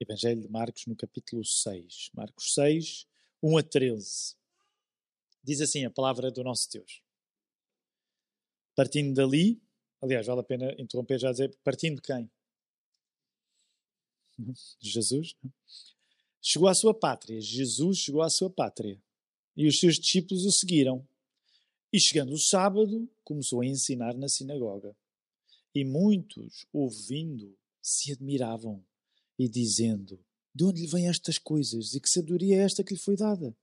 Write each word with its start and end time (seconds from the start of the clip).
Evangelho 0.00 0.40
de 0.40 0.48
Marcos, 0.48 0.86
no 0.86 0.96
capítulo 0.96 1.44
6. 1.44 2.10
Marcos 2.14 2.54
6, 2.54 3.06
1 3.42 3.58
a 3.58 3.62
13. 3.62 4.34
Diz 5.44 5.60
assim 5.60 5.84
a 5.84 5.90
palavra 5.90 6.30
do 6.30 6.42
nosso 6.42 6.70
Deus. 6.72 7.02
Partindo 8.74 9.12
dali, 9.12 9.60
aliás, 10.00 10.26
vale 10.26 10.40
a 10.40 10.42
pena 10.42 10.74
interromper 10.80 11.18
já 11.18 11.30
dizer, 11.30 11.54
partindo 11.62 11.96
de 11.96 12.02
quem? 12.02 12.30
Jesus. 14.80 15.36
Chegou 16.40 16.68
à 16.68 16.74
sua 16.74 16.94
pátria. 16.94 17.38
Jesus 17.38 17.98
chegou 17.98 18.22
à 18.22 18.30
sua 18.30 18.48
pátria. 18.48 18.98
E 19.54 19.68
os 19.68 19.78
seus 19.78 19.98
discípulos 19.98 20.46
o 20.46 20.50
seguiram. 20.50 21.06
E 21.92 22.00
chegando 22.00 22.32
o 22.32 22.38
sábado, 22.38 23.06
começou 23.22 23.60
a 23.60 23.66
ensinar 23.66 24.16
na 24.16 24.30
sinagoga. 24.30 24.96
E 25.74 25.84
muitos, 25.84 26.64
ouvindo, 26.72 27.54
se 27.82 28.12
admiravam 28.12 28.82
e 29.40 29.48
dizendo: 29.48 30.22
De 30.54 30.64
onde 30.64 30.82
lhe 30.82 30.86
vêm 30.86 31.08
estas 31.08 31.38
coisas 31.38 31.94
e 31.94 32.00
que 32.00 32.10
sabedoria 32.10 32.56
é 32.56 32.58
esta 32.58 32.84
que 32.84 32.92
lhe 32.92 33.00
foi 33.00 33.16
dada? 33.16 33.56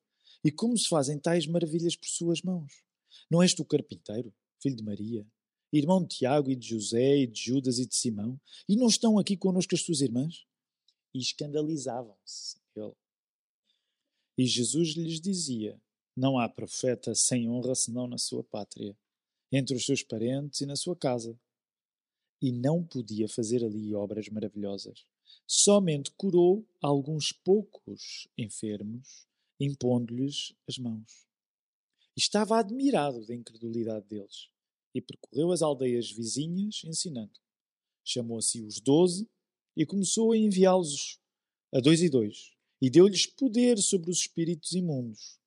E 0.43 0.51
como 0.51 0.75
se 0.75 0.87
fazem 0.87 1.19
tais 1.19 1.45
maravilhas 1.45 1.95
por 1.95 2.07
suas 2.07 2.41
mãos? 2.41 2.83
Não 3.29 3.43
és 3.43 3.53
tu 3.53 3.63
carpinteiro, 3.63 4.33
filho 4.59 4.75
de 4.75 4.83
Maria, 4.83 5.23
irmão 5.71 6.01
de 6.01 6.15
Tiago 6.15 6.49
e 6.49 6.55
de 6.55 6.67
José 6.67 7.17
e 7.17 7.27
de 7.27 7.39
Judas 7.39 7.77
e 7.77 7.85
de 7.85 7.95
Simão? 7.95 8.41
E 8.67 8.75
não 8.75 8.87
estão 8.87 9.19
aqui 9.19 9.37
connosco 9.37 9.75
as 9.75 9.83
tuas 9.83 10.01
irmãs? 10.01 10.47
E 11.13 11.19
escandalizavam-se 11.19 12.57
ele. 12.75 12.95
E 14.35 14.47
Jesus 14.47 14.95
lhes 14.95 15.21
dizia: 15.21 15.79
Não 16.15 16.39
há 16.39 16.49
profeta 16.49 17.13
sem 17.13 17.47
honra 17.47 17.75
senão 17.75 18.07
na 18.07 18.17
sua 18.17 18.43
pátria, 18.43 18.97
entre 19.51 19.75
os 19.75 19.85
seus 19.85 20.01
parentes 20.01 20.61
e 20.61 20.65
na 20.65 20.75
sua 20.75 20.95
casa. 20.95 21.39
E 22.41 22.51
não 22.51 22.83
podia 22.83 23.29
fazer 23.29 23.63
ali 23.63 23.93
obras 23.93 24.27
maravilhosas. 24.29 25.05
Somente 25.45 26.11
curou 26.11 26.67
alguns 26.81 27.31
poucos 27.31 28.27
enfermos, 28.37 29.27
impondo-lhes 29.59 30.53
as 30.67 30.77
mãos. 30.77 31.27
Estava 32.15 32.59
admirado 32.59 33.25
da 33.25 33.35
incredulidade 33.35 34.07
deles 34.07 34.49
e 34.93 35.01
percorreu 35.01 35.51
as 35.51 35.61
aldeias 35.61 36.11
vizinhas 36.11 36.81
ensinando. 36.83 37.39
Chamou 38.03 38.39
a 38.39 38.41
si 38.41 38.61
os 38.61 38.79
doze 38.79 39.29
e 39.75 39.85
começou 39.85 40.31
a 40.31 40.37
enviá-los 40.37 41.19
a 41.73 41.79
dois 41.79 42.01
e 42.01 42.09
dois, 42.09 42.53
e 42.81 42.89
deu-lhes 42.89 43.25
poder 43.25 43.77
sobre 43.77 44.09
os 44.09 44.19
espíritos 44.19 44.71
imundos. 44.71 45.37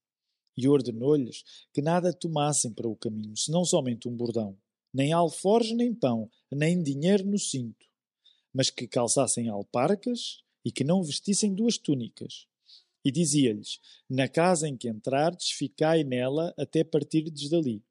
E 0.57 0.69
ordenou-lhes 0.69 1.43
que 1.73 1.81
nada 1.81 2.13
tomassem 2.13 2.73
para 2.73 2.89
o 2.89 2.97
caminho, 2.97 3.37
senão 3.37 3.65
somente 3.65 4.07
um 4.07 4.15
bordão, 4.15 4.57
nem 4.93 5.13
alforje, 5.13 5.75
nem 5.75 5.95
pão, 5.95 6.31
nem 6.51 6.83
dinheiro 6.83 7.27
no 7.27 7.39
cinto, 7.39 7.87
mas 8.53 8.71
que 8.71 8.87
calçassem 8.87 9.49
alparcas 9.49 10.43
e 10.65 10.71
que 10.71 10.85
não 10.85 11.03
vestissem 11.03 11.55
duas 11.55 11.79
túnicas. 11.79 12.47
E 13.05 13.11
dizia-lhes: 13.11 13.81
Na 14.09 14.29
casa 14.29 14.69
em 14.69 14.77
que 14.77 14.89
entrardes, 14.89 15.51
ficai 15.51 16.05
nela 16.05 16.55
até 16.59 16.85
partirdes 16.85 17.49
dali. 17.49 17.83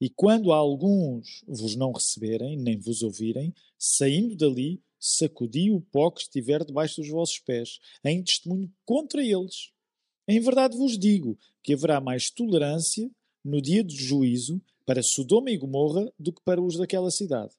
E 0.00 0.08
quando 0.08 0.52
alguns 0.52 1.42
vos 1.46 1.76
não 1.76 1.92
receberem, 1.92 2.56
nem 2.56 2.78
vos 2.78 3.02
ouvirem, 3.02 3.54
saindo 3.78 4.34
dali, 4.34 4.82
sacudi 4.98 5.70
o 5.70 5.80
pó 5.80 6.10
que 6.10 6.22
estiver 6.22 6.64
debaixo 6.64 7.00
dos 7.00 7.10
vossos 7.10 7.38
pés, 7.38 7.78
em 8.04 8.22
testemunho 8.22 8.72
contra 8.84 9.22
eles. 9.22 9.72
Em 10.26 10.40
verdade 10.40 10.76
vos 10.76 10.98
digo 10.98 11.38
que 11.62 11.74
haverá 11.74 12.00
mais 12.00 12.30
tolerância 12.30 13.10
no 13.44 13.60
dia 13.60 13.82
do 13.82 13.92
juízo 13.92 14.60
para 14.86 15.02
Sodoma 15.02 15.50
e 15.50 15.56
Gomorra 15.56 16.12
do 16.18 16.32
que 16.32 16.42
para 16.42 16.62
os 16.62 16.76
daquela 16.76 17.10
cidade. 17.10 17.54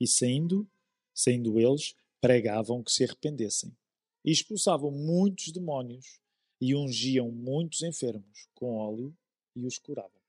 E 0.00 0.06
saindo, 0.06 0.68
saindo 1.14 1.58
eles, 1.58 1.94
pregavam 2.20 2.82
que 2.82 2.92
se 2.92 3.04
arrependessem. 3.04 3.76
E 4.24 4.30
expulsavam 4.30 4.90
muitos 4.90 5.50
demónios 5.50 6.20
e 6.60 6.74
ungiam 6.74 7.30
muitos 7.30 7.82
enfermos 7.82 8.48
com 8.54 8.76
óleo 8.76 9.14
e 9.56 9.66
os 9.66 9.78
curavam. 9.78 10.20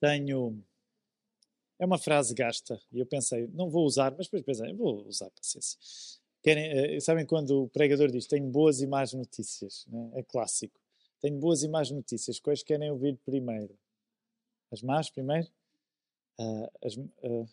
Tenho 0.00 0.62
é 1.78 1.84
uma 1.84 1.98
frase 1.98 2.34
gasta. 2.34 2.80
E 2.92 2.98
eu 2.98 3.06
pensei, 3.06 3.46
não 3.48 3.68
vou 3.68 3.84
usar, 3.84 4.14
mas 4.16 4.26
depois 4.26 4.42
pensei, 4.42 4.72
vou 4.72 5.06
usar 5.06 5.30
paciência. 5.30 5.78
Querem, 6.42 6.96
uh, 6.96 7.00
sabem 7.00 7.26
quando 7.26 7.64
o 7.64 7.68
pregador 7.68 8.10
diz, 8.10 8.26
tenho 8.26 8.46
boas 8.48 8.80
e 8.80 8.86
más 8.86 9.12
notícias? 9.12 9.86
Né? 9.88 10.10
É 10.14 10.22
clássico. 10.22 10.80
Tenho 11.20 11.38
boas 11.38 11.62
e 11.62 11.68
más 11.68 11.90
notícias. 11.90 12.38
Quais 12.38 12.62
querem 12.62 12.90
ouvir 12.90 13.18
primeiro? 13.24 13.76
As 14.70 14.82
más 14.82 15.10
primeiro? 15.10 15.48
Uh, 16.38 16.68
as, 16.84 16.96
uh, 16.96 17.48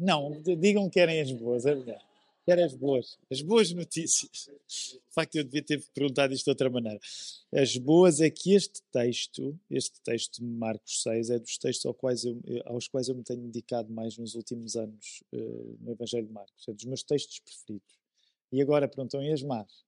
não, 0.00 0.40
digam 0.58 0.88
que 0.88 0.94
querem 0.94 1.20
as 1.20 1.30
boas, 1.30 1.66
é 1.66 1.74
verdade. 1.74 2.02
Quero 2.46 2.64
as 2.64 2.74
boas, 2.74 3.18
as 3.30 3.42
boas 3.42 3.70
notícias. 3.70 4.48
De 4.66 5.14
facto, 5.14 5.36
eu 5.36 5.44
devia 5.44 5.62
ter 5.62 5.84
perguntado 5.94 6.32
isto 6.32 6.44
de 6.44 6.50
outra 6.50 6.70
maneira. 6.70 6.98
As 7.52 7.76
boas 7.76 8.20
é 8.20 8.30
que 8.30 8.54
este 8.54 8.82
texto, 8.90 9.58
este 9.70 10.00
texto 10.00 10.40
de 10.40 10.46
Marcos 10.46 11.02
6, 11.02 11.30
é 11.30 11.38
dos 11.38 11.58
textos 11.58 11.84
aos 11.84 11.96
quais 11.96 12.24
eu, 12.24 12.40
aos 12.64 12.88
quais 12.88 13.08
eu 13.08 13.14
me 13.14 13.22
tenho 13.22 13.42
dedicado 13.42 13.92
mais 13.92 14.16
nos 14.16 14.34
últimos 14.34 14.74
anos 14.74 15.22
uh, 15.32 15.76
no 15.80 15.92
Evangelho 15.92 16.26
de 16.26 16.32
Marcos. 16.32 16.66
É 16.66 16.72
dos 16.72 16.84
meus 16.86 17.02
textos 17.02 17.38
preferidos. 17.40 18.00
E 18.50 18.62
agora, 18.62 18.88
perguntam, 18.88 19.22
e 19.22 19.30
as 19.30 19.42
más? 19.42 19.84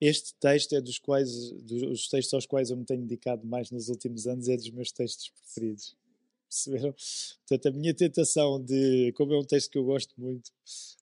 Este 0.00 0.34
texto 0.36 0.74
é 0.74 0.80
dos 0.80 0.98
quais, 0.98 1.52
dos 1.52 2.08
textos 2.08 2.34
aos 2.34 2.46
quais 2.46 2.70
eu 2.70 2.76
me 2.76 2.84
tenho 2.84 3.02
dedicado 3.02 3.46
mais 3.46 3.70
nos 3.70 3.90
últimos 3.90 4.26
anos, 4.26 4.48
é 4.48 4.56
dos 4.56 4.70
meus 4.70 4.90
textos 4.90 5.28
preferidos 5.28 5.94
perceberam? 6.48 6.94
Portanto, 7.46 7.66
a 7.68 7.78
minha 7.78 7.94
tentação 7.94 8.62
de, 8.62 9.12
como 9.12 9.32
é 9.34 9.38
um 9.38 9.44
texto 9.44 9.70
que 9.70 9.78
eu 9.78 9.84
gosto 9.84 10.14
muito, 10.18 10.50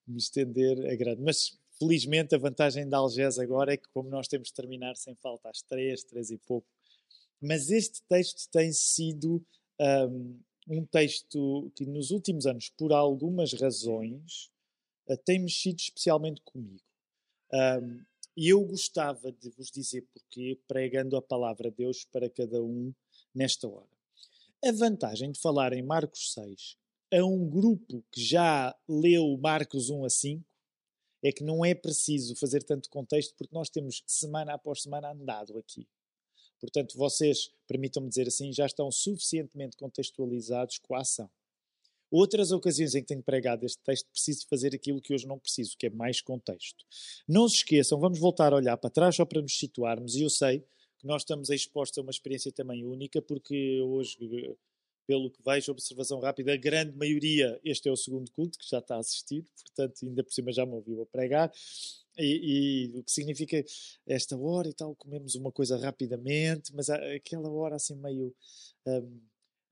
me 0.06 0.18
estender 0.18 0.78
é 0.84 0.96
grande. 0.96 1.22
Mas, 1.22 1.58
felizmente, 1.78 2.34
a 2.34 2.38
vantagem 2.38 2.88
da 2.88 2.98
Algés 2.98 3.38
agora 3.38 3.74
é 3.74 3.76
que, 3.76 3.88
como 3.92 4.08
nós 4.08 4.28
temos 4.28 4.48
de 4.48 4.54
terminar 4.54 4.96
sem 4.96 5.14
falta 5.16 5.48
às 5.48 5.62
três, 5.62 6.04
três 6.04 6.30
e 6.30 6.38
pouco, 6.38 6.66
mas 7.40 7.70
este 7.70 8.02
texto 8.08 8.48
tem 8.50 8.72
sido 8.72 9.44
um, 9.80 10.40
um 10.68 10.84
texto 10.86 11.72
que, 11.74 11.84
nos 11.84 12.10
últimos 12.10 12.46
anos, 12.46 12.70
por 12.70 12.92
algumas 12.92 13.52
razões, 13.52 14.50
uh, 15.08 15.16
tem 15.24 15.40
mexido 15.40 15.80
especialmente 15.80 16.40
comigo. 16.42 16.84
Um, 17.52 18.04
e 18.36 18.48
eu 18.48 18.64
gostava 18.64 19.30
de 19.30 19.50
vos 19.50 19.70
dizer 19.70 20.06
porquê, 20.12 20.58
pregando 20.66 21.16
a 21.16 21.22
palavra 21.22 21.70
de 21.70 21.78
Deus 21.78 22.04
para 22.04 22.30
cada 22.30 22.62
um 22.62 22.94
nesta 23.34 23.68
hora. 23.68 23.90
A 24.64 24.70
vantagem 24.70 25.32
de 25.32 25.40
falar 25.40 25.72
em 25.72 25.82
Marcos 25.82 26.32
6 26.34 26.76
a 27.12 27.24
um 27.24 27.50
grupo 27.50 28.04
que 28.12 28.22
já 28.22 28.72
leu 28.88 29.36
Marcos 29.36 29.90
1 29.90 30.04
a 30.04 30.08
5 30.08 30.44
é 31.20 31.32
que 31.32 31.42
não 31.42 31.64
é 31.64 31.74
preciso 31.74 32.36
fazer 32.36 32.62
tanto 32.62 32.88
contexto 32.88 33.34
porque 33.36 33.52
nós 33.52 33.68
temos 33.68 34.04
semana 34.06 34.54
após 34.54 34.82
semana 34.82 35.10
andado 35.10 35.58
aqui. 35.58 35.88
Portanto, 36.60 36.96
vocês, 36.96 37.50
permitam-me 37.66 38.08
dizer 38.08 38.28
assim, 38.28 38.52
já 38.52 38.64
estão 38.64 38.88
suficientemente 38.92 39.76
contextualizados 39.76 40.78
com 40.78 40.94
a 40.94 41.00
ação. 41.00 41.28
Outras 42.08 42.52
ocasiões 42.52 42.94
em 42.94 43.00
que 43.00 43.08
tenho 43.08 43.22
pregado 43.22 43.66
este 43.66 43.82
texto, 43.82 44.08
preciso 44.12 44.46
fazer 44.46 44.72
aquilo 44.76 45.00
que 45.00 45.12
hoje 45.12 45.26
não 45.26 45.40
preciso, 45.40 45.76
que 45.76 45.86
é 45.86 45.90
mais 45.90 46.20
contexto. 46.20 46.84
Não 47.26 47.48
se 47.48 47.56
esqueçam, 47.56 47.98
vamos 47.98 48.20
voltar 48.20 48.52
a 48.52 48.56
olhar 48.56 48.76
para 48.76 48.90
trás 48.90 49.16
só 49.16 49.24
para 49.24 49.42
nos 49.42 49.58
situarmos, 49.58 50.14
e 50.14 50.22
eu 50.22 50.30
sei 50.30 50.64
que 51.02 51.06
nós 51.08 51.22
estamos 51.22 51.50
expostos 51.50 51.98
a 51.98 52.02
uma 52.02 52.12
experiência 52.12 52.52
também 52.52 52.86
única, 52.86 53.20
porque 53.20 53.80
hoje, 53.82 54.16
pelo 55.04 55.30
que 55.30 55.42
vejo, 55.44 55.72
observação 55.72 56.20
rápida, 56.20 56.54
a 56.54 56.56
grande 56.56 56.96
maioria, 56.96 57.60
este 57.64 57.88
é 57.88 57.92
o 57.92 57.96
segundo 57.96 58.30
culto 58.30 58.56
que 58.56 58.68
já 58.68 58.78
está 58.78 58.96
assistido, 58.96 59.46
portanto, 59.64 60.06
ainda 60.06 60.22
por 60.22 60.32
cima 60.32 60.52
já 60.52 60.64
me 60.64 60.74
ouviu 60.74 61.02
a 61.02 61.06
pregar. 61.06 61.52
E, 62.16 62.92
e, 62.94 62.98
o 62.98 63.02
que 63.02 63.10
significa 63.10 63.64
esta 64.06 64.36
hora 64.36 64.68
e 64.68 64.72
tal, 64.72 64.94
comemos 64.94 65.34
uma 65.34 65.50
coisa 65.50 65.76
rapidamente, 65.76 66.72
mas 66.74 66.88
aquela 66.88 67.50
hora 67.50 67.76
assim 67.76 67.96
meio. 67.96 68.34
Um, 68.86 69.20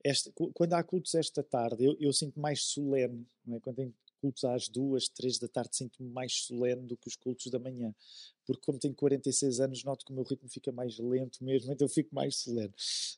esta, 0.03 0.31
quando 0.55 0.73
há 0.73 0.83
cultos 0.83 1.13
esta 1.13 1.43
tarde, 1.43 1.85
eu, 1.85 1.95
eu 1.99 2.11
sinto 2.11 2.39
mais 2.39 2.63
solene, 2.63 3.25
é? 3.47 3.59
quando 3.59 3.93
cultos 4.21 4.43
às 4.43 4.69
duas, 4.69 5.09
três 5.09 5.39
da 5.39 5.47
tarde, 5.47 5.75
sinto-me 5.75 6.09
mais 6.09 6.43
solene 6.43 6.85
do 6.85 6.95
que 6.95 7.07
os 7.07 7.15
cultos 7.15 7.47
da 7.51 7.57
manhã. 7.57 7.93
Porque, 8.45 8.61
como 8.63 8.79
tenho 8.79 8.93
46 8.93 9.59
anos, 9.59 9.83
noto 9.83 10.05
que 10.05 10.11
o 10.11 10.15
meu 10.15 10.23
ritmo 10.23 10.47
fica 10.47 10.71
mais 10.71 10.97
lento 10.99 11.43
mesmo, 11.43 11.73
então 11.73 11.87
fico 11.89 12.13
mais 12.13 12.37
solene. 12.37 12.73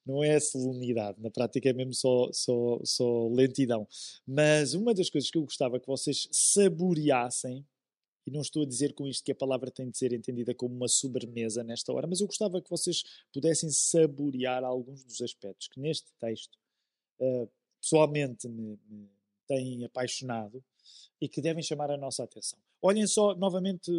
Não 0.06 0.24
é 0.24 0.40
solenidade, 0.40 1.22
na 1.22 1.30
prática 1.30 1.70
é 1.70 1.74
mesmo 1.74 1.94
só, 1.94 2.32
só, 2.32 2.80
só 2.84 3.28
lentidão. 3.28 3.88
Mas 4.26 4.74
uma 4.74 4.94
das 4.94 5.10
coisas 5.10 5.30
que 5.30 5.38
eu 5.38 5.44
gostava 5.44 5.80
que 5.80 5.88
vocês 5.88 6.28
saboreassem 6.32 7.66
e 8.26 8.32
não 8.32 8.42
estou 8.42 8.64
a 8.64 8.66
dizer 8.66 8.94
com 8.94 9.06
isto 9.06 9.24
que 9.24 9.34
a 9.34 9.36
palavra 9.36 9.70
tem 9.70 9.90
de 9.90 9.98
ser 9.98 10.14
entendida 10.14 10.56
como 10.56 10.74
uma 10.74 10.88
sobremesa 10.88 11.64
nesta 11.64 11.92
hora, 11.92 12.08
mas 12.08 12.22
eu 12.22 12.28
gostava 12.28 12.62
que 12.62 12.70
vocês 12.70 13.04
pudessem 13.34 13.70
saborear 13.70 14.64
alguns 14.64 15.04
dos 15.04 15.22
aspectos 15.22 15.68
que 15.68 15.80
neste 15.80 16.08
texto 16.20 16.58
uh, 17.20 17.50
pessoalmente 17.82 18.48
me, 18.48 18.80
me 18.88 19.10
têm 19.46 19.84
apaixonado 19.84 20.64
e 21.20 21.28
que 21.28 21.42
devem 21.42 21.64
chamar 21.64 21.92
a 21.92 21.98
nossa 21.98 22.24
atenção. 22.24 22.60
Olhem 22.82 23.08
só 23.08 23.34
novamente 23.36 23.92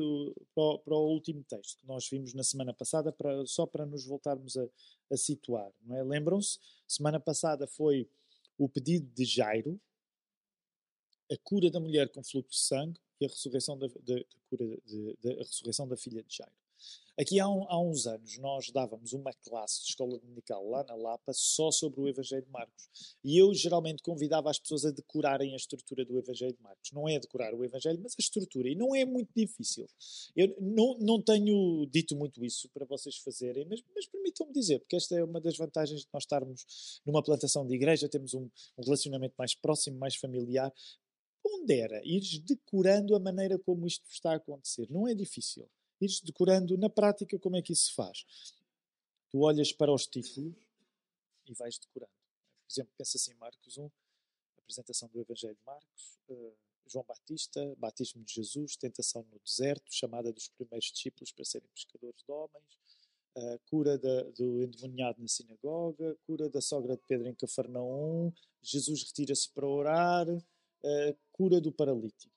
para 0.55 0.63
o, 0.63 0.79
para 0.79 0.95
o 0.95 1.09
último 1.11 1.43
texto 1.45 1.79
que 1.79 1.87
nós 1.87 2.09
vimos 2.09 2.35
na 2.35 2.43
semana 2.43 2.73
passada, 2.73 3.13
para, 3.13 3.47
só 3.47 3.67
para 3.67 3.87
nos 3.87 4.05
voltarmos 4.05 4.57
a, 4.57 4.67
a 5.11 5.17
situar. 5.17 5.73
É? 5.91 6.03
Lembram-se? 6.03 6.59
Semana 6.87 7.19
passada 7.19 7.67
foi 7.67 8.09
o 8.59 8.69
pedido 8.69 9.11
de 9.15 9.25
Jairo, 9.25 9.81
a 11.31 11.37
cura 11.43 11.71
da 11.71 11.81
mulher 11.81 12.11
com 12.11 12.23
fluxo 12.23 12.51
de 12.51 12.59
sangue, 12.59 13.01
e 13.21 13.27
a 13.27 13.29
ressurreição 13.29 13.79
da, 13.79 13.87
da, 13.87 14.15
da 14.17 14.25
cura 14.51 14.65
de, 14.85 15.19
da 15.23 15.31
ressurreição 15.35 15.89
da 15.89 15.97
filha 15.97 16.23
de 16.23 16.37
Jairo. 16.37 16.64
Aqui 17.17 17.39
há, 17.39 17.49
um, 17.49 17.63
há, 17.69 17.81
uns 17.81 18.09
anos 18.09 18.39
nós 18.39 18.71
dávamos 18.73 19.13
uma 19.13 19.33
classe 19.33 19.83
de 19.83 19.91
escola 19.91 20.19
dominical 20.19 20.69
lá 20.69 20.83
na 20.83 20.97
Lapa 20.97 21.33
só 21.33 21.71
sobre 21.71 22.01
o 22.01 22.09
Evangelho 22.09 22.43
de 22.43 22.51
Marcos. 22.51 22.89
E 23.23 23.39
eu 23.39 23.55
geralmente 23.55 24.03
convidava 24.03 24.51
as 24.51 24.59
pessoas 24.59 24.85
a 24.85 24.91
decorarem 24.91 25.53
a 25.53 25.57
estrutura 25.57 26.05
do 26.05 26.19
Evangelho 26.19 26.53
de 26.53 26.61
Marcos. 26.61 26.91
Não 26.91 27.09
é 27.09 27.21
decorar 27.21 27.55
o 27.55 27.65
Evangelho, 27.65 28.01
mas 28.03 28.15
a 28.19 28.21
estrutura. 28.21 28.69
E 28.69 28.75
não 28.75 28.97
é 28.97 29.05
muito 29.05 29.31
difícil. 29.35 29.87
Eu 30.35 30.57
não, 30.61 30.99
não 30.99 31.23
tenho 31.23 31.87
dito 31.87 32.17
muito 32.17 32.45
isso 32.45 32.69
para 32.71 32.85
vocês 32.85 33.17
fazerem, 33.19 33.65
mas, 33.65 33.81
mas 33.95 34.09
permitam-me 34.09 34.53
dizer, 34.53 34.81
porque 34.81 34.97
esta 34.97 35.15
é 35.15 35.23
uma 35.23 35.41
das 35.41 35.57
vantagens 35.57 36.01
de 36.01 36.09
nós 36.13 36.25
estarmos 36.25 37.01
numa 37.07 37.23
plantação 37.23 37.65
de 37.65 37.75
igreja, 37.75 38.09
temos 38.09 38.35
um, 38.35 38.51
um 38.77 38.83
relacionamento 38.83 39.37
mais 39.39 39.55
próximo, 39.55 39.97
mais 39.99 40.17
familiar. 40.17 40.73
Pondera, 41.41 42.01
ires 42.05 42.41
decorando 42.41 43.15
a 43.15 43.21
maneira 43.21 43.57
como 43.57 43.87
isto 43.87 44.05
está 44.11 44.33
a 44.33 44.37
acontecer. 44.37 44.89
Não 44.91 45.07
é 45.07 45.15
difícil 45.15 45.69
ires 46.05 46.21
decorando 46.21 46.77
na 46.77 46.91
prática 46.91 47.39
como 47.39 47.57
é 47.57 47.63
que 47.63 47.73
isso 47.73 47.87
se 47.87 47.95
faz. 47.95 48.25
Tu 49.31 49.41
olhas 49.41 49.73
para 49.73 49.93
os 49.93 50.07
títulos 50.07 50.55
e 51.47 51.55
vais 51.55 51.79
decorando. 51.79 52.13
Por 52.67 52.73
exemplo, 52.73 52.93
pensa 52.97 53.17
assim, 53.17 53.35
Marcos 53.35 53.79
1, 53.79 53.91
apresentação 54.59 55.09
do 55.09 55.21
Evangelho 55.21 55.55
de 55.55 55.65
Marcos, 55.65 56.19
uh, 56.29 56.53
João 56.87 57.05
Batista, 57.05 57.75
batismo 57.79 58.23
de 58.25 58.35
Jesus, 58.35 58.77
tentação 58.77 59.23
no 59.31 59.39
deserto, 59.41 59.93
chamada 59.93 60.33
dos 60.33 60.49
primeiros 60.49 60.91
discípulos 60.91 61.33
para 61.33 61.45
serem 61.45 61.69
pescadores 61.69 62.23
de 62.23 62.33
homens, 62.33 62.79
uh, 63.37 63.59
cura 63.69 63.99
da, 63.99 64.23
do 64.31 64.63
endemoniado 64.63 65.21
na 65.21 65.29
sinagoga, 65.29 66.17
cura 66.27 66.49
da 66.49 66.61
sogra 66.61 66.97
de 66.97 67.03
Pedro 67.07 67.29
em 67.29 67.35
Cafarnaum, 67.35 68.33
Jesus 68.63 69.03
retira-se 69.05 69.49
para 69.51 69.67
orar, 69.67 70.29
uh, 70.29 71.19
cura 71.33 71.61
do 71.61 71.73
paralítico. 71.73 72.35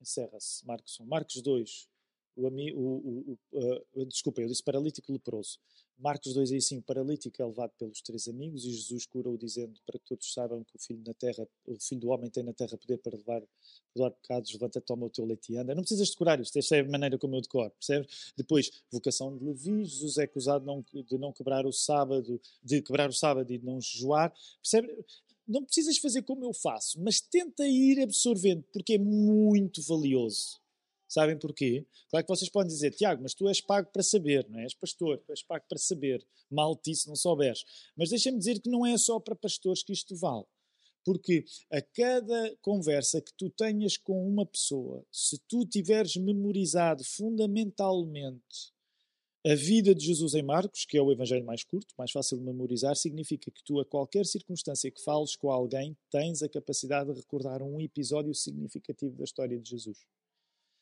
Encerra-se, 0.00 0.66
Marcos 0.66 0.98
1. 0.98 1.04
Marcos 1.04 1.42
2, 1.42 1.88
o, 2.36 2.46
o, 2.46 3.38
o, 3.52 4.00
uh, 4.00 4.06
desculpa, 4.06 4.40
eu 4.40 4.48
disse 4.48 4.62
paralítico 4.62 5.12
leproso. 5.12 5.58
Marcos 6.00 6.32
2 6.32 6.52
aí 6.52 6.62
sim, 6.62 6.80
paralítico 6.80 7.42
é 7.42 7.44
levado 7.44 7.72
pelos 7.78 8.00
três 8.00 8.26
amigos 8.26 8.64
e 8.64 8.70
Jesus 8.70 9.04
cura-o 9.04 9.36
dizendo 9.36 9.78
para 9.84 9.98
que 9.98 10.06
todos 10.06 10.32
saibam 10.32 10.64
que 10.64 10.74
o 10.74 10.78
filho, 10.78 11.02
na 11.06 11.12
terra, 11.12 11.46
o 11.66 11.78
filho 11.78 12.00
do 12.00 12.08
homem 12.08 12.30
tem 12.30 12.42
na 12.42 12.54
terra 12.54 12.76
poder 12.78 12.96
para 12.98 13.18
levar, 13.18 13.42
perdoar 13.92 14.10
pecados, 14.12 14.52
levanta, 14.54 14.80
toma 14.80 15.06
o 15.06 15.10
teu 15.10 15.26
leite 15.26 15.52
e 15.52 15.58
anda. 15.58 15.74
Não 15.74 15.82
precisas 15.82 16.08
decorar 16.08 16.40
isto, 16.40 16.58
esta 16.58 16.76
é 16.76 16.80
a 16.80 16.88
maneira 16.88 17.18
como 17.18 17.36
eu 17.36 17.42
decoro, 17.42 17.70
percebes? 17.72 18.32
Depois, 18.34 18.70
vocação 18.90 19.36
de 19.36 19.44
Levi, 19.44 19.84
Jesus 19.84 20.16
é 20.16 20.24
acusado 20.24 20.64
não, 20.64 20.82
de 20.92 21.18
não 21.18 21.32
quebrar 21.32 21.66
o 21.66 21.72
sábado, 21.72 22.40
de 22.62 22.80
quebrar 22.80 23.10
o 23.10 23.12
sábado 23.12 23.52
e 23.52 23.58
de 23.58 23.64
não 23.64 23.78
jejuar, 23.78 24.32
percebe? 24.62 25.04
Não 25.46 25.64
precisas 25.64 25.98
fazer 25.98 26.22
como 26.22 26.46
eu 26.46 26.54
faço, 26.54 26.98
mas 27.02 27.20
tenta 27.20 27.66
ir 27.66 28.00
absorvendo, 28.00 28.64
porque 28.72 28.94
é 28.94 28.98
muito 28.98 29.82
valioso 29.82 30.60
Sabem 31.10 31.36
porquê? 31.36 31.84
Claro 32.08 32.24
que 32.24 32.32
vocês 32.32 32.48
podem 32.48 32.68
dizer, 32.68 32.92
Tiago, 32.92 33.20
mas 33.20 33.34
tu 33.34 33.48
és 33.48 33.60
pago 33.60 33.90
para 33.92 34.00
saber, 34.00 34.48
não 34.48 34.60
é? 34.60 34.62
És 34.62 34.74
pastor, 34.74 35.18
tu 35.18 35.32
és 35.32 35.42
pago 35.42 35.64
para 35.68 35.76
saber. 35.76 36.24
Mal-te 36.48 36.94
se 36.94 37.08
não 37.08 37.16
souberes. 37.16 37.64
Mas 37.96 38.10
deixa-me 38.10 38.38
dizer 38.38 38.60
que 38.60 38.70
não 38.70 38.86
é 38.86 38.96
só 38.96 39.18
para 39.18 39.34
pastores 39.34 39.82
que 39.82 39.92
isto 39.92 40.14
vale. 40.14 40.44
Porque 41.04 41.44
a 41.68 41.82
cada 41.82 42.56
conversa 42.62 43.20
que 43.20 43.32
tu 43.36 43.50
tenhas 43.50 43.96
com 43.96 44.24
uma 44.24 44.46
pessoa, 44.46 45.04
se 45.10 45.36
tu 45.48 45.66
tiveres 45.66 46.14
memorizado 46.14 47.02
fundamentalmente 47.02 48.72
a 49.44 49.56
vida 49.56 49.92
de 49.92 50.04
Jesus 50.04 50.34
em 50.34 50.42
Marcos, 50.44 50.84
que 50.84 50.96
é 50.96 51.02
o 51.02 51.10
evangelho 51.10 51.44
mais 51.44 51.64
curto, 51.64 51.92
mais 51.98 52.12
fácil 52.12 52.38
de 52.38 52.44
memorizar, 52.44 52.94
significa 52.94 53.50
que 53.50 53.64
tu, 53.64 53.80
a 53.80 53.84
qualquer 53.84 54.26
circunstância 54.26 54.92
que 54.92 55.02
fales 55.02 55.34
com 55.34 55.50
alguém, 55.50 55.96
tens 56.08 56.40
a 56.40 56.48
capacidade 56.48 57.12
de 57.12 57.18
recordar 57.18 57.62
um 57.62 57.80
episódio 57.80 58.32
significativo 58.32 59.16
da 59.16 59.24
história 59.24 59.58
de 59.58 59.70
Jesus. 59.70 60.06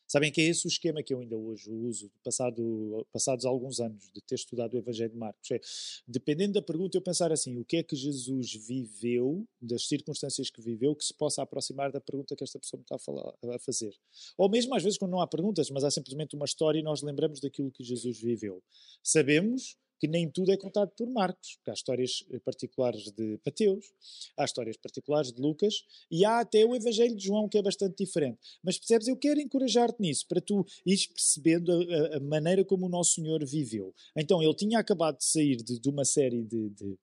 Sabem 0.09 0.33
que 0.33 0.41
é 0.41 0.45
esse 0.45 0.67
o 0.67 0.69
esquema 0.69 1.03
que 1.03 1.13
eu 1.13 1.21
ainda 1.21 1.37
hoje 1.37 1.71
uso, 1.71 2.11
passado, 2.25 3.07
passados 3.13 3.45
alguns 3.45 3.79
anos 3.79 4.11
de 4.11 4.23
ter 4.23 4.37
estudado 4.37 4.73
o 4.73 4.79
Evangelho 4.79 5.11
de 5.11 5.19
Marcos. 5.19 5.51
É, 5.51 5.61
dependendo 6.07 6.55
da 6.55 6.63
pergunta, 6.63 6.97
eu 6.97 7.03
pensar 7.03 7.31
assim: 7.31 7.59
o 7.59 7.65
que 7.65 7.77
é 7.77 7.83
que 7.83 7.95
Jesus 7.95 8.55
viveu, 8.55 9.47
das 9.61 9.87
circunstâncias 9.87 10.49
que 10.49 10.63
viveu, 10.63 10.97
que 10.97 11.05
se 11.05 11.13
possa 11.13 11.43
aproximar 11.43 11.93
da 11.93 12.01
pergunta 12.01 12.35
que 12.35 12.43
esta 12.43 12.59
pessoa 12.59 12.79
me 12.79 12.85
está 12.85 12.97
a, 12.97 12.99
falar, 12.99 13.35
a 13.55 13.59
fazer. 13.59 13.95
Ou 14.39 14.49
mesmo 14.49 14.75
às 14.75 14.83
vezes 14.83 14.99
quando 14.99 15.11
não 15.11 15.21
há 15.21 15.27
perguntas, 15.27 15.71
mas 15.71 15.85
há 15.85 15.91
simplesmente 15.91 16.35
uma 16.35 16.47
história 16.47 16.79
e 16.79 16.83
nós 16.83 17.03
lembramos 17.03 17.39
daquilo 17.39 17.71
que 17.71 17.85
Jesus 17.85 18.19
viveu. 18.19 18.63
Sabemos 19.03 19.77
que 19.99 20.07
nem 20.07 20.31
tudo 20.31 20.53
é 20.53 20.57
contado 20.57 20.91
por 20.91 21.09
Marcos, 21.09 21.57
porque 21.57 21.71
há 21.71 21.75
histórias 21.75 22.25
eh, 22.31 22.39
particulares 22.39 23.11
de 23.11 23.39
Mateus, 23.45 23.93
há 24.37 24.45
histórias 24.45 24.77
particulares 24.77 25.33
de 25.33 25.41
Lucas 25.41 25.85
e 26.11 26.25
há 26.25 26.41
até 26.41 26.65
o 26.65 26.75
Evangelho 26.75 27.17
de 27.17 27.25
João 27.25 27.49
que 27.49 27.59
é 27.59 27.63
bastante 27.63 27.97
diferente. 27.97 28.39
Mas 28.63 28.79
percebes, 28.79 29.09
eu 29.09 29.17
quero 29.17 29.41
encorajar-te 29.41 30.01
nisso, 30.01 30.27
para 30.29 30.41
tu 30.41 30.65
ires 30.87 31.07
percebendo 31.07 31.73
a, 31.73 32.17
a, 32.17 32.21
maneira 32.21 32.65
como 32.65 32.87
o 32.87 32.89
nosso 32.89 33.15
Senhor 33.15 33.45
viveu. 33.45 33.95
Então, 34.17 34.43
ele 34.43 34.55
tinha 34.55 34.79
acabado 34.79 35.19
de 35.19 35.25
sair 35.25 35.57
de, 35.57 35.79
de 35.79 35.89
uma 35.89 36.05
série 36.05 36.43
de, 36.43 36.71
de, 36.71 36.99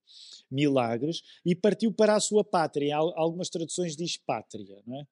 milagres 0.49 1.21
e 1.45 1.55
partiu 1.55 1.91
para 1.91 2.15
a 2.15 2.19
sua 2.19 2.43
pátria. 2.43 2.95
Algumas 2.95 3.49
traduções 3.49 3.95
diz 3.95 4.17
pátria, 4.17 4.81
não 4.85 4.99
é? 4.99 5.07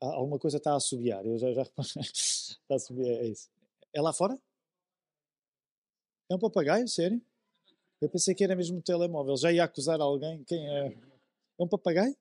Alguma 0.00 0.38
coisa 0.38 0.58
está 0.58 0.72
a 0.72 0.76
assobiar, 0.76 1.26
eu 1.26 1.36
já, 1.38 1.52
já 1.52 1.62
está 1.98 2.74
a 2.74 2.74
assobiar, 2.76 3.16
é 3.16 3.26
isso. 3.26 3.50
É 3.92 4.00
lá 4.00 4.12
fora? 4.12 4.38
É 6.30 6.34
um 6.34 6.38
papagaio, 6.38 6.86
sério? 6.86 7.20
Eu 8.00 8.08
pensei 8.08 8.34
que 8.34 8.44
era 8.44 8.54
mesmo 8.54 8.78
um 8.78 8.80
telemóvel. 8.80 9.36
Já 9.36 9.52
ia 9.52 9.64
acusar 9.64 10.00
alguém. 10.00 10.44
Quem 10.44 10.68
é? 10.68 10.86
É 11.58 11.62
um 11.62 11.68
papagaio? 11.68 12.16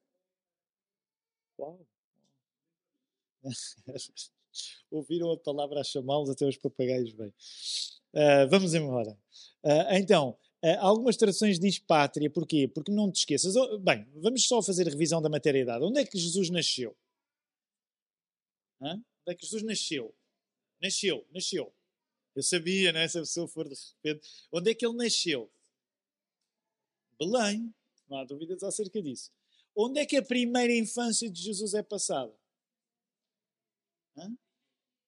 Uau! 1.59 1.79
Ouviram 4.89 5.31
a 5.31 5.37
palavra 5.37 5.81
a 5.81 5.83
chamá-los, 5.83 6.29
até 6.29 6.45
os 6.45 6.57
papagaios 6.57 7.13
bem. 7.13 7.33
Uh, 8.13 8.49
vamos 8.49 8.73
embora. 8.73 9.11
Uh, 9.63 9.93
então, 9.93 10.37
uh, 10.63 10.79
algumas 10.79 11.15
traduções 11.17 11.59
diz 11.59 11.77
pátria, 11.77 12.29
porquê? 12.29 12.67
Porque 12.67 12.91
não 12.91 13.11
te 13.11 13.17
esqueças. 13.17 13.55
Oh, 13.55 13.77
bem, 13.77 14.07
vamos 14.15 14.47
só 14.47 14.61
fazer 14.61 14.87
revisão 14.87 15.21
da 15.21 15.29
matéria-idade. 15.29 15.83
Onde 15.83 15.99
é 15.99 16.05
que 16.05 16.17
Jesus 16.17 16.49
nasceu? 16.49 16.95
Hã? 18.81 18.93
Onde 18.93 19.03
é 19.27 19.35
que 19.35 19.45
Jesus 19.45 19.61
nasceu? 19.63 20.15
Nasceu, 20.81 21.27
nasceu. 21.31 21.73
Eu 22.37 22.43
sabia, 22.43 22.91
né? 22.91 23.07
Se 23.07 23.17
a 23.17 23.21
pessoa 23.21 23.47
for 23.47 23.67
de 23.67 23.73
repente. 24.03 24.29
Onde 24.51 24.69
é 24.69 24.75
que 24.75 24.85
ele 24.85 24.95
nasceu? 24.95 25.51
Belém. 27.19 27.73
Não 28.07 28.19
há 28.19 28.23
dúvidas 28.23 28.61
acerca 28.61 29.01
disso. 29.01 29.31
Onde 29.75 30.01
é 30.01 30.05
que 30.05 30.15
a 30.15 30.21
primeira 30.21 30.71
infância 30.71 31.27
de 31.31 31.41
Jesus 31.41 31.73
é 31.73 31.81
passada? 31.81 32.31
Hã? 34.15 34.31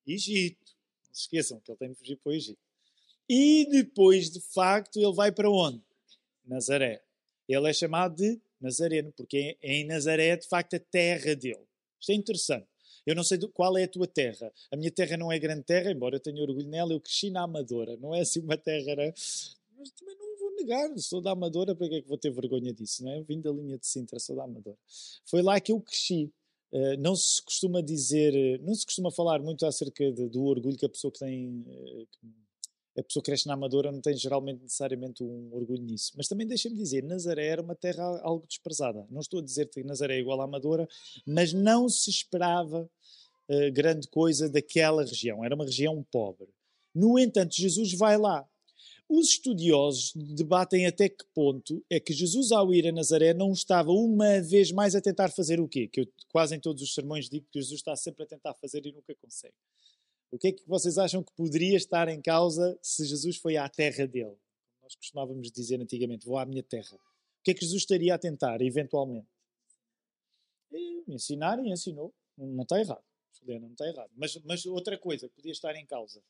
Egito. 0.07 0.75
Não 1.05 1.13
se 1.13 1.21
esqueçam 1.21 1.59
que 1.59 1.69
ele 1.69 1.77
tem 1.77 1.91
de 1.91 1.99
fugir 1.99 2.15
para 2.15 2.31
o 2.31 2.33
Egito. 2.33 2.59
E 3.29 3.67
depois, 3.69 4.31
de 4.31 4.41
facto, 4.41 4.97
ele 4.97 5.13
vai 5.13 5.31
para 5.31 5.51
onde? 5.51 5.83
Nazaré. 6.43 7.03
Ele 7.47 7.69
é 7.69 7.73
chamado 7.73 8.15
de 8.15 8.41
Nazareno, 8.59 9.11
porque 9.11 9.55
é 9.61 9.75
em 9.75 9.85
Nazaré, 9.85 10.35
de 10.35 10.47
facto, 10.47 10.77
a 10.77 10.79
terra 10.79 11.35
dele. 11.35 11.67
Isto 11.99 12.11
é 12.11 12.15
interessante. 12.15 12.67
Eu 13.09 13.15
não 13.15 13.23
sei 13.23 13.39
qual 13.55 13.75
é 13.75 13.85
a 13.85 13.87
tua 13.87 14.05
terra. 14.05 14.53
A 14.71 14.77
minha 14.77 14.91
terra 14.91 15.17
não 15.17 15.31
é 15.31 15.39
grande 15.39 15.63
terra, 15.63 15.91
embora 15.91 16.17
eu 16.17 16.19
tenha 16.19 16.39
orgulho 16.43 16.67
nela. 16.67 16.93
Eu 16.93 17.01
cresci 17.01 17.31
na 17.31 17.41
Amadora. 17.41 17.97
Não 17.97 18.13
é 18.13 18.21
assim 18.21 18.39
uma 18.39 18.55
terra, 18.55 18.95
né? 18.95 19.11
mas 19.79 19.89
também 19.91 20.15
não 20.15 20.37
vou 20.37 20.55
negar. 20.55 20.95
Sou 20.99 21.19
da 21.19 21.31
Amadora, 21.31 21.73
para 21.73 21.89
que 21.89 21.95
é 21.95 22.01
que 22.03 22.07
vou 22.07 22.19
ter 22.19 22.29
vergonha 22.29 22.71
disso? 22.71 23.03
Não 23.03 23.11
é? 23.11 23.21
Vim 23.23 23.41
da 23.41 23.51
linha 23.51 23.79
de 23.79 23.87
Sintra, 23.87 24.19
sou 24.19 24.35
da 24.35 24.43
Amadora. 24.43 24.77
Foi 25.25 25.41
lá 25.41 25.59
que 25.59 25.71
eu 25.71 25.81
cresci. 25.81 26.31
Uh, 26.71 26.97
não 26.99 27.15
se 27.15 27.41
costuma 27.41 27.81
dizer, 27.81 28.59
não 28.61 28.75
se 28.75 28.85
costuma 28.85 29.09
falar 29.09 29.41
muito 29.41 29.65
acerca 29.65 30.11
de, 30.11 30.29
do 30.29 30.43
orgulho 30.43 30.77
que 30.77 30.85
a 30.85 30.89
pessoa 30.89 31.11
que 31.11 31.17
tem, 31.17 31.65
uh, 31.67 32.07
a 32.99 33.03
pessoa 33.03 33.23
que 33.23 33.31
cresce 33.31 33.47
na 33.47 33.53
Amadora 33.53 33.91
não 33.91 34.01
tem 34.01 34.15
geralmente 34.15 34.61
necessariamente 34.61 35.23
um 35.23 35.49
orgulho 35.53 35.83
nisso. 35.83 36.11
Mas 36.15 36.27
também 36.27 36.45
deixem-me 36.45 36.77
dizer, 36.77 37.03
Nazaré 37.03 37.47
era 37.47 37.61
uma 37.61 37.75
terra 37.75 38.03
algo 38.21 38.45
desprezada. 38.45 39.07
Não 39.09 39.21
estou 39.21 39.39
a 39.39 39.43
dizer 39.43 39.69
que 39.69 39.83
Nazaré 39.83 40.17
é 40.17 40.19
igual 40.19 40.41
à 40.41 40.43
Amadora, 40.43 40.87
mas 41.25 41.53
não 41.53 41.87
se 41.87 42.09
esperava 42.09 42.89
uh, 43.49 43.71
grande 43.71 44.07
coisa 44.07 44.49
daquela 44.49 45.03
região. 45.03 45.43
Era 45.43 45.55
uma 45.55 45.65
região 45.65 46.05
pobre. 46.11 46.49
No 46.93 47.17
entanto, 47.17 47.55
Jesus 47.55 47.93
vai 47.93 48.17
lá. 48.17 48.47
Os 49.07 49.29
estudiosos 49.29 50.13
debatem 50.15 50.85
até 50.85 51.09
que 51.09 51.25
ponto 51.33 51.83
é 51.89 51.99
que 51.99 52.13
Jesus, 52.13 52.51
ao 52.51 52.71
ir 52.73 52.87
a 52.87 52.91
Nazaré, 52.91 53.33
não 53.33 53.51
estava 53.51 53.91
uma 53.91 54.39
vez 54.39 54.71
mais 54.71 54.93
a 54.93 55.01
tentar 55.01 55.29
fazer 55.29 55.59
o 55.59 55.67
quê? 55.67 55.87
Que 55.87 56.01
eu 56.01 56.07
quase 56.31 56.55
em 56.55 56.59
todos 56.59 56.83
os 56.83 56.93
sermões 56.93 57.27
digo 57.27 57.47
que 57.51 57.59
Jesus 57.59 57.79
está 57.79 57.95
sempre 57.95 58.23
a 58.23 58.27
tentar 58.27 58.53
fazer 58.53 58.85
e 58.85 58.91
nunca 58.91 59.15
consegue. 59.15 59.55
O 60.31 60.37
que 60.37 60.49
é 60.49 60.51
que 60.51 60.67
vocês 60.67 60.97
acham 60.97 61.23
que 61.23 61.31
poderia 61.33 61.75
estar 61.75 62.07
em 62.07 62.21
causa 62.21 62.77
se 62.81 63.05
Jesus 63.05 63.37
foi 63.37 63.57
à 63.57 63.67
terra 63.67 64.05
dele? 64.07 64.37
Nós 64.81 64.95
costumávamos 64.95 65.51
dizer 65.51 65.81
antigamente, 65.81 66.25
vou 66.25 66.37
à 66.37 66.45
minha 66.45 66.63
terra. 66.63 66.95
O 66.95 67.43
que 67.43 67.51
é 67.51 67.53
que 67.53 67.61
Jesus 67.61 67.81
estaria 67.81 68.13
a 68.13 68.17
tentar, 68.17 68.61
eventualmente? 68.61 69.27
E 70.71 71.03
ensinar 71.07 71.59
e 71.59 71.71
ensinou. 71.71 72.13
Não 72.37 72.61
está 72.61 72.79
errado. 72.79 73.03
Não 73.45 73.71
está 73.71 73.87
errado. 73.87 74.11
Mas, 74.15 74.35
mas 74.43 74.65
outra 74.65 74.97
coisa 74.97 75.27
que 75.27 75.35
podia 75.35 75.51
estar 75.51 75.75
em 75.75 75.85
causa. 75.85 76.21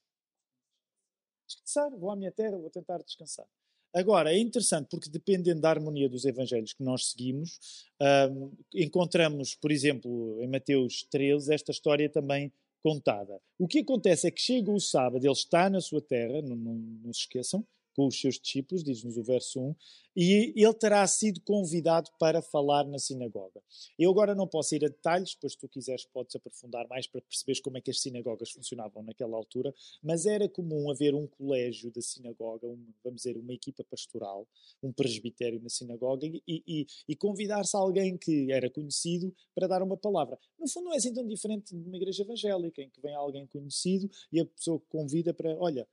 Descansar, 1.46 1.92
vou 1.98 2.12
à 2.12 2.16
minha 2.16 2.32
terra, 2.32 2.58
vou 2.58 2.70
tentar 2.70 3.00
descansar. 3.00 3.48
Agora, 3.94 4.32
é 4.32 4.38
interessante 4.38 4.88
porque 4.88 5.10
dependendo 5.10 5.62
da 5.62 5.70
harmonia 5.72 6.08
dos 6.08 6.24
evangelhos 6.24 6.74
que 6.74 6.84
nós 6.84 7.10
seguimos, 7.10 7.88
um, 8.32 8.52
encontramos, 8.76 9.56
por 9.56 9.72
exemplo, 9.72 10.40
em 10.42 10.48
Mateus 10.48 11.04
13, 11.10 11.54
esta 11.54 11.72
história 11.72 12.08
também 12.08 12.54
contada. 12.84 13.40
O 13.58 13.68
que 13.68 13.80
acontece 13.80 14.28
é 14.28 14.32
que 14.32 14.42
chega 14.42 14.72
o 14.72 14.80
sábado, 14.80 15.24
ele 15.24 15.32
está 15.32 15.70
na 15.70 15.82
sua 15.82 16.02
terra, 16.02 16.42
não, 16.42 16.56
não, 16.56 16.74
não 16.74 17.14
se 17.14 17.22
esqueçam, 17.22 17.66
com 18.00 18.08
os 18.08 18.18
seus 18.18 18.40
discípulos, 18.40 18.82
diz-nos 18.82 19.18
o 19.18 19.24
verso 19.24 19.60
1, 19.60 19.76
e 20.16 20.54
ele 20.56 20.74
terá 20.74 21.06
sido 21.06 21.42
convidado 21.42 22.10
para 22.18 22.42
falar 22.42 22.86
na 22.86 22.98
sinagoga. 22.98 23.62
Eu 23.98 24.10
agora 24.10 24.34
não 24.34 24.48
posso 24.48 24.74
ir 24.74 24.86
a 24.86 24.88
detalhes, 24.88 25.36
pois 25.36 25.54
tu 25.54 25.68
quiseres 25.68 26.06
podes 26.06 26.34
aprofundar 26.34 26.88
mais 26.88 27.08
para 27.08 27.20
perceberes 27.20 27.60
como 27.62 27.78
é 27.78 27.82
que 27.82 27.92
as 27.92 28.00
sinagogas 28.00 28.52
funcionavam 28.52 29.04
naquela 29.04 29.36
altura, 29.36 29.76
mas 30.02 30.26
era 30.26 30.48
comum 30.48 30.90
haver 30.90 31.14
um 31.14 31.28
colégio 31.28 31.92
da 31.92 32.02
sinagoga, 32.02 32.68
um, 32.68 32.88
vamos 33.04 33.24
dizer, 33.24 33.36
uma 33.36 33.54
equipa 33.54 33.84
pastoral, 33.84 34.48
um 34.82 34.94
presbitério 34.94 35.60
na 35.62 35.68
sinagoga, 35.68 36.26
e, 36.26 36.42
e, 36.48 36.88
e 37.06 37.16
convidar-se 37.18 37.76
alguém 37.76 38.18
que 38.18 38.50
era 38.50 38.70
conhecido 38.70 39.36
para 39.54 39.68
dar 39.68 39.84
uma 39.84 39.98
palavra. 39.98 40.40
No 40.58 40.70
fundo 40.70 40.86
não 40.86 40.94
é 40.94 40.96
assim 40.96 41.14
tão 41.14 41.28
diferente 41.28 41.76
de 41.76 41.86
uma 41.86 41.98
igreja 41.98 42.24
evangélica, 42.24 42.82
em 42.82 42.90
que 42.90 43.02
vem 43.02 43.14
alguém 43.14 43.46
conhecido 43.46 44.10
e 44.32 44.40
a 44.40 44.46
pessoa 44.46 44.82
convida 44.88 45.34
para, 45.34 45.54
olha, 45.60 45.86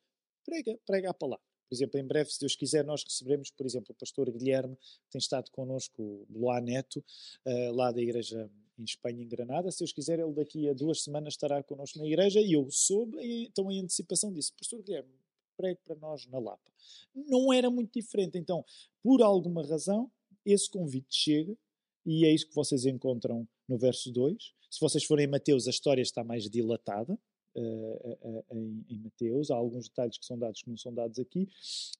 prega, 0.46 0.78
prega 0.86 1.10
a 1.10 1.14
palavra. 1.14 1.45
Por 1.68 1.74
exemplo, 1.74 1.98
em 1.98 2.04
breve, 2.04 2.30
se 2.30 2.40
Deus 2.40 2.54
quiser, 2.54 2.84
nós 2.84 3.02
receberemos, 3.02 3.50
por 3.50 3.66
exemplo, 3.66 3.92
o 3.92 3.94
pastor 3.94 4.30
Guilherme, 4.30 4.76
que 4.76 5.10
tem 5.10 5.18
estado 5.18 5.50
connosco, 5.50 6.02
o 6.02 6.26
Loá 6.30 6.60
Neto, 6.60 7.04
uh, 7.44 7.72
lá 7.72 7.90
da 7.90 8.00
igreja 8.00 8.50
em 8.78 8.84
Espanha, 8.84 9.22
em 9.22 9.28
Granada. 9.28 9.70
Se 9.70 9.78
Deus 9.78 9.92
quiser, 9.92 10.18
ele 10.18 10.32
daqui 10.32 10.68
a 10.68 10.72
duas 10.72 11.02
semanas 11.02 11.34
estará 11.34 11.62
connosco 11.62 11.98
na 11.98 12.06
igreja 12.06 12.40
e 12.40 12.52
eu 12.52 12.70
soube, 12.70 13.16
então 13.44 13.70
em 13.70 13.80
antecipação 13.80 14.32
disse, 14.32 14.52
pastor 14.52 14.82
Guilherme, 14.82 15.10
pregue 15.56 15.80
para 15.84 15.96
nós 15.96 16.26
na 16.26 16.38
Lapa. 16.38 16.70
Não 17.14 17.52
era 17.52 17.70
muito 17.70 17.92
diferente. 17.92 18.38
Então, 18.38 18.64
por 19.02 19.22
alguma 19.22 19.66
razão, 19.66 20.10
esse 20.44 20.70
convite 20.70 21.08
chega 21.10 21.56
e 22.04 22.24
é 22.24 22.32
isso 22.32 22.48
que 22.48 22.54
vocês 22.54 22.84
encontram 22.84 23.48
no 23.68 23.78
verso 23.78 24.12
2. 24.12 24.54
Se 24.70 24.80
vocês 24.80 25.04
forem 25.04 25.24
em 25.24 25.30
Mateus, 25.30 25.66
a 25.66 25.70
história 25.70 26.02
está 26.02 26.22
mais 26.22 26.48
dilatada, 26.48 27.18
em, 27.56 28.84
em, 28.90 28.98
Mateus. 28.98 29.50
Há 29.50 29.56
alguns 29.56 29.88
detalhes 29.88 30.18
que 30.18 30.26
são 30.26 30.38
dados 30.38 30.62
que 30.62 30.68
não 30.68 30.76
são 30.76 30.92
dados 30.92 31.18
aqui, 31.18 31.48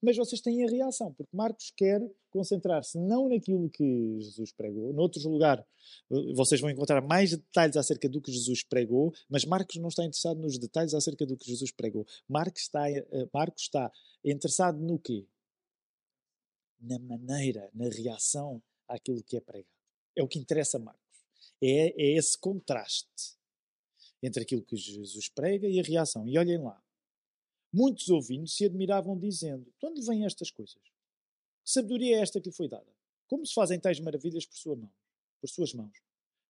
mas 0.03 0.17
vocês 0.17 0.41
têm 0.41 0.65
a 0.65 0.71
reação, 0.71 1.13
porque 1.13 1.35
Marcos 1.37 1.73
quer 1.77 2.01
concentrar-se 2.31 2.99
não 2.99 3.29
naquilo 3.29 3.71
que 3.71 4.19
Jesus 4.21 4.53
pregou, 4.53 4.93
noutros 4.93 5.25
lugares 5.25 5.65
vocês 6.35 6.61
vão 6.61 6.71
encontrar 6.71 7.01
mais 7.01 7.31
detalhes 7.31 7.77
acerca 7.77 8.09
do 8.09 8.21
que 8.21 8.33
Jesus 8.33 8.63
pregou, 8.63 9.15
mas 9.29 9.45
Marcos 9.45 9.77
não 9.77 9.89
está 9.89 10.05
interessado 10.05 10.39
nos 10.41 10.59
detalhes 10.59 10.95
acerca 10.95 11.25
do 11.25 11.37
que 11.37 11.47
Jesus 11.47 11.71
pregou. 11.71 12.07
Marcos 12.29 12.63
está, 12.63 12.85
Marcos 13.33 13.63
está 13.63 13.91
interessado 14.25 14.79
no 14.79 14.99
quê? 14.99 15.27
Na 16.81 16.99
maneira, 16.99 17.71
na 17.73 17.89
reação 17.89 18.63
àquilo 18.89 19.23
que 19.23 19.37
é 19.37 19.41
pregado. 19.41 19.71
É 20.15 20.23
o 20.23 20.29
que 20.29 20.39
interessa 20.39 20.77
a 20.77 20.81
Marcos. 20.81 21.03
É, 21.63 21.95
é 22.01 22.17
esse 22.17 22.37
contraste 22.39 23.37
entre 24.23 24.42
aquilo 24.42 24.62
que 24.62 24.76
Jesus 24.76 25.28
prega 25.28 25.68
e 25.68 25.78
a 25.78 25.82
reação. 25.82 26.26
E 26.28 26.38
olhem 26.38 26.58
lá. 26.58 26.82
Muitos 27.73 28.08
ouvindo 28.08 28.49
se 28.49 28.64
admiravam, 28.64 29.18
dizendo: 29.18 29.73
De 29.78 29.87
onde 29.87 30.02
vêm 30.02 30.25
estas 30.25 30.50
coisas? 30.50 30.82
Que 31.64 31.70
sabedoria 31.70 32.16
é 32.16 32.20
esta 32.20 32.40
que 32.40 32.49
lhe 32.49 32.54
foi 32.54 32.68
dada? 32.68 32.90
Como 33.28 33.44
se 33.44 33.52
fazem 33.52 33.78
tais 33.78 33.99
maravilhas 34.00 34.46
por, 34.46 34.56
sua 34.56 34.76
mão, 34.76 34.92
por 35.40 35.49
suas 35.49 35.75
mãos? 35.75 36.00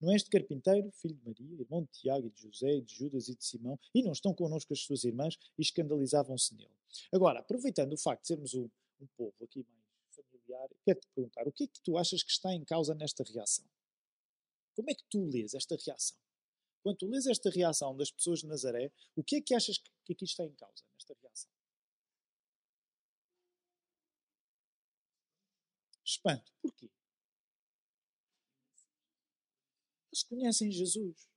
Não 0.01 0.13
é 0.13 0.17
este 0.17 0.29
carpinteiro, 0.29 0.91
filho 0.91 1.15
de 1.15 1.25
Maria, 1.25 1.61
irmão 1.61 1.83
de 1.83 1.89
Tiago 1.89 2.27
e 2.27 2.31
de 2.31 2.43
José, 2.43 2.81
de 2.81 2.95
Judas 2.95 3.29
e 3.29 3.35
de 3.35 3.45
Simão, 3.45 3.79
e 3.95 4.03
não 4.03 4.13
estão 4.13 4.35
connosco 4.35 4.73
as 4.75 4.81
suas 4.81 5.05
irmãs 5.05 5.39
e 5.59 5.63
escandalizavam-se 5.63 6.55
nele. 6.55 6.71
Agora, 7.11 7.41
aproveitando 7.41 7.95
o 7.95 7.99
facto 7.99 8.23
de 8.23 8.29
sermos 8.29 8.55
um, 8.55 8.69
um 9.01 9.07
povo 9.17 9.35
aqui 9.43 9.65
mais 9.67 9.87
familiar, 10.15 10.69
quero-te 10.85 11.09
perguntar, 11.15 11.49
o 11.49 11.53
que 11.53 11.65
é 11.65 11.67
que 11.67 11.81
tu 11.81 11.97
achas 11.97 12.23
que 12.23 12.31
está 12.31 12.53
em 12.53 12.63
causa 12.63 12.95
nesta 12.95 13.25
reação? 13.25 13.65
Como 14.75 14.91
é 14.91 14.95
que 14.95 15.05
tu 15.09 15.25
lês 15.25 15.55
esta 15.55 15.77
reação? 15.77 16.19
Quando 16.87 16.99
tu 16.99 17.09
lês 17.09 17.27
esta 17.27 17.51
reação 17.51 17.97
das 17.97 18.13
pessoas 18.13 18.39
de 18.39 18.47
Nazaré, 18.47 18.93
o 19.17 19.25
que 19.25 19.35
é 19.35 19.41
que 19.41 19.57
achas 19.57 19.77
que 19.77 20.13
aqui 20.13 20.25
está 20.25 20.45
em 20.45 20.55
causa, 20.55 20.85
nesta 20.95 21.17
reação? 21.21 21.51
Espanto. 26.05 26.53
Porquê? 26.63 26.89
Eles 30.13 30.23
conhecem 30.23 30.71
Jesus. 30.71 31.29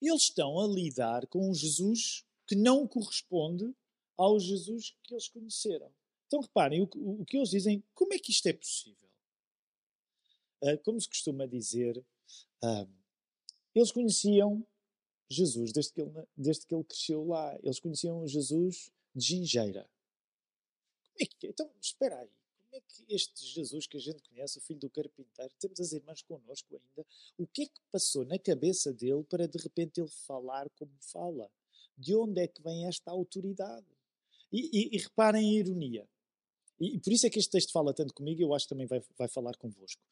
Eles 0.00 0.22
estão 0.22 0.60
a 0.60 0.68
lidar 0.68 1.26
com 1.26 1.50
um 1.50 1.52
Jesus 1.52 2.24
que 2.46 2.54
não 2.54 2.86
corresponde 2.86 3.74
ao 4.16 4.38
Jesus 4.38 4.96
que 5.02 5.12
eles 5.12 5.26
conheceram. 5.26 5.92
Então 6.28 6.40
reparem, 6.40 6.82
o, 6.82 6.84
o, 6.84 7.24
que 7.24 7.36
eles 7.36 7.50
dizem, 7.50 7.82
como 7.92 8.14
é 8.14 8.18
que 8.20 8.30
isto 8.30 8.46
é 8.46 8.52
possível? 8.52 9.10
Uh, 10.62 10.78
como 10.84 11.00
se 11.00 11.08
costuma 11.08 11.46
dizer, 11.46 11.98
uh, 12.62 12.99
eles 13.74 13.92
conheciam 13.92 14.66
Jesus 15.30 15.72
desde 15.72 15.92
que, 15.92 16.00
ele, 16.00 16.10
desde 16.36 16.66
que 16.66 16.74
ele 16.74 16.84
cresceu 16.84 17.24
lá. 17.24 17.56
Eles 17.62 17.78
conheciam 17.78 18.26
Jesus 18.26 18.90
de 19.14 19.24
gingeira. 19.24 19.88
Como 21.04 21.16
é 21.20 21.26
que 21.26 21.46
é? 21.46 21.50
Então, 21.50 21.70
espera 21.80 22.18
aí. 22.18 22.30
Como 22.58 22.74
é 22.74 22.80
que 22.80 23.14
este 23.14 23.46
Jesus 23.46 23.86
que 23.86 23.96
a 23.96 24.00
gente 24.00 24.22
conhece, 24.28 24.58
o 24.58 24.60
filho 24.60 24.80
do 24.80 24.90
carpinteiro, 24.90 25.52
temos 25.58 25.80
as 25.80 25.92
irmãs 25.92 26.22
connosco 26.22 26.74
ainda, 26.74 27.06
o 27.38 27.46
que 27.46 27.62
é 27.62 27.66
que 27.66 27.80
passou 27.90 28.24
na 28.24 28.38
cabeça 28.38 28.92
dele 28.92 29.24
para 29.24 29.46
de 29.46 29.58
repente 29.58 30.00
ele 30.00 30.08
falar 30.08 30.68
como 30.70 30.92
fala? 31.00 31.50
De 31.96 32.14
onde 32.14 32.40
é 32.40 32.48
que 32.48 32.62
vem 32.62 32.86
esta 32.86 33.10
autoridade? 33.10 33.86
E, 34.52 34.70
e, 34.72 34.96
e 34.96 34.98
reparem 34.98 35.48
a 35.48 35.60
ironia. 35.60 36.08
E, 36.80 36.96
e, 36.96 37.00
por 37.00 37.12
isso 37.12 37.26
é 37.26 37.30
que 37.30 37.38
este 37.38 37.50
texto 37.50 37.72
fala 37.72 37.92
tanto 37.92 38.14
comigo 38.14 38.40
e 38.40 38.44
eu 38.44 38.54
acho 38.54 38.64
que 38.64 38.70
também 38.70 38.86
vai, 38.86 39.02
vai 39.16 39.28
falar 39.28 39.56
convosco 39.56 40.02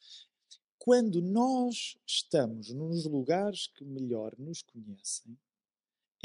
quando 0.89 1.21
nós 1.21 1.99
estamos 2.07 2.71
nos 2.71 3.05
lugares 3.05 3.67
que 3.67 3.85
melhor 3.85 4.35
nos 4.39 4.63
conhecem, 4.63 5.39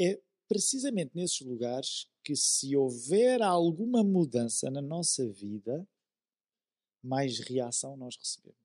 é 0.00 0.18
precisamente 0.48 1.10
nesses 1.14 1.42
lugares 1.42 2.08
que, 2.24 2.34
se 2.34 2.74
houver 2.74 3.42
alguma 3.42 4.02
mudança 4.02 4.70
na 4.70 4.80
nossa 4.80 5.28
vida, 5.28 5.86
mais 7.02 7.40
reação 7.40 7.94
nós 7.94 8.16
recebemos. 8.16 8.56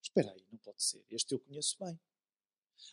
Espera 0.00 0.30
aí, 0.30 0.46
não 0.52 0.58
pode 0.58 0.80
ser. 0.80 1.04
Este 1.10 1.34
eu 1.34 1.40
conheço 1.40 1.76
bem. 1.80 1.98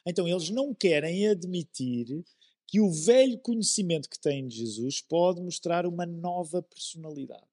Então, 0.04 0.28
eles 0.28 0.50
não 0.50 0.74
querem 0.74 1.28
admitir 1.28 2.26
que 2.66 2.82
o 2.82 2.90
velho 2.90 3.38
conhecimento 3.38 4.10
que 4.10 4.20
têm 4.20 4.48
de 4.48 4.56
Jesus 4.56 5.00
pode 5.00 5.40
mostrar 5.40 5.86
uma 5.86 6.08
nova 6.08 6.60
personalidade. 6.64 7.46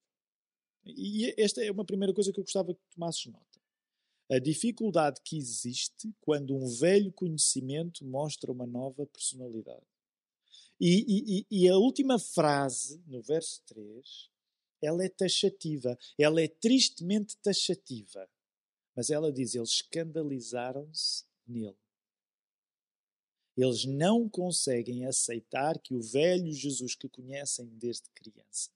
E 0.87 1.35
esta 1.37 1.63
é 1.63 1.71
uma 1.71 1.85
primeira 1.85 2.15
coisa 2.15 2.33
que 2.33 2.41
eu 2.41 2.45
gostava 2.45 2.73
que 2.73 2.81
tomasses 2.95 3.27
nota 3.27 3.50
a 4.31 4.39
dificuldade 4.39 5.21
que 5.25 5.37
existe 5.37 6.15
quando 6.21 6.55
um 6.55 6.67
velho 6.67 7.13
conhecimento 7.13 8.05
mostra 8.05 8.53
uma 8.53 8.67
nova 8.67 9.05
personalidade. 9.07 9.85
E, 10.81 11.45
e, 11.51 11.65
e, 11.65 11.69
a 11.69 11.77
última 11.77 12.19
frase, 12.19 13.03
no 13.07 13.21
verso 13.21 13.61
3, 13.67 14.31
ela 14.81 15.05
é 15.05 15.09
taxativa. 15.09 15.99
Ela 16.17 16.41
é 16.41 16.49
tristemente 16.49 17.37
taxativa. 17.39 18.27
Mas 18.97 19.11
ela 19.11 19.33
diz: 19.33 19.55
eles 19.55 19.71
escandalizaram-se 19.71 21.25
nele. 21.47 21.77
Eles 23.57 23.85
não 23.85 24.29
conseguem 24.29 25.05
aceitar 25.05 25.79
que 25.79 25.93
o 25.93 26.01
velho 26.01 26.53
Jesus 26.53 26.95
que 26.95 27.09
conhecem 27.09 27.67
desde 27.67 28.09
criança, 28.11 28.71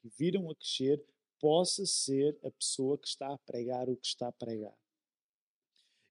que 0.00 0.08
viram 0.16 0.48
a 0.48 0.54
crescer, 0.54 1.02
possa 1.40 1.84
ser 1.84 2.38
a 2.44 2.50
pessoa 2.52 2.96
que 2.98 3.08
está 3.08 3.32
a 3.32 3.38
pregar 3.38 3.88
o 3.88 3.96
que 3.96 4.06
está 4.06 4.28
a 4.28 4.32
pregar. 4.32 4.78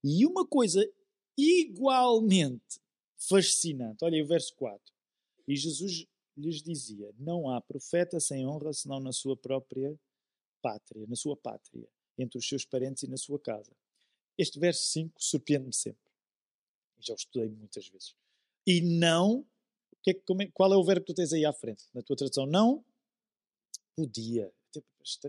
E 0.03 0.25
uma 0.25 0.45
coisa 0.45 0.87
igualmente 1.37 2.79
fascinante, 3.17 4.03
olha 4.03 4.15
aí 4.15 4.23
o 4.23 4.27
verso 4.27 4.55
4. 4.55 4.93
E 5.47 5.55
Jesus 5.55 6.05
lhes 6.35 6.61
dizia: 6.61 7.13
Não 7.17 7.49
há 7.49 7.61
profeta 7.61 8.19
sem 8.19 8.45
honra 8.45 8.73
senão 8.73 8.99
na 8.99 9.11
sua 9.11 9.35
própria 9.37 9.97
pátria, 10.61 11.05
na 11.07 11.15
sua 11.15 11.35
pátria, 11.35 11.87
entre 12.17 12.37
os 12.37 12.47
seus 12.47 12.65
parentes 12.65 13.03
e 13.03 13.07
na 13.07 13.17
sua 13.17 13.39
casa. 13.39 13.71
Este 14.37 14.59
verso 14.59 14.83
5 14.91 15.21
surpreende-me 15.21 15.73
sempre. 15.73 16.11
Já 16.99 17.13
o 17.13 17.15
estudei 17.15 17.49
muitas 17.49 17.87
vezes. 17.87 18.15
E 18.65 18.81
não. 18.81 19.45
É 20.07 20.13
qual 20.53 20.73
é 20.73 20.75
o 20.75 20.83
verbo 20.83 21.05
que 21.05 21.13
tu 21.13 21.15
tens 21.15 21.31
aí 21.31 21.45
à 21.45 21.53
frente? 21.53 21.85
Na 21.93 22.01
tua 22.01 22.15
tradução, 22.15 22.47
não 22.47 22.83
podia. 23.95 24.51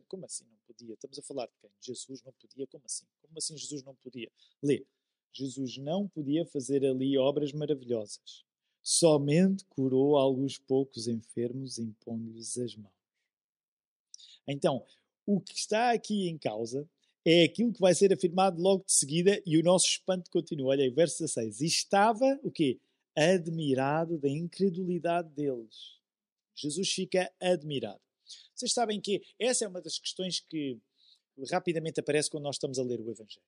Como 0.09 0.25
assim 0.25 0.45
não 0.45 0.59
podia? 0.67 0.95
Estamos 0.95 1.19
a 1.19 1.23
falar 1.23 1.47
de 1.47 1.53
quem? 1.61 1.71
Jesus 1.81 2.23
não 2.23 2.33
podia? 2.33 2.67
Como 2.67 2.85
assim? 2.85 3.05
Como 3.21 3.39
assim 3.39 3.57
Jesus 3.57 3.83
não 3.83 3.95
podia? 3.97 4.31
Lê. 4.63 4.85
Jesus 5.33 5.79
não 5.79 6.07
podia 6.07 6.45
fazer 6.45 6.85
ali 6.85 7.17
obras 7.17 7.53
maravilhosas. 7.53 8.45
Somente 8.83 9.65
curou 9.67 10.17
alguns 10.17 10.59
poucos 10.59 11.09
enfermos 11.09 11.79
impondo-lhes 11.79 12.59
as 12.59 12.77
mãos. 12.77 12.93
Então, 14.47 14.85
o 15.25 15.41
que 15.41 15.55
está 15.55 15.93
aqui 15.93 16.29
em 16.29 16.37
causa 16.37 16.89
é 17.25 17.45
aquilo 17.45 17.73
que 17.73 17.81
vai 17.81 17.95
ser 17.95 18.13
afirmado 18.13 18.61
logo 18.61 18.85
de 18.85 18.93
seguida 18.93 19.41
e 19.47 19.57
o 19.57 19.63
nosso 19.63 19.87
espanto 19.87 20.31
continua. 20.31 20.71
Olha 20.71 20.85
aí, 20.85 20.91
verso 20.91 21.23
16. 21.23 21.61
E 21.61 21.67
estava, 21.67 22.39
o 22.43 22.51
quê? 22.51 22.79
Admirado 23.17 24.19
da 24.19 24.29
incredulidade 24.29 25.29
deles. 25.31 26.01
Jesus 26.55 26.91
fica 26.91 27.33
admirado. 27.41 28.01
Vocês 28.63 28.75
sabem 28.75 29.01
que 29.01 29.21
essa 29.41 29.65
é 29.65 29.69
uma 29.69 29.83
das 29.83 29.99
questões 29.99 30.39
que 30.39 30.79
rapidamente 31.51 31.99
aparece 31.99 32.31
quando 32.31 32.45
nós 32.45 32.55
estamos 32.55 32.79
a 32.79 32.85
ler 32.85 33.01
o 33.01 33.11
Evangelho. 33.11 33.45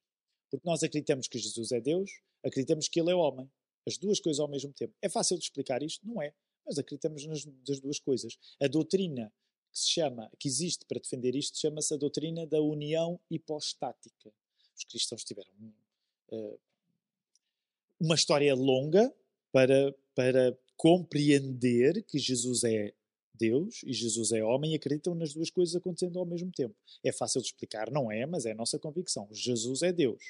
Porque 0.51 0.67
nós 0.67 0.83
acreditamos 0.83 1.29
que 1.29 1.39
Jesus 1.39 1.71
é 1.71 1.81
Deus, 1.81 2.11
acreditamos 2.43 2.89
que 2.89 2.99
Ele 2.99 3.13
é 3.13 3.15
homem. 3.15 3.49
as 3.87 3.97
duas 3.97 4.19
coisas 4.19 4.41
ao 4.41 4.49
mesmo 4.49 4.73
tempo. 4.73 4.93
É 5.01 5.09
fácil 5.09 5.39
de 5.39 5.45
explicar 5.45 5.85
isto? 5.85 6.05
Não 6.05 6.21
é. 6.21 6.35
Mas 6.67 6.79
acreditamos 6.79 7.25
nas 7.27 7.45
das 7.45 7.79
duas 7.79 8.01
coisas. 8.01 8.37
A 8.61 8.67
doutrina 8.67 9.33
que 9.71 9.79
se 9.79 9.91
chama, 9.91 10.29
que 10.37 10.49
existe 10.49 10.85
para 10.85 10.99
defender 10.99 11.37
isto, 11.37 11.59
chama-se 11.59 11.95
a 11.95 11.97
doutrina 11.97 12.45
da 12.45 12.61
união 12.61 13.21
hipostática. 13.31 14.33
Os 14.77 14.85
cristãos 14.85 15.23
tiveram 15.23 15.53
uh, 16.33 16.61
uma 18.01 18.17
história 18.17 18.53
longa 18.53 19.15
para, 19.53 19.95
para 20.13 20.59
compreender 20.77 22.03
que 22.03 22.19
Jesus 22.19 22.65
é 22.65 22.93
Deus 23.35 23.83
e 23.85 23.93
Jesus 23.93 24.33
é 24.33 24.43
homem 24.43 24.73
e 24.73 24.77
acreditam 24.77 25.15
nas 25.15 25.35
duas 25.35 25.51
coisas 25.51 25.75
acontecendo 25.75 26.19
ao 26.19 26.27
mesmo 26.27 26.51
tempo. 26.53 26.75
É 27.03 27.13
fácil 27.13 27.41
de 27.41 27.49
explicar, 27.49 27.91
não 27.91 28.11
é, 28.11 28.25
mas 28.27 28.47
é 28.47 28.53
a 28.53 28.55
nossa 28.55 28.79
convicção. 28.79 29.29
Jesus 29.33 29.83
é 29.83 29.93
Deus. 29.93 30.23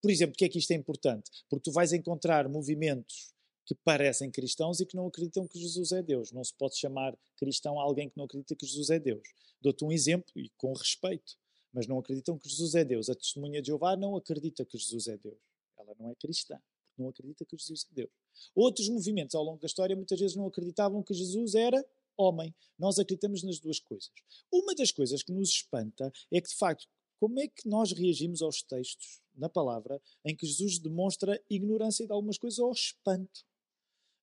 Por 0.00 0.10
exemplo, 0.10 0.34
que 0.36 0.44
é 0.44 0.48
que 0.48 0.58
isto 0.58 0.70
é 0.70 0.74
importante? 0.74 1.30
Porque 1.48 1.64
tu 1.64 1.72
vais 1.72 1.92
encontrar 1.92 2.48
movimentos 2.48 3.34
que 3.66 3.74
parecem 3.84 4.30
cristãos 4.30 4.80
e 4.80 4.86
que 4.86 4.96
não 4.96 5.06
acreditam 5.06 5.46
que 5.46 5.58
Jesus 5.58 5.92
é 5.92 6.02
Deus. 6.02 6.32
Não 6.32 6.42
se 6.42 6.54
pode 6.54 6.76
chamar 6.76 7.16
cristão 7.36 7.78
alguém 7.78 8.08
que 8.08 8.16
não 8.16 8.24
acredita 8.24 8.56
que 8.56 8.66
Jesus 8.66 8.90
é 8.90 8.98
Deus. 8.98 9.22
Dou-te 9.60 9.84
um 9.84 9.92
exemplo 9.92 10.32
e 10.34 10.48
com 10.56 10.72
respeito, 10.72 11.36
mas 11.72 11.86
não 11.86 11.98
acreditam 11.98 12.38
que 12.38 12.48
Jesus 12.48 12.74
é 12.74 12.84
Deus. 12.84 13.10
A 13.10 13.14
testemunha 13.14 13.60
de 13.60 13.68
Jeová 13.68 13.96
não 13.96 14.16
acredita 14.16 14.64
que 14.64 14.78
Jesus 14.78 15.06
é 15.06 15.16
Deus. 15.18 15.38
Ela 15.78 15.94
não 15.98 16.10
é 16.10 16.14
cristã, 16.14 16.58
não 16.98 17.08
acredita 17.08 17.44
que 17.44 17.56
Jesus 17.56 17.86
é 17.92 17.94
Deus. 17.94 18.10
Outros 18.54 18.88
movimentos 18.88 19.34
ao 19.34 19.44
longo 19.44 19.60
da 19.60 19.66
história 19.66 19.94
muitas 19.94 20.18
vezes 20.18 20.36
não 20.36 20.46
acreditavam 20.46 21.02
que 21.02 21.14
Jesus 21.14 21.54
era 21.54 21.84
homem. 22.16 22.54
Nós 22.78 22.98
acreditamos 22.98 23.42
nas 23.42 23.58
duas 23.58 23.78
coisas. 23.78 24.10
Uma 24.52 24.74
das 24.74 24.90
coisas 24.90 25.22
que 25.22 25.32
nos 25.32 25.50
espanta 25.50 26.12
é 26.32 26.40
que, 26.40 26.48
de 26.48 26.56
facto, 26.56 26.86
como 27.18 27.38
é 27.38 27.48
que 27.48 27.68
nós 27.68 27.92
reagimos 27.92 28.40
aos 28.40 28.62
textos 28.62 29.20
na 29.34 29.48
palavra 29.48 30.00
em 30.24 30.34
que 30.34 30.46
Jesus 30.46 30.78
demonstra 30.78 31.42
ignorância 31.50 32.06
de 32.06 32.12
algumas 32.12 32.38
coisas 32.38 32.58
ou 32.58 32.72
espanto? 32.72 33.44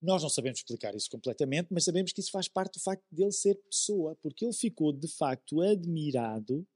Nós 0.01 0.21
não 0.21 0.29
sabemos 0.29 0.59
explicar 0.59 0.95
isso 0.95 1.09
completamente, 1.09 1.69
mas 1.71 1.85
sabemos 1.85 2.11
que 2.11 2.21
isso 2.21 2.31
faz 2.31 2.47
parte 2.47 2.73
do 2.73 2.83
facto 2.83 3.03
de 3.11 3.23
ele 3.23 3.31
ser 3.31 3.55
pessoa, 3.55 4.15
porque 4.21 4.45
ele 4.45 4.53
ficou 4.53 4.91
de 4.91 5.07
facto 5.07 5.61
admirado 5.61 6.67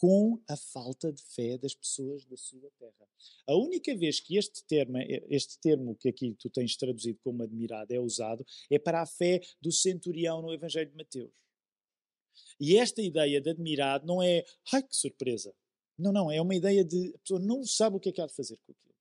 com 0.00 0.40
a 0.48 0.56
falta 0.56 1.12
de 1.12 1.22
fé 1.22 1.58
das 1.58 1.74
pessoas 1.74 2.24
da 2.24 2.34
sua 2.34 2.70
terra. 2.78 3.06
A 3.46 3.54
única 3.54 3.94
vez 3.94 4.18
que 4.18 4.38
este 4.38 4.64
termo, 4.64 4.96
este 5.28 5.58
termo 5.58 5.94
que 5.94 6.08
aqui 6.08 6.34
tu 6.38 6.48
tens 6.48 6.74
traduzido 6.74 7.18
como 7.22 7.42
admirado 7.42 7.92
é 7.92 8.00
usado 8.00 8.46
é 8.70 8.78
para 8.78 9.02
a 9.02 9.06
fé 9.06 9.42
do 9.60 9.70
centurião 9.70 10.40
no 10.40 10.54
Evangelho 10.54 10.90
de 10.90 10.96
Mateus. 10.96 11.30
E 12.58 12.78
esta 12.78 13.02
ideia 13.02 13.42
de 13.42 13.50
admirado 13.50 14.06
não 14.06 14.22
é, 14.22 14.42
ai 14.72 14.82
que 14.82 14.96
surpresa. 14.96 15.54
Não, 15.98 16.12
não, 16.12 16.30
é 16.30 16.40
uma 16.40 16.54
ideia 16.54 16.82
de 16.82 17.12
a 17.14 17.18
pessoa 17.18 17.38
não 17.38 17.62
sabe 17.62 17.96
o 17.96 18.00
que 18.00 18.08
é 18.08 18.12
que 18.12 18.22
há 18.22 18.26
de 18.26 18.34
fazer 18.34 18.56
com 18.56 18.72
aquilo. 18.72 18.94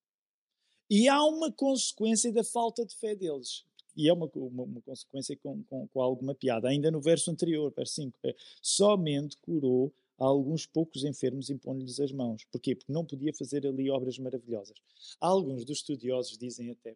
E 0.89 1.07
há 1.07 1.23
uma 1.23 1.49
consequência 1.49 2.29
da 2.33 2.43
falta 2.43 2.85
de 2.85 2.93
fé 2.97 3.15
deles. 3.15 3.63
E 3.95 4.09
é 4.09 4.11
uma, 4.11 4.29
uma, 4.35 4.63
uma 4.63 4.81
consequência 4.81 5.37
com, 5.37 5.63
com, 5.63 5.87
com, 5.87 6.01
alguma 6.01 6.35
piada. 6.35 6.67
Ainda 6.67 6.91
no 6.91 6.99
verso 6.99 7.31
anterior, 7.31 7.71
verso 7.73 7.93
5, 7.93 8.17
é, 8.25 8.35
somente 8.61 9.37
curou 9.37 9.93
alguns 10.19 10.65
poucos 10.65 11.03
enfermos 11.03 11.49
impondo-lhes 11.49 11.99
as 11.99 12.11
mãos. 12.11 12.43
Porquê? 12.51 12.75
Porque 12.75 12.91
não 12.91 13.05
podia 13.05 13.33
fazer 13.33 13.65
ali 13.65 13.89
obras 13.89 14.17
maravilhosas. 14.19 14.77
Alguns 15.19 15.63
dos 15.63 15.77
estudiosos 15.77 16.37
dizem 16.37 16.69
até 16.71 16.95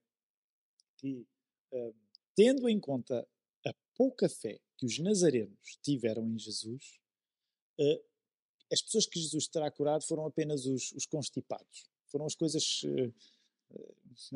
que, 0.98 1.26
uh, 1.72 1.96
tendo 2.36 2.68
em 2.68 2.80
conta 2.80 3.26
a 3.66 3.74
pouca 3.96 4.28
fé 4.28 4.60
que 4.78 4.86
os 4.86 5.00
nazarenos 5.00 5.78
tiveram 5.82 6.28
em 6.28 6.38
Jesus, 6.38 7.00
uh, 7.80 8.04
as 8.72 8.82
pessoas 8.82 9.06
que 9.06 9.20
Jesus 9.20 9.48
terá 9.48 9.72
curado 9.72 10.04
foram 10.04 10.26
apenas 10.26 10.66
os, 10.66 10.92
os 10.92 11.06
constipados. 11.06 11.86
Foram 12.08 12.26
as 12.26 12.36
coisas 12.36 12.84
uh, 12.84 13.14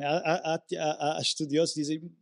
Há, 0.00 0.54
há, 0.54 0.64
há, 0.76 1.18
há 1.18 1.20
estudiosos 1.20 1.72
que 1.72 1.80
dizem 1.80 2.12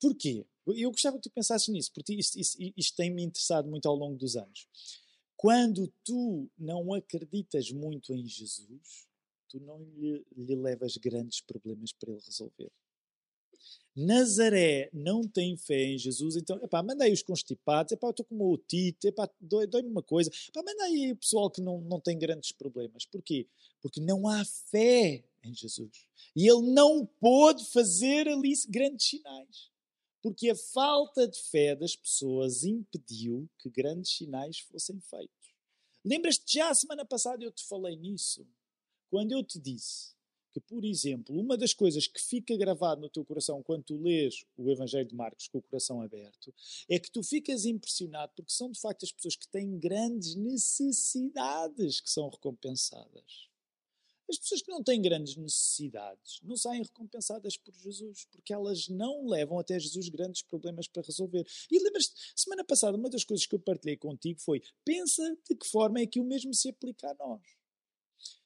porquê? 0.00 0.46
Eu 0.64 0.92
gostava 0.92 1.16
que 1.16 1.24
tu 1.24 1.30
pensasses 1.30 1.66
nisso, 1.66 1.90
porque 1.92 2.14
isto, 2.14 2.38
isto, 2.38 2.56
isto 2.76 2.96
tem-me 2.96 3.24
interessado 3.24 3.68
muito 3.68 3.88
ao 3.88 3.96
longo 3.96 4.16
dos 4.16 4.36
anos. 4.36 4.68
Quando 5.42 5.92
tu 6.04 6.48
não 6.56 6.94
acreditas 6.94 7.68
muito 7.72 8.14
em 8.14 8.24
Jesus, 8.28 9.08
tu 9.48 9.58
não 9.58 9.82
lhe, 9.82 10.24
lhe 10.36 10.54
levas 10.54 10.96
grandes 10.96 11.40
problemas 11.40 11.92
para 11.92 12.12
ele 12.12 12.22
resolver. 12.24 12.70
Nazaré 13.96 14.88
não 14.92 15.26
tem 15.26 15.56
fé 15.56 15.82
em 15.82 15.98
Jesus, 15.98 16.36
então, 16.36 16.62
epá, 16.62 16.80
manda 16.80 17.02
aí 17.02 17.12
os 17.12 17.24
constipados, 17.24 17.90
epá, 17.90 18.10
estou 18.10 18.24
com 18.24 18.36
uma 18.36 18.44
otite, 18.44 19.08
epá, 19.08 19.28
dói-me 19.40 19.88
uma 19.88 20.02
coisa, 20.04 20.30
epá, 20.48 20.62
manda 20.62 20.84
aí 20.84 21.10
o 21.10 21.16
pessoal 21.16 21.50
que 21.50 21.60
não, 21.60 21.80
não 21.80 21.98
tem 21.98 22.16
grandes 22.16 22.52
problemas. 22.52 23.04
Porquê? 23.04 23.48
Porque 23.80 24.00
não 24.00 24.28
há 24.28 24.44
fé 24.44 25.24
em 25.42 25.52
Jesus. 25.52 26.06
E 26.36 26.48
ele 26.48 26.70
não 26.70 27.04
pôde 27.18 27.64
fazer 27.72 28.28
ali 28.28 28.52
grandes 28.68 29.08
sinais. 29.08 29.71
Porque 30.22 30.48
a 30.48 30.54
falta 30.54 31.26
de 31.26 31.38
fé 31.42 31.74
das 31.74 31.96
pessoas 31.96 32.62
impediu 32.62 33.50
que 33.58 33.68
grandes 33.68 34.16
sinais 34.16 34.60
fossem 34.60 35.00
feitos. 35.00 35.52
Lembras-te 36.04 36.54
já 36.54 36.70
a 36.70 36.74
semana 36.74 37.04
passada 37.04 37.44
eu 37.44 37.50
te 37.50 37.64
falei 37.64 37.96
nisso? 37.96 38.46
Quando 39.10 39.32
eu 39.32 39.42
te 39.42 39.58
disse 39.58 40.12
que, 40.52 40.60
por 40.60 40.84
exemplo, 40.84 41.38
uma 41.38 41.56
das 41.56 41.74
coisas 41.74 42.06
que 42.06 42.20
fica 42.20 42.56
gravado 42.56 43.00
no 43.00 43.08
teu 43.08 43.24
coração 43.24 43.62
quando 43.62 43.84
tu 43.84 43.96
lês 44.00 44.44
o 44.56 44.70
Evangelho 44.70 45.08
de 45.08 45.14
Marcos 45.14 45.48
com 45.48 45.58
o 45.58 45.62
coração 45.62 46.00
aberto 46.00 46.54
é 46.88 46.98
que 46.98 47.10
tu 47.10 47.22
ficas 47.22 47.64
impressionado 47.64 48.32
porque 48.36 48.52
são 48.52 48.70
de 48.70 48.80
facto 48.80 49.04
as 49.04 49.12
pessoas 49.12 49.34
que 49.34 49.48
têm 49.48 49.78
grandes 49.78 50.34
necessidades 50.34 52.00
que 52.00 52.10
são 52.10 52.28
recompensadas. 52.28 53.51
As 54.28 54.38
pessoas 54.38 54.62
que 54.62 54.70
não 54.70 54.82
têm 54.82 55.02
grandes 55.02 55.36
necessidades 55.36 56.40
não 56.42 56.56
saem 56.56 56.82
recompensadas 56.82 57.56
por 57.56 57.74
Jesus, 57.74 58.24
porque 58.30 58.52
elas 58.52 58.88
não 58.88 59.26
levam 59.26 59.58
até 59.58 59.78
Jesus 59.78 60.08
grandes 60.08 60.42
problemas 60.42 60.88
para 60.88 61.02
resolver. 61.02 61.46
E 61.70 61.78
lembras-te, 61.78 62.14
semana 62.34 62.64
passada, 62.64 62.96
uma 62.96 63.10
das 63.10 63.24
coisas 63.24 63.46
que 63.46 63.54
eu 63.54 63.60
partilhei 63.60 63.96
contigo 63.96 64.40
foi: 64.40 64.62
pensa 64.84 65.22
de 65.48 65.56
que 65.56 65.66
forma 65.66 66.00
é 66.00 66.06
que 66.06 66.20
o 66.20 66.24
mesmo 66.24 66.54
se 66.54 66.68
aplica 66.68 67.10
a 67.10 67.14
nós. 67.14 67.42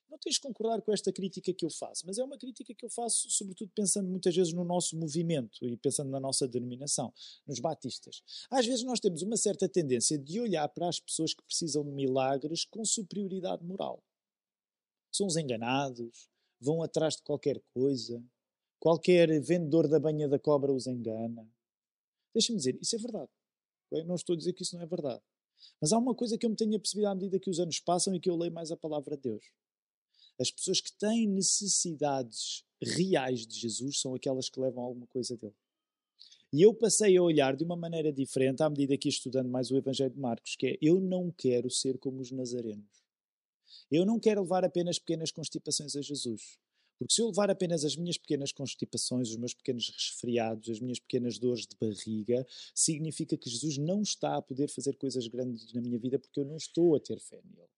Não 0.08 0.18
tens 0.18 0.36
de 0.36 0.40
concordar 0.40 0.80
com 0.82 0.92
esta 0.92 1.12
crítica 1.12 1.52
que 1.52 1.64
eu 1.64 1.70
faço, 1.70 2.06
mas 2.06 2.16
é 2.16 2.24
uma 2.24 2.38
crítica 2.38 2.72
que 2.74 2.84
eu 2.84 2.88
faço, 2.88 3.28
sobretudo 3.28 3.70
pensando 3.74 4.08
muitas 4.08 4.34
vezes 4.34 4.52
no 4.52 4.64
nosso 4.64 4.96
movimento 4.96 5.58
e 5.64 5.76
pensando 5.76 6.10
na 6.10 6.20
nossa 6.20 6.46
denominação, 6.46 7.12
nos 7.46 7.58
batistas. 7.58 8.22
Às 8.50 8.66
vezes 8.66 8.84
nós 8.84 9.00
temos 9.00 9.22
uma 9.22 9.36
certa 9.36 9.68
tendência 9.68 10.16
de 10.16 10.40
olhar 10.40 10.68
para 10.68 10.88
as 10.88 11.00
pessoas 11.00 11.34
que 11.34 11.42
precisam 11.42 11.84
de 11.84 11.90
milagres 11.90 12.64
com 12.64 12.84
superioridade 12.84 13.64
moral 13.64 14.02
são 15.16 15.26
os 15.26 15.36
enganados, 15.36 16.28
vão 16.60 16.82
atrás 16.82 17.16
de 17.16 17.22
qualquer 17.22 17.60
coisa, 17.72 18.22
qualquer 18.78 19.40
vendedor 19.40 19.88
da 19.88 19.98
banha 19.98 20.28
da 20.28 20.38
cobra 20.38 20.72
os 20.72 20.86
engana. 20.86 21.48
Deixa-me 22.34 22.58
dizer, 22.58 22.78
isso 22.80 22.96
é 22.96 22.98
verdade. 22.98 23.30
Eu 23.90 24.04
não 24.04 24.14
estou 24.14 24.34
a 24.34 24.36
dizer 24.36 24.52
que 24.52 24.62
isso 24.62 24.76
não 24.76 24.82
é 24.82 24.86
verdade. 24.86 25.22
Mas 25.80 25.92
há 25.92 25.98
uma 25.98 26.14
coisa 26.14 26.36
que 26.36 26.44
eu 26.44 26.50
me 26.50 26.56
tenho 26.56 26.78
percebido 26.78 27.08
à 27.08 27.14
medida 27.14 27.38
que 27.38 27.50
os 27.50 27.58
anos 27.58 27.80
passam 27.80 28.14
e 28.14 28.20
que 28.20 28.28
eu 28.28 28.36
leio 28.36 28.52
mais 28.52 28.70
a 28.70 28.76
palavra 28.76 29.16
de 29.16 29.22
Deus. 29.22 29.44
As 30.38 30.50
pessoas 30.50 30.80
que 30.80 30.92
têm 30.92 31.26
necessidades 31.26 32.62
reais 32.82 33.46
de 33.46 33.58
Jesus 33.58 34.00
são 34.00 34.14
aquelas 34.14 34.50
que 34.50 34.60
levam 34.60 34.84
alguma 34.84 35.06
coisa 35.06 35.36
dele. 35.36 35.54
E 36.52 36.62
eu 36.62 36.74
passei 36.74 37.16
a 37.16 37.22
olhar 37.22 37.56
de 37.56 37.64
uma 37.64 37.76
maneira 37.76 38.12
diferente 38.12 38.62
à 38.62 38.68
medida 38.68 38.96
que 38.96 39.08
ia 39.08 39.10
estudando 39.10 39.48
mais 39.48 39.70
o 39.70 39.76
Evangelho 39.76 40.10
de 40.10 40.20
Marcos, 40.20 40.56
que 40.56 40.66
é 40.66 40.78
eu 40.80 41.00
não 41.00 41.30
quero 41.30 41.70
ser 41.70 41.98
como 41.98 42.20
os 42.20 42.30
nazarenos. 42.30 43.05
Eu 43.90 44.04
não 44.04 44.18
quero 44.18 44.42
levar 44.42 44.64
apenas 44.64 44.98
pequenas 44.98 45.30
constipações 45.30 45.96
a 45.96 46.02
Jesus. 46.02 46.58
Porque 46.98 47.12
se 47.12 47.20
eu 47.20 47.26
levar 47.26 47.50
apenas 47.50 47.84
as 47.84 47.94
minhas 47.94 48.16
pequenas 48.16 48.52
constipações, 48.52 49.28
os 49.28 49.36
meus 49.36 49.52
pequenos 49.52 49.90
resfriados, 49.90 50.70
as 50.70 50.80
minhas 50.80 50.98
pequenas 50.98 51.38
dores 51.38 51.66
de 51.66 51.76
barriga, 51.76 52.46
significa 52.74 53.36
que 53.36 53.50
Jesus 53.50 53.76
não 53.76 54.00
está 54.00 54.36
a 54.36 54.42
poder 54.42 54.68
fazer 54.68 54.96
coisas 54.96 55.26
grandes 55.28 55.72
na 55.74 55.80
minha 55.82 55.98
vida 55.98 56.18
porque 56.18 56.40
eu 56.40 56.44
não 56.44 56.56
estou 56.56 56.96
a 56.96 57.00
ter 57.00 57.20
fé 57.20 57.40
nele. 57.44 57.75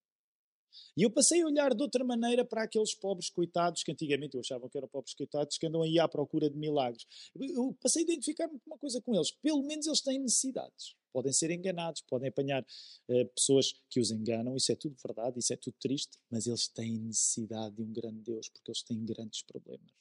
E 0.95 1.03
eu 1.03 1.11
passei 1.11 1.41
a 1.41 1.45
olhar 1.45 1.73
de 1.73 1.81
outra 1.81 2.03
maneira 2.03 2.43
para 2.43 2.63
aqueles 2.63 2.93
pobres 2.93 3.29
coitados 3.29 3.83
que 3.83 3.91
antigamente 3.91 4.35
eu 4.35 4.41
achava 4.41 4.69
que 4.69 4.77
eram 4.77 4.87
pobres 4.87 5.13
coitados 5.13 5.57
que 5.57 5.67
andam 5.67 5.81
aí 5.81 5.99
à 5.99 6.07
procura 6.07 6.49
de 6.49 6.57
milagres. 6.57 7.05
Eu 7.39 7.75
passei 7.81 8.01
a 8.01 8.05
identificar-me 8.05 8.59
com 8.59 8.69
uma 8.71 8.77
coisa 8.77 9.01
com 9.01 9.15
eles. 9.15 9.31
Pelo 9.31 9.63
menos 9.63 9.87
eles 9.87 10.01
têm 10.01 10.19
necessidades. 10.19 10.95
Podem 11.11 11.33
ser 11.33 11.49
enganados, 11.51 12.01
podem 12.01 12.29
apanhar 12.29 12.61
uh, 12.63 13.25
pessoas 13.35 13.73
que 13.89 13.99
os 13.99 14.11
enganam, 14.11 14.55
isso 14.55 14.71
é 14.71 14.75
tudo 14.75 14.95
verdade, 15.03 15.39
isso 15.39 15.51
é 15.51 15.57
tudo 15.57 15.75
triste, 15.79 16.19
mas 16.29 16.45
eles 16.45 16.67
têm 16.67 16.99
necessidade 16.99 17.75
de 17.75 17.81
um 17.81 17.91
grande 17.91 18.21
Deus 18.21 18.47
porque 18.49 18.69
eles 18.69 18.83
têm 18.83 19.03
grandes 19.03 19.41
problemas. 19.41 19.91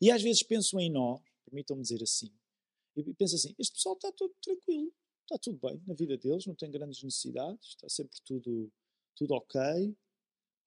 E 0.00 0.10
às 0.10 0.22
vezes 0.22 0.42
penso 0.42 0.78
em 0.78 0.90
nós, 0.90 1.20
permitam-me 1.44 1.82
dizer 1.82 2.02
assim, 2.02 2.30
e 2.96 3.14
penso 3.14 3.36
assim: 3.36 3.54
este 3.58 3.74
pessoal 3.74 3.94
está 3.94 4.12
tudo 4.12 4.34
tranquilo, 4.42 4.92
está 5.22 5.38
tudo 5.38 5.58
bem 5.58 5.80
na 5.86 5.94
vida 5.94 6.16
deles, 6.16 6.46
não 6.46 6.54
tem 6.54 6.70
grandes 6.70 7.02
necessidades, 7.02 7.68
está 7.68 7.88
sempre 7.88 8.18
tudo 8.24 8.72
tudo 9.18 9.34
ok. 9.34 9.60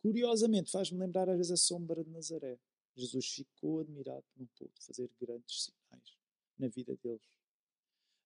Curiosamente, 0.01 0.69
faz-me 0.69 0.99
lembrar 0.99 1.29
às 1.29 1.37
vezes 1.37 1.51
a 1.51 1.57
sombra 1.57 2.03
de 2.03 2.09
Nazaré. 2.09 2.59
Jesus 2.95 3.27
ficou 3.27 3.79
admirado 3.79 4.23
por 4.33 4.39
não 4.39 4.47
pôde 4.57 4.73
fazer 4.85 5.09
grandes 5.19 5.63
sinais 5.63 6.17
na 6.59 6.67
vida 6.67 6.95
deles. 7.01 7.21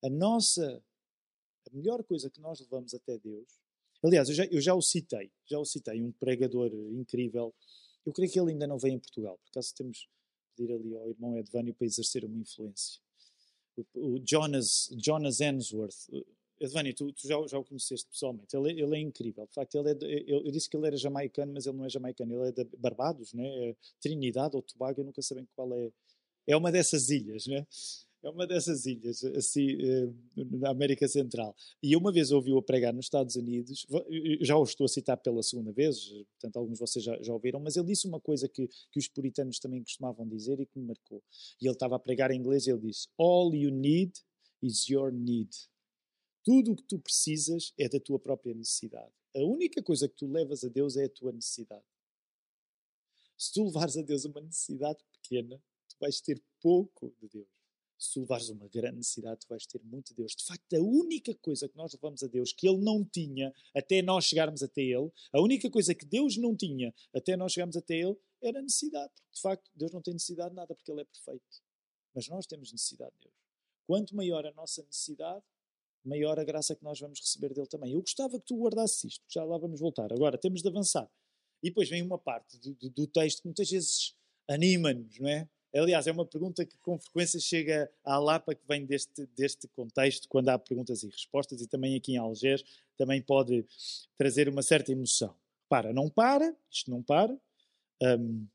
A 0.03 0.09
nossa, 0.09 0.83
a 1.67 1.75
melhor 1.75 2.03
coisa 2.03 2.29
que 2.29 2.41
nós 2.41 2.59
levamos 2.59 2.93
até 2.93 3.17
Deus, 3.19 3.47
aliás, 4.03 4.29
eu 4.29 4.35
já, 4.35 4.45
eu 4.45 4.59
já 4.59 4.73
o 4.73 4.81
citei, 4.81 5.31
já 5.45 5.59
o 5.59 5.65
citei, 5.65 6.01
um 6.01 6.11
pregador 6.11 6.71
incrível. 6.93 7.53
Eu 8.05 8.11
creio 8.11 8.31
que 8.31 8.39
ele 8.39 8.51
ainda 8.51 8.65
não 8.65 8.79
veio 8.79 8.95
em 8.95 8.99
Portugal, 8.99 9.37
por 9.37 9.49
acaso 9.49 9.75
temos, 9.75 10.09
pedir 10.55 10.73
ali 10.73 10.95
ao 10.95 11.09
irmão 11.09 11.37
Edvânio 11.37 11.73
para 11.73 11.85
exercer 11.85 12.25
uma 12.25 12.37
influência. 12.37 12.99
O, 13.75 14.15
o 14.15 14.25
Jonas, 14.25 14.89
Jonas 14.97 15.41
Ensworth, 15.41 16.07
Edvânio, 16.59 16.93
tu, 16.93 17.11
tu 17.11 17.27
já, 17.27 17.35
já, 17.47 17.59
o 17.59 17.63
conheceste 17.63 18.07
pessoalmente, 18.09 18.55
ele, 18.55 18.81
ele, 18.81 18.95
é 18.95 18.99
incrível. 18.99 19.45
De 19.45 19.53
facto, 19.53 19.75
ele 19.75 19.89
é 19.91 20.23
eu, 20.25 20.45
eu, 20.45 20.51
disse 20.51 20.69
que 20.69 20.77
ele 20.77 20.87
era 20.87 20.95
jamaicano, 20.95 21.53
mas 21.53 21.65
ele 21.65 21.77
não 21.77 21.85
é 21.85 21.89
jamaicano, 21.89 22.33
ele 22.33 22.49
é 22.49 22.51
de 22.51 22.77
Barbados, 22.77 23.33
né? 23.33 23.69
É 23.69 23.75
Trinidade 23.99 24.55
ou 24.55 24.61
Tobago, 24.61 25.01
eu 25.01 25.05
nunca 25.05 25.21
sei 25.21 25.45
qual 25.55 25.73
é. 25.73 25.91
É 26.47 26.55
uma 26.55 26.71
dessas 26.71 27.09
ilhas, 27.09 27.47
né? 27.47 27.65
É 28.23 28.29
uma 28.29 28.47
dessas 28.47 28.87
ilhas, 28.87 29.23
assim, 29.23 29.77
eh, 29.79 30.09
na 30.35 30.71
América 30.71 31.07
Central. 31.07 31.55
E 31.81 31.95
uma 31.95 32.11
vez 32.11 32.31
ouvi-o 32.31 32.59
pregar 32.59 32.91
nos 32.91 33.05
Estados 33.05 33.35
Unidos, 33.35 33.85
já 34.41 34.57
o 34.57 34.63
estou 34.63 34.85
a 34.85 34.87
citar 34.87 35.17
pela 35.17 35.43
segunda 35.43 35.71
vez, 35.71 36.09
portanto, 36.31 36.57
alguns 36.57 36.73
de 36.73 36.79
vocês 36.79 37.05
já, 37.05 37.21
já 37.21 37.31
ouviram, 37.31 37.59
mas 37.59 37.75
ele 37.75 37.85
disse 37.85 38.07
uma 38.07 38.19
coisa 38.19 38.49
que, 38.49 38.67
que 38.91 38.97
os 38.97 39.07
puritanos 39.07 39.59
também 39.59 39.83
costumavam 39.83 40.27
dizer 40.27 40.59
e 40.59 40.65
que 40.65 40.79
me 40.79 40.87
marcou. 40.87 41.21
E 41.61 41.67
ele 41.67 41.73
estava 41.73 41.97
a 41.97 41.99
pregar 41.99 42.31
em 42.31 42.39
inglês 42.39 42.65
e 42.65 42.71
ele 42.71 42.79
disse: 42.79 43.07
All 43.15 43.53
you 43.53 43.69
need 43.69 44.13
is 44.59 44.89
your 44.89 45.11
need. 45.11 45.51
Tudo 46.45 46.71
o 46.71 46.75
que 46.77 46.83
tu 46.83 46.97
precisas 46.97 47.73
é 47.77 47.89
da 47.89 47.99
tua 47.99 48.17
própria 48.17 48.53
necessidade. 48.53 49.11
A 49.35 49.43
única 49.43 49.83
coisa 49.83 50.07
que 50.07 50.15
tu 50.15 50.27
levas 50.27 50.63
a 50.63 50.69
Deus 50.69 50.95
é 50.95 51.03
a 51.03 51.09
tua 51.09 51.33
necessidade. 51.33 51.83
Se 53.37 53.51
tu 53.51 53.65
levares 53.65 53.97
a 53.97 54.01
Deus 54.01 54.23
uma 54.23 54.39
necessidade 54.39 55.03
pequena, 55.11 55.61
tu 55.89 55.97
vais 55.99 56.21
ter 56.21 56.41
pouco 56.61 57.13
de 57.19 57.27
Deus 57.27 57.55
se 57.97 58.13
tu 58.13 58.21
levares 58.21 58.49
uma 58.49 58.67
grande 58.67 58.97
necessidade, 58.97 59.41
tu 59.41 59.47
vais 59.47 59.65
ter 59.65 59.81
muito 59.83 60.09
de 60.09 60.15
Deus. 60.15 60.35
De 60.35 60.43
facto, 60.43 60.73
a 60.73 60.81
única 60.81 61.33
coisa 61.35 61.67
que 61.67 61.77
nós 61.77 61.93
levamos 61.93 62.23
a 62.23 62.27
Deus, 62.27 62.51
que 62.51 62.67
Ele 62.67 62.83
não 62.83 63.03
tinha 63.03 63.53
até 63.73 64.01
nós 64.01 64.25
chegarmos 64.25 64.61
até 64.61 64.81
Ele, 64.81 65.11
a 65.31 65.41
única 65.41 65.69
coisa 65.69 65.95
que 65.95 66.05
Deus 66.05 66.37
não 66.37 66.55
tinha 66.55 66.93
até 67.13 67.35
nós 67.37 67.53
chegarmos 67.53 67.77
até 67.77 67.95
Ele, 67.95 68.15
era 68.41 68.61
necessidade. 68.61 69.13
De 69.31 69.41
facto, 69.41 69.69
Deus 69.73 69.91
não 69.91 70.01
tem 70.01 70.13
necessidade 70.13 70.49
de 70.49 70.55
nada 70.55 70.75
porque 70.75 70.91
Ele 70.91 71.01
é 71.01 71.05
perfeito. 71.05 71.63
Mas 72.13 72.27
nós 72.27 72.45
temos 72.45 72.71
necessidade 72.71 73.13
de 73.15 73.21
Deus. 73.21 73.35
Quanto 73.87 74.15
maior 74.15 74.45
a 74.45 74.53
nossa 74.53 74.83
necessidade, 74.83 75.43
maior 76.07 76.39
a 76.39 76.43
graça 76.43 76.75
que 76.75 76.83
nós 76.83 76.99
vamos 76.99 77.19
receber 77.19 77.53
dele 77.53 77.67
também. 77.67 77.93
Eu 77.93 78.01
gostava 78.01 78.39
que 78.39 78.45
tu 78.45 78.57
guardasses 78.57 79.03
isto, 79.03 79.25
já 79.29 79.43
lá 79.43 79.57
vamos 79.57 79.79
voltar. 79.79 80.11
Agora, 80.11 80.37
temos 80.37 80.61
de 80.61 80.67
avançar. 80.67 81.09
E 81.63 81.69
depois 81.69 81.89
vem 81.89 82.01
uma 82.01 82.17
parte 82.17 82.57
do, 82.59 82.73
do, 82.75 82.89
do 82.89 83.07
texto 83.07 83.41
que 83.41 83.47
muitas 83.47 83.69
vezes 83.69 84.15
anima-nos, 84.47 85.19
não 85.19 85.29
é? 85.29 85.47
Aliás, 85.73 86.07
é 86.07 86.11
uma 86.11 86.25
pergunta 86.25 86.65
que 86.65 86.77
com 86.77 86.97
frequência 86.97 87.37
chega 87.37 87.91
à 88.03 88.17
Lapa, 88.17 88.55
que 88.55 88.65
vem 88.65 88.85
deste, 88.85 89.25
deste 89.35 89.67
contexto, 89.69 90.29
quando 90.29 90.47
há 90.47 90.57
perguntas 90.57 91.03
e 91.03 91.07
respostas, 91.07 91.59
e 91.59 91.67
também 91.67 91.97
aqui 91.97 92.13
em 92.13 92.17
Algés 92.17 92.63
também 92.97 93.21
pode 93.21 93.65
trazer 94.17 94.47
uma 94.47 94.63
certa 94.63 94.93
emoção. 94.93 95.35
Para, 95.67 95.91
não 95.91 96.09
para, 96.09 96.55
isto 96.71 96.89
não 96.89 97.03
para. 97.03 97.37
Um, 98.01 98.47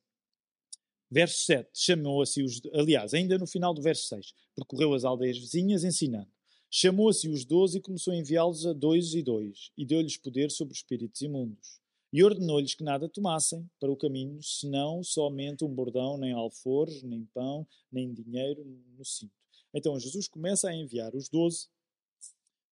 verso 1.10 1.44
7, 1.44 1.68
chamou-se 1.74 2.42
os. 2.42 2.62
Aliás, 2.72 3.12
ainda 3.12 3.36
no 3.36 3.46
final 3.46 3.74
do 3.74 3.82
verso 3.82 4.06
6, 4.08 4.32
percorreu 4.54 4.94
as 4.94 5.04
aldeias 5.04 5.36
vizinhas 5.36 5.84
ensinando. 5.84 6.30
Chamou-se 6.70 7.28
os 7.28 7.44
doze 7.44 7.78
e 7.78 7.80
começou 7.82 8.12
a 8.12 8.16
enviá-los 8.16 8.64
a 8.64 8.72
dois 8.72 9.12
e 9.14 9.22
dois, 9.22 9.70
e 9.76 9.84
deu-lhes 9.84 10.16
poder 10.16 10.50
sobre 10.50 10.72
os 10.72 10.78
espíritos 10.78 11.20
imundos 11.20 11.80
e 12.12 12.24
ordenou-lhes 12.24 12.74
que 12.74 12.82
nada 12.82 13.08
tomassem 13.08 13.68
para 13.78 13.90
o 13.90 13.96
caminho, 13.96 14.42
senão 14.42 15.02
somente 15.02 15.64
um 15.64 15.72
bordão, 15.72 16.18
nem 16.18 16.32
alforjes, 16.32 17.02
nem 17.02 17.24
pão, 17.26 17.66
nem 17.90 18.12
dinheiro 18.12 18.64
no 18.96 19.04
cinto. 19.04 19.32
Então 19.72 19.98
Jesus 19.98 20.26
começa 20.26 20.68
a 20.68 20.74
enviar 20.74 21.14
os 21.14 21.28
doze, 21.28 21.68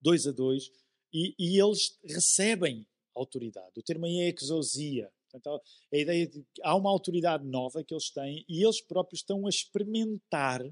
dois 0.01 0.27
a 0.27 0.33
dois, 0.33 0.71
e, 1.13 1.35
e 1.39 1.61
eles 1.61 1.97
recebem 2.05 2.87
autoridade. 3.15 3.79
O 3.79 3.83
termo 3.83 4.07
aí 4.07 4.21
é 4.21 4.35
exousia. 4.35 5.11
Portanto, 5.31 5.63
a 5.93 5.97
ideia 5.97 6.27
de 6.27 6.43
que 6.55 6.63
há 6.63 6.75
uma 6.75 6.91
autoridade 6.91 7.47
nova 7.47 7.85
que 7.85 7.95
eles 7.95 8.11
têm 8.11 8.45
e 8.49 8.65
eles 8.65 8.81
próprios 8.81 9.21
estão 9.21 9.47
a 9.47 9.49
experimentar 9.49 10.63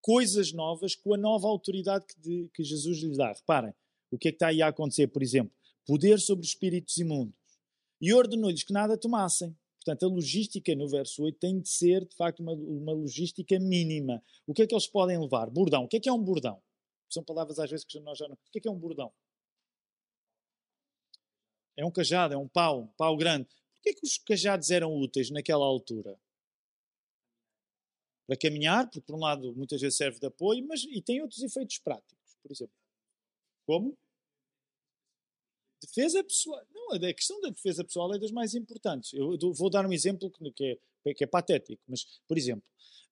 coisas 0.00 0.52
novas 0.52 0.94
com 0.94 1.14
a 1.14 1.16
nova 1.16 1.48
autoridade 1.48 2.04
que, 2.06 2.20
de, 2.20 2.50
que 2.54 2.64
Jesus 2.64 3.02
lhes 3.02 3.16
dá. 3.16 3.32
Reparem, 3.32 3.72
o 4.10 4.18
que 4.18 4.28
é 4.28 4.30
que 4.30 4.36
está 4.36 4.48
aí 4.48 4.62
a 4.62 4.68
acontecer, 4.68 5.08
por 5.08 5.22
exemplo? 5.22 5.52
Poder 5.86 6.20
sobre 6.20 6.46
espíritos 6.46 6.96
imundos 6.98 7.34
e 8.00 8.12
ordenou-lhes 8.12 8.62
que 8.62 8.72
nada 8.72 8.96
tomassem. 8.96 9.56
Portanto, 9.76 10.04
a 10.04 10.08
logística 10.08 10.74
no 10.74 10.88
verso 10.88 11.22
8 11.22 11.38
tem 11.38 11.60
de 11.60 11.68
ser, 11.68 12.04
de 12.04 12.14
facto, 12.14 12.40
uma, 12.40 12.52
uma 12.52 12.92
logística 12.92 13.58
mínima. 13.58 14.22
O 14.46 14.52
que 14.52 14.62
é 14.62 14.66
que 14.66 14.74
eles 14.74 14.86
podem 14.86 15.18
levar? 15.18 15.48
Bordão. 15.48 15.84
O 15.84 15.88
que 15.88 15.96
é 15.96 16.00
que 16.00 16.08
é 16.08 16.12
um 16.12 16.22
bordão? 16.22 16.60
São 17.08 17.24
palavras 17.24 17.58
às 17.58 17.70
vezes 17.70 17.86
que 17.86 17.98
nós 18.00 18.18
já 18.18 18.28
não. 18.28 18.34
O 18.34 18.50
que 18.52 18.58
é 18.58 18.60
que 18.60 18.68
é 18.68 18.70
um 18.70 18.78
bordão? 18.78 19.10
É 21.76 21.84
um 21.84 21.90
cajado, 21.90 22.34
é 22.34 22.36
um 22.36 22.48
pau, 22.48 22.82
um 22.82 22.86
pau 22.88 23.16
grande. 23.16 23.44
Por 23.44 23.82
que 23.82 23.90
é 23.90 23.94
que 23.94 24.04
os 24.04 24.18
cajados 24.18 24.70
eram 24.70 24.94
úteis 24.94 25.30
naquela 25.30 25.64
altura? 25.64 26.18
Para 28.28 28.36
caminhar, 28.36 28.84
porque 28.84 29.00
por 29.00 29.16
um 29.16 29.20
lado 29.20 29.52
muitas 29.56 29.80
vezes 29.80 29.96
serve 29.96 30.20
de 30.20 30.26
apoio, 30.26 30.64
mas 30.68 30.84
e 30.84 31.02
tem 31.02 31.20
outros 31.20 31.42
efeitos 31.42 31.78
práticos, 31.78 32.36
por 32.40 32.52
exemplo. 32.52 32.74
Como? 33.66 33.96
Defesa 35.82 36.22
pessoal. 36.22 36.62
Não, 36.70 36.92
a 36.92 37.14
questão 37.14 37.40
da 37.40 37.48
defesa 37.48 37.82
pessoal 37.82 38.14
é 38.14 38.18
das 38.18 38.30
mais 38.30 38.54
importantes. 38.54 39.12
Eu 39.14 39.36
vou 39.54 39.70
dar 39.70 39.84
um 39.86 39.92
exemplo 39.92 40.30
que 40.54 40.78
é, 41.06 41.14
que 41.14 41.24
é 41.24 41.26
patético, 41.26 41.82
mas, 41.88 42.04
por 42.28 42.36
exemplo, 42.38 42.64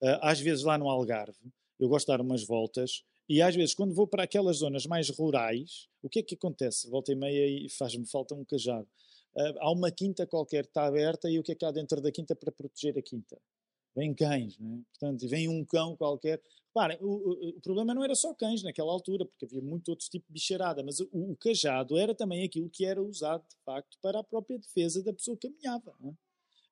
eh, 0.03 0.19
às 0.23 0.39
vezes 0.39 0.65
lá 0.65 0.77
no 0.77 0.89
Algarve, 0.89 1.39
eu 1.81 1.89
gosto 1.89 2.07
de 2.07 2.13
dar 2.13 2.21
umas 2.21 2.45
voltas 2.45 3.03
e 3.29 3.43
às 3.43 3.55
vezes, 3.57 3.75
quando 3.75 3.95
vou 3.95 4.07
para 4.07 4.23
aquelas 4.23 4.59
zonas 4.59 4.87
mais 4.87 5.09
rurais, 5.11 5.89
o 6.03 6.09
que 6.09 6.21
é 6.21 6.23
que 6.23 6.37
acontece? 6.37 6.89
Volta 6.89 7.13
e 7.13 7.17
meia 7.17 7.47
e 7.47 7.69
faz-me 7.69 8.07
falta 8.07 8.35
um 8.35 8.45
cajado. 8.45 8.89
Uh, 9.35 9.59
há 9.59 9.73
uma 9.73 9.91
quinta 9.91 10.27
qualquer 10.27 10.65
que 10.65 10.71
está 10.71 10.87
aberta 10.87 11.29
e 11.29 11.39
o 11.39 11.43
que 11.43 11.53
é 11.53 11.55
que 11.55 11.65
há 11.65 11.71
dentro 11.71 12.01
da 12.01 12.13
quinta 12.13 12.37
para 12.37 12.53
proteger 12.53 12.97
a 12.97 13.03
quinta? 13.03 13.37
Vem 13.97 14.15
cães, 14.15 14.59
não 14.59 14.75
é? 14.75 14.79
Portanto, 14.91 15.27
vem 15.27 15.49
um 15.49 15.65
cão 15.65 15.97
qualquer. 15.97 16.43
Reparem, 16.69 16.99
o, 17.01 17.57
o, 17.57 17.61
problema 17.63 17.95
não 17.95 18.05
era 18.05 18.15
só 18.15 18.35
cães 18.35 18.63
naquela 18.63 18.93
altura, 18.93 19.25
porque 19.25 19.47
havia 19.47 19.63
muito 19.63 19.89
outros 19.89 20.11
tipos 20.11 20.29
de 20.29 20.35
bicharada, 20.35 20.83
mas 20.85 21.01
o, 21.01 21.09
o, 21.13 21.37
cajado 21.37 21.97
era 21.97 22.15
também 22.15 22.45
aquilo 22.45 22.69
que 22.69 22.85
era 22.85 23.03
usado, 23.03 23.43
de 23.49 23.57
facto, 23.65 23.97
para 24.03 24.21
a 24.21 24.25
própria 24.25 24.59
defesa 24.59 25.03
da 25.03 25.15
pessoa 25.15 25.35
que 25.37 25.49
caminhava. 25.49 25.95
É? 26.05 26.13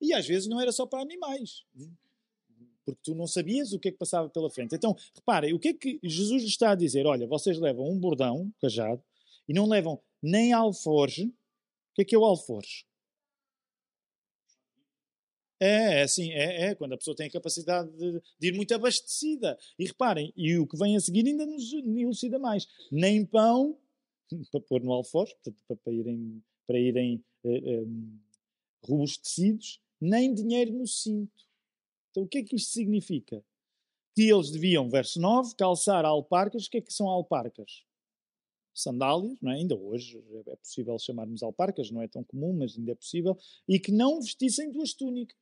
E 0.03 0.13
às 0.13 0.27
vezes 0.27 0.47
não 0.47 0.61
era 0.61 0.71
só 0.71 0.85
para 0.85 1.01
animais, 1.01 1.65
é? 1.81 1.87
porque 2.85 3.01
tu 3.03 3.15
não 3.15 3.27
sabias 3.27 3.73
o 3.73 3.79
que 3.79 3.89
é 3.89 3.93
que 3.93 3.97
passava 3.97 4.29
pela 4.29 4.51
frente. 4.51 4.75
Então, 4.75 4.95
reparem, 5.15 5.55
o 5.55 5.59
que 5.59 5.69
é 5.69 5.73
que 5.73 5.99
Jesus 6.03 6.43
está 6.43 6.73
a 6.73 6.75
dizer? 6.75 7.07
Olha, 7.07 7.27
vocês 7.27 7.59
levam 7.59 7.91
um 7.91 7.99
bordão, 7.99 8.43
um 8.43 8.53
cajado, 8.61 9.03
e 9.49 9.55
não 9.55 9.67
levam 9.67 9.99
nem 10.23 10.53
alforge. 10.53 11.25
O 11.25 11.95
que 11.95 12.03
é 12.03 12.05
que 12.05 12.15
é 12.15 12.19
o 12.19 12.25
alforge? 12.25 12.85
É, 15.61 16.01
é 16.01 16.03
assim, 16.03 16.31
é, 16.33 16.67
é, 16.67 16.75
quando 16.75 16.95
a 16.95 16.97
pessoa 16.97 17.17
tem 17.17 17.27
a 17.27 17.33
capacidade 17.33 17.91
de, 17.97 18.21
de, 18.39 18.49
ir 18.49 18.53
muito 18.55 18.75
abastecida. 18.75 19.59
E 19.79 19.87
reparem, 19.87 20.33
e 20.37 20.59
o 20.59 20.67
que 20.67 20.77
vem 20.77 20.97
a 20.97 21.01
seguir 21.01 21.27
ainda 21.27 21.47
nos 21.47 21.73
elucida 21.73 22.39
mais. 22.39 22.67
Nem 22.91 23.25
pão, 23.25 23.79
para 24.51 24.61
pôr 24.61 24.83
no 24.83 24.93
alforje, 24.93 25.35
para, 25.67 25.77
para 25.77 25.93
irem, 25.93 26.43
para 26.67 26.79
irem 26.79 27.25
uh, 27.45 27.87
um, 27.87 28.19
robustecidos, 28.85 29.81
nem 30.01 30.35
dinheiro 30.35 30.73
no 30.73 30.87
cinto. 30.87 31.45
Então 32.11 32.25
o 32.25 32.29
que 32.29 32.39
é 32.39 32.43
que 32.43 32.57
isto 32.57 32.73
significa? 32.73 33.43
Que 34.15 34.31
eles 34.31 34.51
deviam, 34.51 34.89
verso 34.89 35.21
9, 35.21 35.55
calçar 35.57 36.05
alparcas. 36.05 36.67
O 36.67 36.71
que 36.71 36.79
é 36.79 36.81
que 36.81 36.93
são 36.93 37.09
alparcas? 37.09 37.85
Sandálias, 38.75 39.41
não 39.41 39.53
é? 39.53 39.55
ainda 39.57 39.77
hoje 39.77 40.23
é 40.47 40.57
possível 40.57 40.99
chamarmos 40.99 41.43
alparcas, 41.43 41.91
não 41.91 42.03
é 42.03 42.09
tão 42.09 42.25
comum, 42.25 42.53
mas 42.53 42.77
ainda 42.77 42.93
é 42.93 42.95
possível, 42.95 43.39
e 43.69 43.79
que 43.79 43.93
não 43.93 44.21
vestissem 44.21 44.71
duas 44.71 44.93
túnicas. 44.93 45.39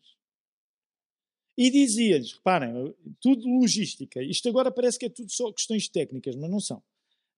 E 1.56 1.70
dizia-lhes, 1.70 2.32
reparem, 2.32 2.94
tudo 3.20 3.48
logística, 3.48 4.22
isto 4.22 4.48
agora 4.48 4.70
parece 4.70 4.98
que 4.98 5.06
é 5.06 5.08
tudo 5.08 5.30
só 5.30 5.50
questões 5.52 5.88
técnicas, 5.88 6.36
mas 6.36 6.50
não 6.50 6.60
são. 6.60 6.82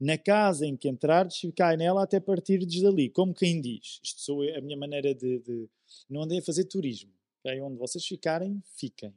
Na 0.00 0.18
casa 0.18 0.66
em 0.66 0.76
que 0.76 0.88
entrardes, 0.88 1.38
ficai 1.38 1.76
nela 1.76 2.02
até 2.02 2.18
partirdes 2.18 2.82
dali, 2.82 3.08
como 3.08 3.32
quem 3.32 3.60
diz. 3.60 4.00
Isto 4.02 4.20
sou 4.20 4.42
a 4.42 4.60
minha 4.60 4.76
maneira 4.76 5.14
de. 5.14 5.38
de 5.38 5.68
não 6.10 6.22
andei 6.22 6.38
a 6.38 6.42
fazer 6.42 6.64
turismo. 6.64 7.12
Okay? 7.40 7.60
Onde 7.60 7.78
vocês 7.78 8.04
ficarem, 8.04 8.60
fiquem. 8.76 9.14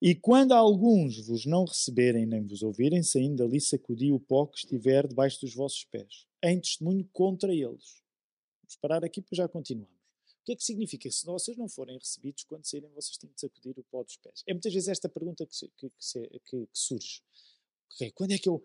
E 0.00 0.14
quando 0.14 0.52
alguns 0.52 1.26
vos 1.26 1.44
não 1.44 1.64
receberem 1.64 2.24
nem 2.24 2.46
vos 2.46 2.62
ouvirem, 2.62 3.02
saindo 3.02 3.36
dali 3.36 3.60
sacudi 3.60 4.12
o 4.12 4.20
pó 4.20 4.46
que 4.46 4.58
estiver 4.58 5.08
debaixo 5.08 5.40
dos 5.40 5.54
vossos 5.54 5.84
pés, 5.84 6.24
em 6.42 6.60
testemunho 6.60 7.08
contra 7.12 7.52
eles. 7.52 8.00
Vamos 8.62 8.76
parar 8.80 9.04
aqui 9.04 9.20
para 9.20 9.36
já 9.36 9.48
continuamos. 9.48 9.98
O 10.40 10.44
que 10.44 10.52
é 10.52 10.56
que 10.56 10.64
significa? 10.64 11.10
Se 11.10 11.26
vocês 11.26 11.56
não 11.56 11.68
forem 11.68 11.98
recebidos, 11.98 12.44
quando 12.44 12.64
saírem, 12.64 12.90
vocês 12.90 13.16
têm 13.18 13.30
de 13.30 13.40
sacudir 13.40 13.76
o 13.76 13.82
pó 13.90 14.04
dos 14.04 14.16
pés. 14.16 14.44
É 14.46 14.54
muitas 14.54 14.72
vezes 14.72 14.88
esta 14.88 15.08
pergunta 15.08 15.44
que, 15.44 15.68
que, 15.76 15.90
que, 15.90 16.40
que 16.44 16.68
surge. 16.72 17.20
Quando 18.14 18.32
é 18.32 18.38
que 18.38 18.48
eu 18.48 18.62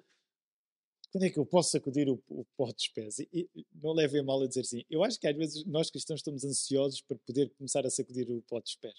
quando 1.14 1.26
é 1.26 1.30
que 1.30 1.38
eu 1.38 1.46
posso 1.46 1.70
sacudir 1.70 2.10
o, 2.10 2.20
o 2.28 2.44
dos 2.58 2.88
pés? 2.88 3.20
E, 3.20 3.28
e, 3.32 3.66
não 3.80 3.94
levem 3.94 4.24
mal 4.24 4.42
a 4.42 4.48
dizer 4.48 4.62
assim. 4.62 4.84
Eu 4.90 5.04
acho 5.04 5.20
que 5.20 5.28
às 5.28 5.38
vezes 5.38 5.64
nós 5.64 5.92
cristãos 5.92 6.22
estamos 6.22 6.44
ansiosos 6.44 7.02
para 7.02 7.16
poder 7.20 7.52
começar 7.56 7.86
a 7.86 7.90
sacudir 7.92 8.28
o 8.32 8.42
pó 8.42 8.60
dos 8.60 8.76
pés. 8.76 8.96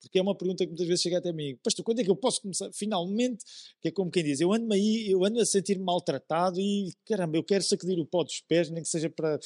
Porque 0.00 0.18
é 0.18 0.22
uma 0.22 0.34
pergunta 0.34 0.64
que 0.64 0.70
muitas 0.70 0.88
vezes 0.88 1.00
chega 1.00 1.18
até 1.18 1.28
a 1.28 1.32
mim. 1.32 1.56
Pastor, 1.62 1.84
quando 1.84 2.00
é 2.00 2.04
que 2.04 2.10
eu 2.10 2.16
posso 2.16 2.42
começar? 2.42 2.68
Finalmente, 2.72 3.44
que 3.80 3.86
é 3.86 3.90
como 3.92 4.10
quem 4.10 4.24
diz, 4.24 4.40
eu 4.40 4.52
ando 4.52 4.74
aí, 4.74 5.08
eu 5.08 5.24
ando 5.24 5.38
a 5.38 5.46
sentir-me 5.46 5.84
maltratado 5.84 6.58
e 6.58 6.92
caramba, 7.06 7.36
eu 7.36 7.44
quero 7.44 7.62
sacudir 7.62 7.96
o 8.00 8.06
pó 8.06 8.24
dos 8.24 8.40
pés, 8.40 8.68
nem 8.68 8.82
que 8.82 8.88
seja 8.88 9.08
para 9.08 9.38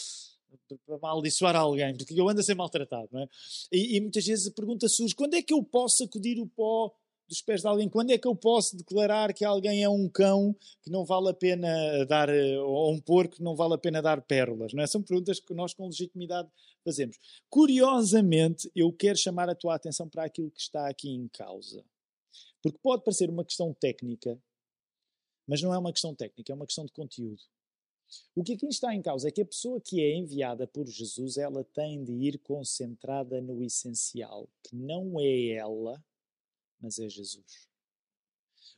para 0.88 1.59
alguém, 1.59 1.94
porque 1.96 2.18
eu 2.18 2.29
ando 2.29 2.40
a 2.40 2.42
ser 2.42 2.55
maltratado, 2.55 3.09
não 3.12 3.20
é? 3.20 3.29
E, 3.70 3.96
e 3.96 4.00
muitas 4.00 4.24
vezes 4.24 4.46
a 4.46 4.52
pergunta 4.52 4.88
surge: 4.88 5.14
quando 5.14 5.35
é 5.35 5.42
que 5.42 5.52
eu 5.52 5.62
posso 5.62 5.98
sacudir 5.98 6.40
o 6.40 6.46
pó 6.46 6.90
dos 7.29 7.43
pés 7.43 7.61
de 7.61 7.67
alguém? 7.67 7.89
Quando 7.89 8.11
é 8.11 8.19
que 8.19 8.27
eu 8.27 8.35
posso 8.35 8.77
declarar 8.77 9.33
que 9.33 9.45
alguém 9.45 9.83
é 9.83 9.89
um 9.89 10.09
cão 10.09 10.55
que 10.83 10.91
não 10.91 11.05
vale 11.05 11.31
a 11.31 11.35
pena 11.35 11.69
dar, 12.07 12.29
ou 12.31 12.93
um 12.93 13.01
porco 13.01 13.37
que 13.37 13.43
não 13.43 13.55
vale 13.55 13.75
a 13.75 13.79
pena 13.79 14.01
dar 14.01 14.21
pérolas? 14.23 14.73
Não 14.73 14.83
é? 14.83 14.87
São 14.87 15.03
perguntas 15.03 15.41
que 15.41 15.55
nós 15.55 15.75
com 15.75 15.87
legitimidade 15.87 16.49
fazemos. 16.85 17.19
Curiosamente, 17.51 18.71
eu 18.75 18.93
quero 18.93 19.19
chamar 19.19 19.49
a 19.49 19.55
tua 19.55 19.75
atenção 19.75 20.09
para 20.09 20.25
aquilo 20.25 20.51
que 20.51 20.61
está 20.61 20.89
aqui 20.89 21.11
em 21.11 21.29
causa. 21.29 21.85
Porque 22.62 22.79
pode 22.83 23.05
parecer 23.05 23.29
uma 23.29 23.45
questão 23.45 23.73
técnica, 23.75 24.39
mas 25.47 25.62
não 25.62 25.73
é 25.73 25.79
uma 25.79 25.93
questão 25.93 26.15
técnica, 26.15 26.53
é 26.53 26.55
uma 26.55 26.67
questão 26.67 26.85
de 26.85 26.93
conteúdo. 26.93 27.43
O 28.35 28.45
que 28.45 28.53
aqui 28.53 28.67
está 28.67 28.95
em 28.95 29.03
causa 29.03 29.29
é 29.29 29.33
que 29.33 29.43
a 29.43 29.47
pessoa 29.47 29.81
que 29.81 30.01
é 30.01 30.15
enviada 30.15 30.67
por 30.67 30.87
Jesus, 30.87 31.37
ela 31.37 31.65
tem 31.65 32.05
de 32.05 32.12
ir 32.12 32.39
concentrada 32.39 33.41
no 33.41 33.62
essencial, 33.62 34.49
que 34.62 34.77
não 34.77 35.19
é 35.21 35.49
ela, 35.55 36.03
mas 36.81 36.99
é 36.99 37.09
Jesus. 37.09 37.69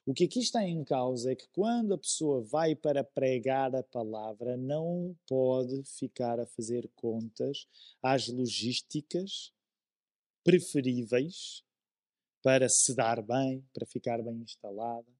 O 0.06 0.14
que 0.14 0.24
aqui 0.24 0.40
está 0.40 0.64
em 0.64 0.82
causa 0.84 1.32
é 1.32 1.36
que 1.36 1.48
quando 1.48 1.92
a 1.92 1.98
pessoa 1.98 2.40
vai 2.40 2.74
para 2.74 3.04
pregar 3.04 3.74
a 3.76 3.82
palavra, 3.82 4.56
não 4.56 5.14
pode 5.26 5.82
ficar 5.84 6.40
a 6.40 6.46
fazer 6.46 6.88
contas 6.94 7.66
às 8.02 8.26
logísticas 8.28 9.52
preferíveis 10.42 11.62
para 12.42 12.70
se 12.70 12.94
dar 12.94 13.20
bem, 13.20 13.62
para 13.74 13.84
ficar 13.84 14.22
bem 14.22 14.36
instalada, 14.36 15.12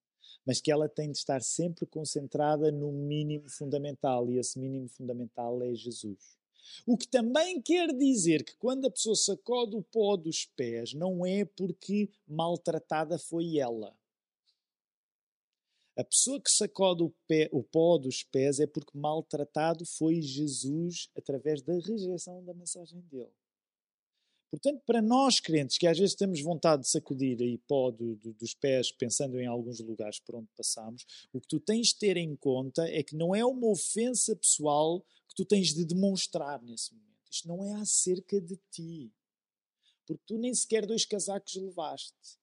mas 0.47 0.59
que 0.59 0.73
ela 0.73 0.89
tem 0.89 1.13
de 1.13 1.19
estar 1.19 1.43
sempre 1.43 1.85
concentrada 1.85 2.73
no 2.73 2.91
mínimo 2.91 3.51
fundamental, 3.51 4.31
e 4.31 4.39
esse 4.39 4.59
mínimo 4.59 4.89
fundamental 4.89 5.63
é 5.63 5.75
Jesus. 5.75 6.38
O 6.87 6.97
que 6.97 7.07
também 7.07 7.61
quer 7.61 7.93
dizer 7.95 8.45
que 8.45 8.57
quando 8.57 8.87
a 8.87 8.91
pessoa 8.91 9.17
sacode 9.17 9.77
o 9.77 9.83
pó 9.83 10.17
dos 10.17 10.45
pés, 10.57 10.95
não 10.95 11.25
é 11.25 11.45
porque 11.45 12.11
maltratada 12.27 13.19
foi 13.19 13.59
ela. 13.59 13.97
A 15.97 16.05
pessoa 16.05 16.41
que 16.41 16.51
sacode 16.51 17.03
o, 17.03 17.13
pé, 17.27 17.49
o 17.53 17.63
pó 17.63 17.99
dos 17.99 18.23
pés 18.23 18.61
é 18.61 18.67
porque 18.69 18.97
maltratado 18.97 19.85
foi 19.85 20.23
Jesus 20.23 21.11
através 21.17 21.61
da 21.61 21.73
rejeição 21.75 22.45
da 22.45 22.55
mensagem 22.55 23.01
dele. 23.01 23.33
Portanto, 24.51 24.83
para 24.87 25.03
nós 25.03 25.41
crentes, 25.41 25.77
que 25.77 25.87
às 25.87 25.99
vezes 25.99 26.15
temos 26.15 26.41
vontade 26.41 26.83
de 26.83 26.89
sacudir 26.89 27.41
aí 27.41 27.59
pó 27.59 27.91
do, 27.91 28.17
do, 28.17 28.33
dos 28.33 28.55
pés, 28.55 28.91
pensando 28.91 29.39
em 29.39 29.47
alguns 29.47 29.79
lugares 29.81 30.19
por 30.21 30.37
onde 30.37 30.49
passamos, 30.57 31.05
o 31.33 31.41
que 31.41 31.49
tu 31.49 31.61
tens 31.61 31.89
de 31.89 31.99
ter 31.99 32.17
em 32.17 32.35
conta 32.35 32.89
é 32.89 33.03
que 33.03 33.15
não 33.15 33.35
é 33.35 33.45
uma 33.45 33.69
ofensa 33.69 34.35
pessoal 34.35 35.05
que 35.29 35.35
tu 35.35 35.45
tens 35.45 35.75
de 35.75 35.85
demonstrar 35.85 36.63
nesse 36.63 36.95
momento. 36.95 37.09
Isto 37.31 37.49
não 37.49 37.63
é 37.63 37.75
acerca 37.75 38.41
de 38.41 38.59
ti. 38.71 39.13
Porque 40.07 40.23
tu 40.27 40.39
nem 40.39 40.55
sequer 40.55 40.87
dois 40.87 41.05
casacos 41.05 41.55
levaste. 41.55 42.39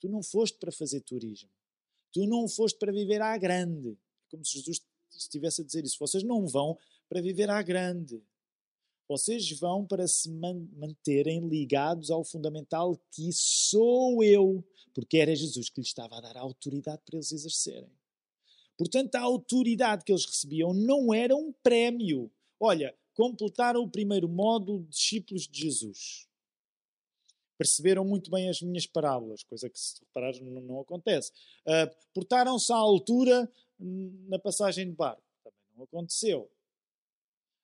Tu 0.00 0.08
não 0.08 0.22
foste 0.22 0.56
para 0.58 0.72
fazer 0.72 1.02
turismo. 1.02 1.50
Tu 2.10 2.26
não 2.26 2.48
foste 2.48 2.78
para 2.78 2.90
viver 2.90 3.20
à 3.20 3.36
grande. 3.36 3.98
Como 4.30 4.42
se 4.44 4.54
Jesus 4.54 4.80
estivesse 5.14 5.60
a 5.60 5.64
dizer 5.64 5.84
isso. 5.84 5.98
Vocês 5.98 6.22
não 6.22 6.46
vão 6.46 6.78
para 7.06 7.20
viver 7.20 7.50
à 7.50 7.60
grande. 7.62 8.22
Vocês 9.08 9.50
vão 9.52 9.86
para 9.86 10.06
se 10.06 10.28
manterem 10.30 11.48
ligados 11.48 12.10
ao 12.10 12.22
fundamental 12.22 13.00
que 13.10 13.30
sou 13.32 14.22
eu, 14.22 14.62
porque 14.94 15.16
era 15.16 15.34
Jesus 15.34 15.70
que 15.70 15.80
lhes 15.80 15.88
estava 15.88 16.18
a 16.18 16.20
dar 16.20 16.36
a 16.36 16.40
autoridade 16.40 17.00
para 17.06 17.16
eles 17.16 17.32
exercerem. 17.32 17.90
Portanto, 18.76 19.14
a 19.14 19.20
autoridade 19.20 20.04
que 20.04 20.12
eles 20.12 20.26
recebiam 20.26 20.74
não 20.74 21.12
era 21.12 21.34
um 21.34 21.52
prémio. 21.62 22.30
Olha, 22.60 22.94
completaram 23.14 23.82
o 23.82 23.90
primeiro 23.90 24.28
módulo 24.28 24.84
de 24.84 24.90
discípulos 24.90 25.48
de 25.48 25.62
Jesus. 25.62 26.28
Perceberam 27.56 28.04
muito 28.04 28.30
bem 28.30 28.48
as 28.48 28.62
minhas 28.62 28.86
parábolas, 28.86 29.42
coisa 29.42 29.68
que, 29.68 29.80
se 29.80 29.98
reparares, 30.00 30.38
não, 30.40 30.60
não 30.60 30.80
acontece. 30.80 31.32
Uh, 31.66 31.92
Portaram-se 32.14 32.72
à 32.72 32.76
altura 32.76 33.50
hum, 33.80 34.26
na 34.28 34.38
passagem 34.38 34.88
de 34.88 34.94
barco. 34.94 35.22
Também 35.42 35.58
não 35.76 35.84
aconteceu. 35.84 36.48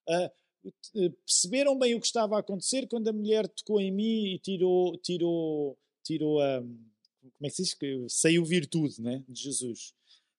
Uh, 0.08 0.43
perceberam 1.26 1.78
bem 1.78 1.94
o 1.94 2.00
que 2.00 2.06
estava 2.06 2.36
a 2.36 2.40
acontecer 2.40 2.86
quando 2.88 3.08
a 3.08 3.12
mulher 3.12 3.48
tocou 3.48 3.80
em 3.80 3.92
mim 3.92 4.34
e 4.34 4.38
tirou, 4.38 4.96
tirou, 4.98 5.78
tirou 6.02 6.40
a. 6.40 6.60
Como 6.60 7.46
é 7.46 7.48
que 7.48 7.56
se 7.56 7.62
diz? 7.62 8.12
Saiu 8.12 8.44
virtude 8.44 9.00
né, 9.00 9.24
de 9.28 9.42
Jesus. 9.42 9.94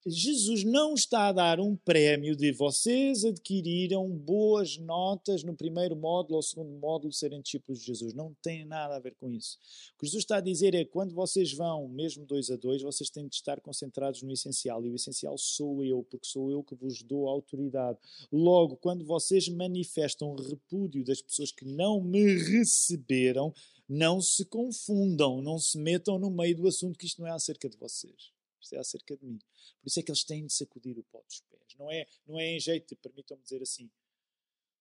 Jesus 0.07 0.63
não 0.63 0.93
está 0.93 1.29
a 1.29 1.31
dar 1.31 1.59
um 1.59 1.75
prémio 1.75 2.35
de 2.35 2.51
vocês 2.51 3.25
adquiriram 3.25 4.07
boas 4.07 4.77
notas 4.77 5.43
no 5.43 5.55
primeiro 5.55 5.95
módulo 5.95 6.35
ou 6.35 6.43
segundo 6.43 6.69
módulo 6.77 7.11
serem 7.11 7.41
discípulos 7.41 7.79
de 7.79 7.87
Jesus. 7.87 8.13
Não 8.13 8.31
tem 8.39 8.65
nada 8.65 8.97
a 8.97 8.99
ver 8.99 9.15
com 9.15 9.31
isso. 9.31 9.57
O 9.95 9.99
que 9.99 10.05
Jesus 10.05 10.21
está 10.21 10.37
a 10.37 10.41
dizer 10.41 10.75
é 10.75 10.85
que 10.85 10.91
quando 10.91 11.15
vocês 11.15 11.51
vão, 11.53 11.87
mesmo 11.87 12.23
dois 12.23 12.51
a 12.51 12.55
dois, 12.55 12.83
vocês 12.83 13.09
têm 13.09 13.27
de 13.27 13.33
estar 13.33 13.59
concentrados 13.61 14.21
no 14.21 14.31
essencial. 14.31 14.85
E 14.85 14.91
o 14.91 14.95
essencial 14.95 15.39
sou 15.39 15.83
eu, 15.83 16.03
porque 16.03 16.27
sou 16.27 16.51
eu 16.51 16.63
que 16.63 16.75
vos 16.75 17.01
dou 17.01 17.27
autoridade. 17.27 17.97
Logo, 18.31 18.75
quando 18.75 19.03
vocês 19.03 19.49
manifestam 19.49 20.35
repúdio 20.35 21.03
das 21.03 21.19
pessoas 21.19 21.51
que 21.51 21.65
não 21.65 21.99
me 21.99 22.37
receberam, 22.43 23.51
não 23.89 24.21
se 24.21 24.45
confundam, 24.45 25.41
não 25.41 25.57
se 25.57 25.79
metam 25.79 26.19
no 26.19 26.29
meio 26.29 26.57
do 26.57 26.67
assunto 26.67 26.95
que 26.95 27.07
isto 27.07 27.21
não 27.21 27.27
é 27.27 27.31
acerca 27.31 27.67
de 27.67 27.77
vocês 27.77 28.34
é 28.73 28.77
acerca 28.79 29.15
de 29.17 29.25
mim. 29.25 29.39
Por 29.81 29.87
isso 29.87 29.99
é 29.99 30.03
que 30.03 30.11
eles 30.11 30.23
têm 30.23 30.45
de 30.45 30.53
sacudir 30.53 30.97
o 30.97 31.03
pó 31.03 31.21
dos 31.21 31.41
pés. 31.41 31.75
Não 31.77 31.91
é, 31.91 32.05
não 32.25 32.39
é 32.39 32.47
em 32.51 32.59
jeito, 32.59 32.95
permitam-me 32.95 33.43
dizer 33.43 33.61
assim, 33.61 33.89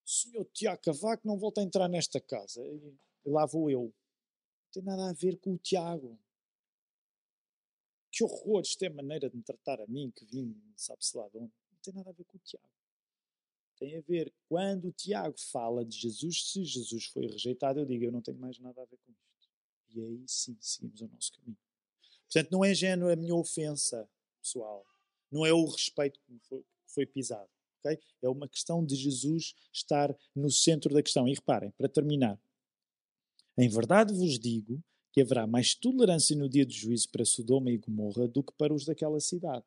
senhor 0.05 0.44
Tiago 0.53 0.83
Cavaco 0.83 1.27
não 1.27 1.38
volta 1.38 1.61
a 1.61 1.64
entrar 1.64 1.88
nesta 1.88 2.20
casa. 2.20 2.62
E, 2.66 2.94
lá 3.25 3.47
vou 3.47 3.70
eu. 3.70 3.83
Não 3.85 4.73
tem 4.73 4.83
nada 4.83 5.09
a 5.09 5.12
ver 5.12 5.38
com 5.38 5.55
o 5.55 5.59
Tiago. 5.59 6.18
Que 8.11 8.23
horror, 8.23 8.62
isto 8.62 8.83
é 8.85 8.88
maneira 8.88 9.29
de 9.29 9.37
me 9.37 9.42
tratar 9.42 9.81
a 9.81 9.87
mim, 9.87 10.12
que 10.14 10.25
vim, 10.25 10.55
sabe-se 10.77 11.16
lá 11.16 11.29
de 11.29 11.38
onde. 11.38 11.53
Não 11.73 11.79
tem 11.83 11.94
nada 11.94 12.11
a 12.11 12.12
ver 12.12 12.25
com 12.25 12.37
o 12.37 12.40
Tiago. 12.40 12.68
Tem 13.77 13.97
a 13.97 14.01
ver, 14.03 14.33
quando 14.49 14.88
o 14.88 14.92
Tiago 14.92 15.37
fala 15.37 15.85
de 15.85 15.99
Jesus, 15.99 16.49
se 16.49 16.64
Jesus 16.64 17.07
foi 17.07 17.27
rejeitado, 17.27 17.81
eu 17.81 17.85
digo, 17.85 18.05
eu 18.05 18.12
não 18.12 18.23
tenho 18.23 18.38
mais 18.38 18.59
nada 18.59 18.83
a 18.83 18.85
ver 18.85 18.99
com 18.99 19.11
isto. 19.11 19.51
E 19.88 20.01
aí 20.01 20.25
sim, 20.29 20.57
seguimos 20.61 21.01
o 21.01 21.09
nosso 21.09 21.33
caminho. 21.33 21.59
Portanto, 22.35 22.51
não 22.51 22.64
é 22.64 22.75
género 22.75 23.12
a 23.12 23.14
minha 23.14 23.35
ofensa 23.37 24.09
pessoal. 24.42 24.85
Não 25.31 25.47
é 25.47 25.53
o 25.53 25.66
respeito 25.66 26.18
que 26.27 26.37
foi, 26.49 26.64
foi 26.88 27.07
pisado. 27.07 27.49
Okay? 27.79 27.97
É 28.20 28.29
uma 28.29 28.49
questão 28.49 28.85
de 28.85 28.97
Jesus 28.97 29.55
estar 29.73 30.12
no 30.35 30.51
centro 30.51 30.92
da 30.92 31.01
questão. 31.01 31.29
E 31.29 31.35
reparem, 31.35 31.70
para 31.79 31.88
terminar, 31.88 32.37
em 33.57 33.68
verdade 33.68 34.12
vos 34.12 34.37
digo 34.37 34.83
que 35.12 35.20
haverá 35.20 35.47
mais 35.47 35.77
tolerância 35.77 36.35
no 36.35 36.49
dia 36.49 36.66
do 36.66 36.73
juízo 36.73 37.09
para 37.09 37.25
Sodoma 37.25 37.70
e 37.70 37.79
Gomorra 37.79 38.27
do 38.27 38.42
que 38.42 38.53
para 38.55 38.75
os 38.75 38.85
daquela 38.85 39.20
cidade. 39.20 39.64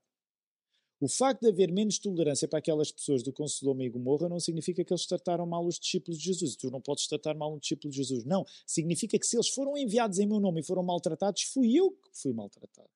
O 0.99 1.07
facto 1.07 1.41
de 1.41 1.49
haver 1.49 1.71
menos 1.71 1.99
tolerância 1.99 2.47
para 2.47 2.57
aquelas 2.57 2.91
pessoas 2.91 3.21
do 3.21 3.31
Sodoma 3.47 3.83
e 3.83 3.89
Gomorra 3.89 4.27
não 4.27 4.39
significa 4.39 4.83
que 4.83 4.91
eles 4.91 5.05
trataram 5.05 5.45
mal 5.45 5.65
os 5.65 5.77
discípulos 5.77 6.17
de 6.17 6.25
Jesus. 6.25 6.55
Tu 6.55 6.71
não 6.71 6.81
podes 6.81 7.05
tratar 7.07 7.35
mal 7.35 7.53
um 7.53 7.59
discípulo 7.59 7.91
de 7.91 7.97
Jesus. 7.97 8.25
Não. 8.25 8.43
Significa 8.65 9.17
que 9.19 9.25
se 9.25 9.35
eles 9.35 9.49
foram 9.49 9.77
enviados 9.77 10.17
em 10.17 10.25
meu 10.25 10.39
nome 10.39 10.61
e 10.61 10.63
foram 10.63 10.81
maltratados, 10.81 11.43
fui 11.43 11.77
eu 11.77 11.91
que 11.91 12.09
fui 12.13 12.33
maltratado. 12.33 12.89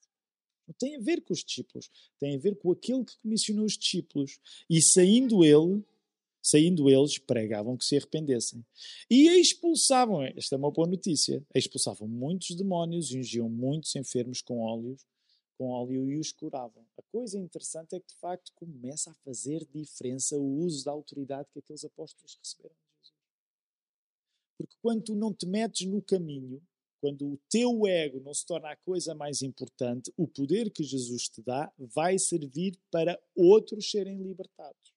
Não 0.68 0.74
tem 0.80 0.96
a 0.96 1.00
ver 1.00 1.22
com 1.22 1.32
os 1.32 1.44
discípulos. 1.44 1.92
Tem 2.20 2.36
a 2.36 2.40
ver 2.40 2.56
com 2.56 2.72
aquele 2.72 3.06
que 3.06 3.18
comissionou 3.22 3.66
os 3.66 3.78
discípulos. 3.78 4.40
E 4.68 4.82
saindo 4.82 5.44
ele, 5.46 5.84
saindo 6.42 6.90
eles, 6.90 7.20
pregavam 7.20 7.78
que 7.78 7.86
se 7.86 7.98
arrependessem. 7.98 8.66
E 9.12 9.28
expulsavam, 9.40 10.24
esta 10.24 10.56
é 10.56 10.58
uma 10.58 10.72
boa 10.72 10.88
notícia, 10.88 11.46
expulsavam 11.54 12.08
muitos 12.08 12.56
demónios 12.56 13.12
e 13.12 13.20
ungiam 13.20 13.48
muitos 13.48 13.96
enfermos 13.96 14.42
com 14.42 14.60
óleos 14.60 15.06
com 15.62 15.70
óleo 15.70 16.10
e 16.10 16.18
os 16.18 16.32
curavam. 16.32 16.84
A 16.98 17.04
coisa 17.12 17.38
interessante 17.38 17.96
é 17.96 18.00
que, 18.00 18.08
de 18.08 18.16
facto, 18.16 18.52
começa 18.56 19.12
a 19.12 19.14
fazer 19.14 19.64
diferença 19.72 20.36
o 20.36 20.58
uso 20.58 20.84
da 20.84 20.90
autoridade 20.90 21.52
que 21.54 21.60
aqueles 21.60 21.86
apóstolos 21.86 22.36
receberam 22.36 22.74
de 22.74 22.98
Jesus. 22.98 23.14
Porque 24.58 24.76
quando 24.82 25.04
tu 25.04 25.14
não 25.14 25.32
te 25.32 25.46
metes 25.46 25.86
no 25.86 26.02
caminho, 26.02 26.60
quando 27.00 27.34
o 27.34 27.40
teu 27.48 27.86
ego 27.86 28.20
não 28.22 28.34
se 28.34 28.44
torna 28.44 28.72
a 28.72 28.76
coisa 28.76 29.14
mais 29.14 29.44
importante, 29.44 30.12
o 30.18 30.28
poder 30.28 30.72
que 30.72 30.84
Jesus 30.84 31.30
te 31.30 31.44
dá 31.44 31.72
vai 31.78 32.18
servir 32.18 32.76
para 32.90 33.22
outros 33.36 33.92
serem 33.92 34.18
libertados. 34.18 34.96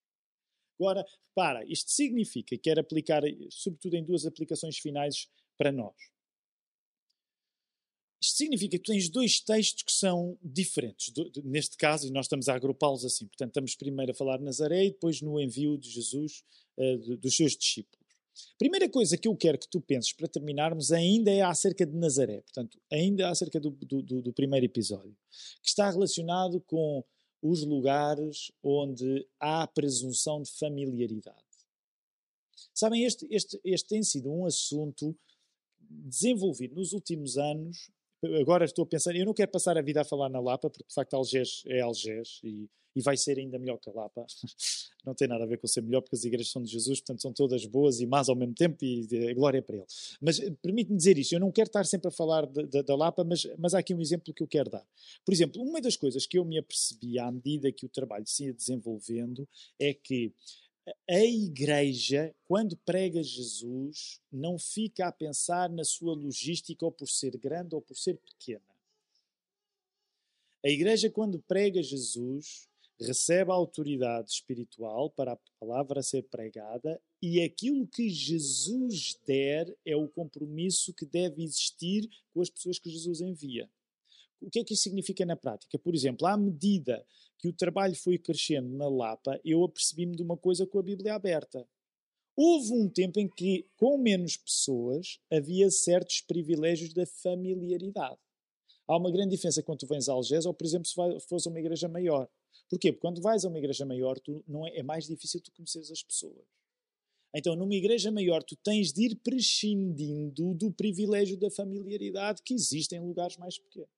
Agora, 0.81 1.05
repara, 1.29 1.63
isto 1.67 1.91
significa, 1.91 2.57
quero 2.57 2.81
aplicar, 2.81 3.23
sobretudo 3.51 3.97
em 3.97 4.05
duas 4.05 4.25
aplicações 4.25 4.79
finais 4.79 5.29
para 5.59 5.71
nós. 5.71 6.14
Isto 8.25 8.39
significa 8.39 8.79
que 8.79 8.91
tens 8.91 9.11
dois 9.11 9.39
textos 9.39 9.83
que 9.83 9.93
são 9.93 10.39
diferentes. 10.43 11.11
Do, 11.11 11.29
de, 11.29 11.43
neste 11.43 11.77
caso, 11.77 12.07
e 12.07 12.11
nós 12.11 12.25
estamos 12.25 12.49
a 12.49 12.55
agrupá-los 12.55 13.05
assim. 13.05 13.27
Portanto, 13.27 13.51
estamos 13.51 13.75
primeiro 13.75 14.13
a 14.13 14.15
falar 14.15 14.39
de 14.39 14.45
Nazaré 14.45 14.87
e 14.87 14.91
depois 14.91 15.21
no 15.21 15.39
envio 15.39 15.77
de 15.77 15.91
Jesus, 15.91 16.43
uh, 16.79 16.99
de, 16.99 17.17
dos 17.17 17.37
seus 17.37 17.55
discípulos. 17.55 18.03
Primeira 18.59 18.89
coisa 18.89 19.19
que 19.19 19.29
eu 19.29 19.37
quero 19.37 19.59
que 19.59 19.69
tu 19.69 19.79
penses 19.79 20.13
para 20.15 20.27
terminarmos 20.27 20.91
ainda 20.91 21.31
é 21.31 21.43
acerca 21.43 21.85
de 21.85 21.95
Nazaré. 21.95 22.41
Portanto, 22.41 22.81
ainda 22.91 23.29
acerca 23.29 23.61
do, 23.61 23.71
do, 23.71 24.23
do 24.23 24.33
primeiro 24.33 24.65
episódio. 24.65 25.15
Que 25.63 25.69
está 25.69 25.91
relacionado 25.91 26.61
com 26.63 27.05
os 27.43 27.63
lugares 27.63 28.51
onde 28.63 29.29
há 29.39 29.67
presunção 29.67 30.41
de 30.41 30.51
familiaridade. 30.51 31.45
Sabem, 32.73 33.05
este, 33.05 33.29
este, 33.31 33.61
este 33.63 33.87
tem 33.87 34.03
sido 34.03 34.33
um 34.33 34.47
assunto 34.47 35.15
desenvolvido 35.79 36.75
nos 36.77 36.95
últimos 36.95 37.37
anos. 37.37 37.91
Agora 38.41 38.65
estou 38.65 38.85
a 38.85 38.87
pensar, 38.87 39.15
eu 39.15 39.25
não 39.25 39.35
quero 39.35 39.51
passar 39.51 39.77
a 39.77 39.83
vida 39.83 40.01
a 40.01 40.05
falar 40.05 40.29
na 40.29 40.41
Lapa, 40.41 40.71
porque 40.71 40.87
de 40.89 40.95
facto 40.95 41.15
Algés 41.15 41.63
é 41.67 41.81
Algés 41.81 42.41
e 42.43 42.69
e 42.97 43.01
vai 43.03 43.17
ser 43.17 43.39
ainda 43.39 43.59
melhor 43.59 43.79
que 43.79 43.91
a 43.91 43.93
Lapa. 43.93 44.25
Não 45.05 45.15
tem 45.15 45.29
nada 45.29 45.45
a 45.45 45.47
ver 45.47 45.59
com 45.59 45.67
ser 45.67 45.83
melhor, 45.83 46.01
porque 46.01 46.17
as 46.17 46.25
igrejas 46.25 46.51
são 46.51 46.63
de 46.63 46.71
Jesus, 46.71 47.01
portanto 47.01 47.21
são 47.21 47.31
todas 47.31 47.67
boas 47.67 48.01
e 48.01 48.07
más 48.07 48.31
ao 48.31 48.37
mesmo 48.37 48.55
tempo, 48.55 48.83
e 48.83 49.07
a 49.29 49.35
glória 49.35 49.59
é 49.59 49.61
para 49.61 49.77
Ele. 49.77 49.87
Mas 50.19 50.41
eh, 50.41 50.51
permite-me 50.63 50.97
dizer 50.97 51.19
isto, 51.19 51.35
eu 51.35 51.41
não 51.41 51.53
quero 51.53 51.67
estar 51.67 51.85
sempre 51.85 52.09
a 52.09 52.11
falar 52.11 52.47
da 52.47 52.97
Lapa, 52.97 53.23
mas, 53.23 53.47
mas 53.59 53.75
há 53.75 53.81
aqui 53.81 53.93
um 53.93 54.01
exemplo 54.01 54.33
que 54.33 54.43
eu 54.43 54.47
quero 54.47 54.71
dar. 54.71 54.87
Por 55.23 55.35
exemplo, 55.35 55.61
uma 55.63 55.79
das 55.79 55.95
coisas 55.95 56.25
que 56.25 56.39
eu 56.39 56.45
me 56.45 56.57
apercebi 56.57 57.19
à 57.19 57.31
medida 57.31 57.71
que 57.71 57.85
o 57.85 57.89
trabalho 57.89 58.27
se 58.27 58.47
ia 58.47 58.55
desenvolvendo 58.55 59.47
é 59.79 59.93
que 59.93 60.33
a 61.09 61.25
igreja, 61.25 62.35
quando 62.47 62.77
prega 62.77 63.23
Jesus, 63.23 64.21
não 64.31 64.59
fica 64.59 65.07
a 65.07 65.13
pensar 65.13 65.71
na 65.71 65.85
sua 65.85 66.15
logística 66.15 66.85
ou 66.85 66.93
por 66.93 67.09
ser 67.09 67.37
grande 67.39 67.75
ou 67.75 67.81
por 67.81 67.97
ser 67.97 68.19
pequena. 68.19 68.65
A 70.65 70.69
igreja, 70.69 71.11
quando 71.11 71.39
prega 71.41 71.83
Jesus, 71.83 72.69
recebe 73.01 73.51
a 73.51 73.55
autoridade 73.55 74.31
espiritual 74.31 75.11
para 75.11 75.33
a 75.33 75.39
palavra 75.59 76.03
ser 76.03 76.23
pregada 76.25 77.01
e 77.21 77.43
aquilo 77.43 77.87
que 77.87 78.09
Jesus 78.09 79.19
der 79.27 79.75
é 79.85 79.97
o 79.97 80.09
compromisso 80.09 80.93
que 80.93 81.05
deve 81.05 81.43
existir 81.43 82.09
com 82.33 82.41
as 82.41 82.51
pessoas 82.51 82.79
que 82.79 82.91
Jesus 82.91 83.21
envia. 83.21 83.69
O 84.45 84.51
que 84.51 84.61
é 84.61 84.65
que 84.65 84.75
isso 84.75 84.83
significa 84.83 85.25
na 85.25 85.37
prática? 85.37 85.79
Por 85.79 85.95
exemplo, 85.95 86.27
à 86.27 86.37
medida 86.37 87.05
que 87.39 87.49
o 87.49 87.53
trabalho 87.53 87.95
foi 87.97 88.19
crescendo 88.19 88.69
na 88.77 88.89
Lapa, 88.89 89.41
eu 89.45 89.65
apercebi-me 89.65 90.17
de 90.17 90.23
uma 90.23 90.37
coisa 90.37 90.67
com 90.67 90.79
a 90.79 90.83
Bíblia 90.83 91.15
aberta. 91.15 91.67
Houve 92.37 92.73
um 92.73 92.89
tempo 92.89 93.21
em 93.21 93.29
que, 93.29 93.67
com 93.77 93.97
menos 93.97 94.37
pessoas, 94.37 95.21
havia 95.31 95.71
certos 95.71 96.21
privilégios 96.21 96.93
da 96.93 97.07
familiaridade. 97.07 98.19
Há 98.87 98.97
uma 98.99 99.11
grande 99.11 99.31
diferença 99.31 99.63
quando 99.63 99.79
tu 99.79 99.87
vens 99.87 100.09
a 100.09 100.13
Algés 100.13 100.45
ou, 100.45 100.53
por 100.53 100.67
exemplo, 100.67 100.87
se 100.87 100.95
fosse 101.29 101.49
uma 101.49 101.61
igreja 101.61 101.89
maior. 101.89 102.29
Porquê? 102.69 102.93
Porque 102.93 103.01
quando 103.01 103.23
vais 103.23 103.45
a 103.45 103.49
uma 103.49 103.59
igreja 103.59 103.87
maior, 103.87 104.19
tu, 104.19 104.45
não 104.47 104.67
é, 104.67 104.79
é 104.79 104.83
mais 104.83 105.07
difícil 105.07 105.41
tu 105.41 105.53
conheceres 105.53 105.91
as 105.91 106.03
pessoas. 106.03 106.45
Então, 107.35 107.57
numa 107.57 107.75
igreja 107.75 108.13
maior, 108.13 108.43
tu 108.43 108.57
tens 108.57 108.93
de 108.93 109.07
ir 109.07 109.17
prescindindo 109.17 110.55
do 110.55 110.73
privilégio 110.73 111.37
da 111.37 111.51
familiaridade 111.51 112.43
que 112.43 112.55
existe 112.55 112.95
em 112.95 113.01
lugares 113.01 113.37
mais 113.37 113.59
pequenos. 113.59 113.94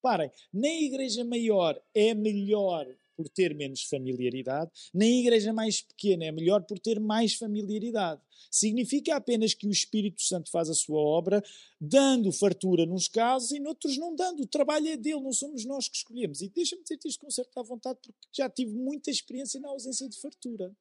Reparem, 0.00 0.30
nem 0.50 0.78
a 0.78 0.82
igreja 0.82 1.22
maior 1.24 1.78
é 1.94 2.14
melhor 2.14 2.86
por 3.14 3.28
ter 3.28 3.54
menos 3.54 3.82
familiaridade, 3.82 4.70
nem 4.94 5.18
a 5.18 5.20
igreja 5.20 5.52
mais 5.52 5.82
pequena 5.82 6.24
é 6.24 6.32
melhor 6.32 6.62
por 6.62 6.78
ter 6.78 6.98
mais 6.98 7.34
familiaridade. 7.34 8.22
Significa 8.50 9.14
apenas 9.14 9.52
que 9.52 9.66
o 9.66 9.70
Espírito 9.70 10.22
Santo 10.22 10.50
faz 10.50 10.70
a 10.70 10.74
sua 10.74 10.98
obra, 10.98 11.44
dando 11.78 12.32
fartura 12.32 12.86
nos 12.86 13.08
casos 13.08 13.50
e 13.50 13.60
noutros 13.60 13.98
não 13.98 14.16
dando. 14.16 14.42
O 14.42 14.46
trabalho 14.46 14.88
é 14.88 14.96
dele, 14.96 15.20
não 15.20 15.34
somos 15.34 15.66
nós 15.66 15.86
que 15.86 15.98
escolhemos. 15.98 16.40
E 16.40 16.48
deixa-me 16.48 16.82
dizer 16.82 16.98
isto 17.04 17.20
com 17.20 17.30
certa 17.30 17.62
vontade, 17.62 17.98
porque 18.02 18.26
já 18.32 18.48
tive 18.48 18.72
muita 18.72 19.10
experiência 19.10 19.60
na 19.60 19.68
ausência 19.68 20.08
de 20.08 20.18
fartura. 20.18 20.74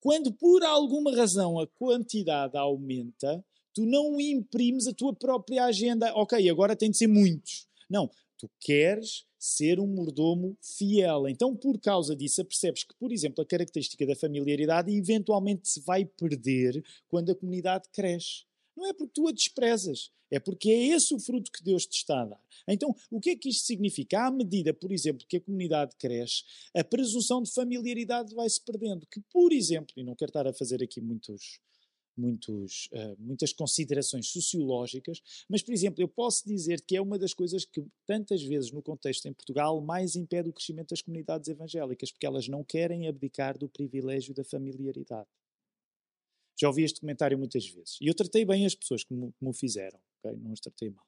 Quando 0.00 0.32
por 0.32 0.64
alguma 0.64 1.14
razão 1.14 1.60
a 1.60 1.66
quantidade 1.68 2.56
aumenta, 2.56 3.44
tu 3.72 3.86
não 3.86 4.20
imprimes 4.20 4.86
a 4.86 4.92
tua 4.92 5.14
própria 5.14 5.64
agenda. 5.64 6.12
Ok, 6.14 6.48
agora 6.48 6.76
tem 6.76 6.90
de 6.90 6.96
ser 6.96 7.06
muitos. 7.06 7.66
Não, 7.88 8.10
tu 8.38 8.50
queres 8.60 9.24
ser 9.38 9.80
um 9.80 9.86
mordomo 9.86 10.56
fiel. 10.60 11.28
Então, 11.28 11.56
por 11.56 11.78
causa 11.80 12.14
disso, 12.14 12.44
percebes 12.44 12.84
que, 12.84 12.94
por 12.94 13.12
exemplo, 13.12 13.42
a 13.42 13.46
característica 13.46 14.06
da 14.06 14.14
familiaridade 14.14 14.90
eventualmente 14.96 15.68
se 15.68 15.80
vai 15.80 16.04
perder 16.04 16.82
quando 17.08 17.30
a 17.30 17.34
comunidade 17.34 17.88
cresce. 17.92 18.44
Não 18.76 18.86
é 18.86 18.92
porque 18.92 19.12
tu 19.14 19.28
a 19.28 19.32
desprezas, 19.32 20.10
é 20.30 20.40
porque 20.40 20.70
é 20.70 20.86
esse 20.88 21.12
o 21.12 21.20
fruto 21.20 21.52
que 21.52 21.62
Deus 21.62 21.86
te 21.86 21.98
está 21.98 22.22
a 22.22 22.24
dar. 22.24 22.40
Então, 22.66 22.94
o 23.10 23.20
que 23.20 23.30
é 23.30 23.36
que 23.36 23.48
isto 23.50 23.66
significa? 23.66 24.26
À 24.26 24.30
medida, 24.30 24.72
por 24.72 24.90
exemplo, 24.90 25.26
que 25.26 25.36
a 25.36 25.40
comunidade 25.40 25.94
cresce, 25.96 26.44
a 26.74 26.82
presunção 26.82 27.42
de 27.42 27.52
familiaridade 27.52 28.34
vai 28.34 28.48
se 28.48 28.60
perdendo. 28.60 29.06
Que, 29.06 29.20
por 29.32 29.52
exemplo, 29.52 29.92
e 29.96 30.02
não 30.02 30.14
quero 30.14 30.30
estar 30.30 30.46
a 30.46 30.52
fazer 30.52 30.82
aqui 30.82 31.00
muitos, 31.00 31.60
muitos, 32.16 32.88
uh, 32.92 33.16
muitas 33.18 33.52
considerações 33.52 34.28
sociológicas, 34.28 35.22
mas, 35.48 35.62
por 35.62 35.72
exemplo, 35.72 36.02
eu 36.02 36.08
posso 36.08 36.46
dizer 36.46 36.82
que 36.82 36.96
é 36.96 37.00
uma 37.00 37.18
das 37.18 37.34
coisas 37.34 37.64
que 37.64 37.84
tantas 38.06 38.42
vezes 38.42 38.70
no 38.70 38.82
contexto 38.82 39.26
em 39.26 39.32
Portugal 39.32 39.80
mais 39.80 40.14
impede 40.14 40.48
o 40.48 40.52
crescimento 40.52 40.90
das 40.90 41.02
comunidades 41.02 41.48
evangélicas, 41.48 42.10
porque 42.10 42.26
elas 42.26 42.48
não 42.48 42.62
querem 42.64 43.08
abdicar 43.08 43.58
do 43.58 43.68
privilégio 43.68 44.34
da 44.34 44.44
familiaridade. 44.44 45.28
Já 46.60 46.68
ouvi 46.68 46.84
este 46.84 47.00
comentário 47.00 47.38
muitas 47.38 47.66
vezes. 47.66 47.98
E 48.00 48.06
eu 48.06 48.14
tratei 48.14 48.44
bem 48.44 48.66
as 48.66 48.74
pessoas 48.74 49.02
que 49.02 49.14
me, 49.14 49.32
o 49.40 49.52
fizeram, 49.52 49.98
okay? 50.18 50.38
não 50.38 50.52
as 50.52 50.60
tratei 50.60 50.90
mal. 50.90 51.06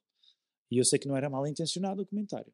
E 0.71 0.77
eu 0.77 0.85
sei 0.85 0.97
que 0.97 1.07
não 1.07 1.15
era 1.15 1.29
mal 1.29 1.45
intencionado 1.45 2.01
o 2.01 2.05
comentário, 2.05 2.51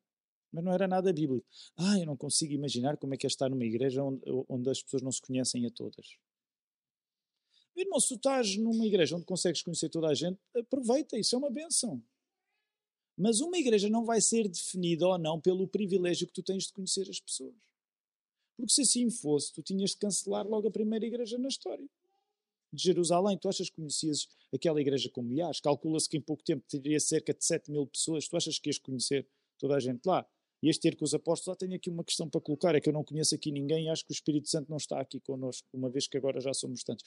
mas 0.52 0.64
não 0.64 0.74
era 0.74 0.88
nada 0.88 1.14
bíblico. 1.14 1.48
Ah, 1.78 1.98
eu 1.98 2.06
não 2.06 2.18
consigo 2.18 2.54
imaginar 2.54 2.98
como 2.98 3.14
é 3.14 3.18
que 3.18 3.26
é 3.26 3.30
estar 3.30 3.50
numa 3.50 3.64
igreja 3.64 4.04
onde, 4.04 4.22
onde 4.50 4.70
as 4.70 4.84
pessoas 4.84 5.02
não 5.02 5.12
se 5.12 5.22
conhecem 5.22 5.66
a 5.66 5.72
todas. 5.72 6.18
Irmão, 7.76 8.00
se 8.00 8.10
tu 8.10 8.16
estás 8.16 8.58
numa 8.58 8.86
igreja 8.86 9.16
onde 9.16 9.26
consegues 9.26 9.62
conhecer 9.62 9.90
toda 9.90 10.08
a 10.08 10.14
gente, 10.14 10.40
aproveita, 10.56 11.18
isso 11.18 11.36
é 11.36 11.38
uma 11.38 11.50
benção. 11.50 12.02
Mas 13.18 13.40
uma 13.40 13.58
igreja 13.58 13.90
não 13.90 14.06
vai 14.06 14.20
ser 14.20 14.48
definida 14.48 15.08
ou 15.08 15.18
não 15.18 15.40
pelo 15.40 15.68
privilégio 15.68 16.28
que 16.28 16.34
tu 16.34 16.44
tens 16.44 16.66
de 16.66 16.74
conhecer 16.74 17.10
as 17.10 17.20
pessoas. 17.20 17.56
Porque 18.58 18.74
se 18.74 18.82
assim 18.82 19.10
fosse, 19.10 19.54
tu 19.54 19.62
tinhas 19.62 19.92
de 19.92 19.98
cancelar 19.98 20.48
logo 20.48 20.68
a 20.68 20.72
primeira 20.72 21.06
igreja 21.06 21.38
na 21.38 21.48
história. 21.48 21.88
De 22.74 22.84
Jerusalém, 22.84 23.38
tu 23.38 23.50
achas 23.50 23.70
que 23.70 23.76
conhecias 23.76 24.28
aquela 24.54 24.80
igreja 24.80 25.10
como 25.10 25.32
ias? 25.34 25.60
Calcula-se 25.60 26.08
que 26.08 26.18
em 26.18 26.22
pouco 26.22 26.44
tempo 26.44 26.64
teria 26.68 27.00
cerca 27.00 27.34
de 27.34 27.44
7 27.44 27.70
mil 27.72 27.86
pessoas. 27.88 28.28
Tu 28.28 28.38
achas 28.38 28.60
que 28.60 28.70
ias 28.70 28.78
conhecer 28.78 29.28
toda 29.58 29.76
a 29.76 29.80
gente 29.80 30.06
lá? 30.06 30.26
Ias 30.64 30.78
ter 30.78 30.96
com 30.96 31.04
os 31.04 31.14
apóstolos? 31.14 31.58
Ah, 31.58 31.60
tenho 31.60 31.76
aqui 31.76 31.90
uma 31.90 32.04
questão 32.04 32.30
para 32.30 32.40
colocar, 32.40 32.76
é 32.76 32.80
que 32.80 32.88
eu 32.88 32.94
não 32.94 33.04
conheço 33.04 33.34
aqui 33.34 33.52
ninguém 33.52 33.86
e 33.86 33.90
acho 33.90 34.06
que 34.06 34.12
o 34.12 34.14
Espírito 34.14 34.48
Santo 34.48 34.70
não 34.70 34.78
está 34.78 35.00
aqui 35.02 35.20
connosco, 35.20 35.68
uma 35.74 35.90
vez 35.90 36.08
que 36.08 36.18
agora 36.18 36.40
já 36.40 36.54
somos 36.54 36.84
tantos 36.84 37.04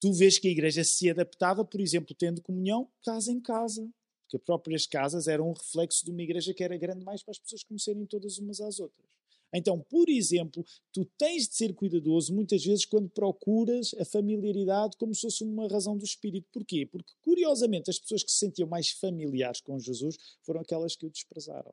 tu 0.00 0.12
vês 0.12 0.38
que 0.38 0.48
a 0.48 0.50
igreja 0.50 0.84
se 0.84 1.10
adaptava, 1.10 1.64
por 1.64 1.80
exemplo, 1.80 2.14
tendo 2.14 2.42
comunhão 2.42 2.90
casa 3.04 3.32
em 3.32 3.40
casa. 3.40 3.88
Porque 4.22 4.36
as 4.36 4.42
próprias 4.42 4.86
casas 4.86 5.26
eram 5.26 5.48
um 5.48 5.52
reflexo 5.52 6.04
de 6.04 6.10
uma 6.10 6.22
igreja 6.22 6.52
que 6.52 6.62
era 6.62 6.76
grande 6.76 7.04
mais 7.04 7.22
para 7.22 7.32
as 7.32 7.38
pessoas 7.38 7.64
conhecerem 7.64 8.04
todas 8.04 8.38
umas 8.38 8.60
às 8.60 8.78
outras. 8.78 9.08
Então, 9.54 9.80
por 9.80 10.10
exemplo, 10.10 10.64
tu 10.92 11.06
tens 11.16 11.48
de 11.48 11.54
ser 11.54 11.74
cuidadoso 11.74 12.34
muitas 12.34 12.62
vezes 12.62 12.84
quando 12.84 13.08
procuras 13.08 13.94
a 13.94 14.04
familiaridade 14.04 14.96
como 14.98 15.14
se 15.14 15.22
fosse 15.22 15.42
uma 15.42 15.66
razão 15.68 15.96
do 15.96 16.04
espírito. 16.04 16.46
Porquê? 16.52 16.84
Porque, 16.84 17.14
curiosamente, 17.22 17.88
as 17.88 17.98
pessoas 17.98 18.22
que 18.22 18.30
se 18.30 18.38
sentiam 18.38 18.68
mais 18.68 18.90
familiares 18.90 19.62
com 19.62 19.78
Jesus 19.78 20.18
foram 20.42 20.60
aquelas 20.60 20.94
que 20.94 21.06
o 21.06 21.10
desprezaram. 21.10 21.72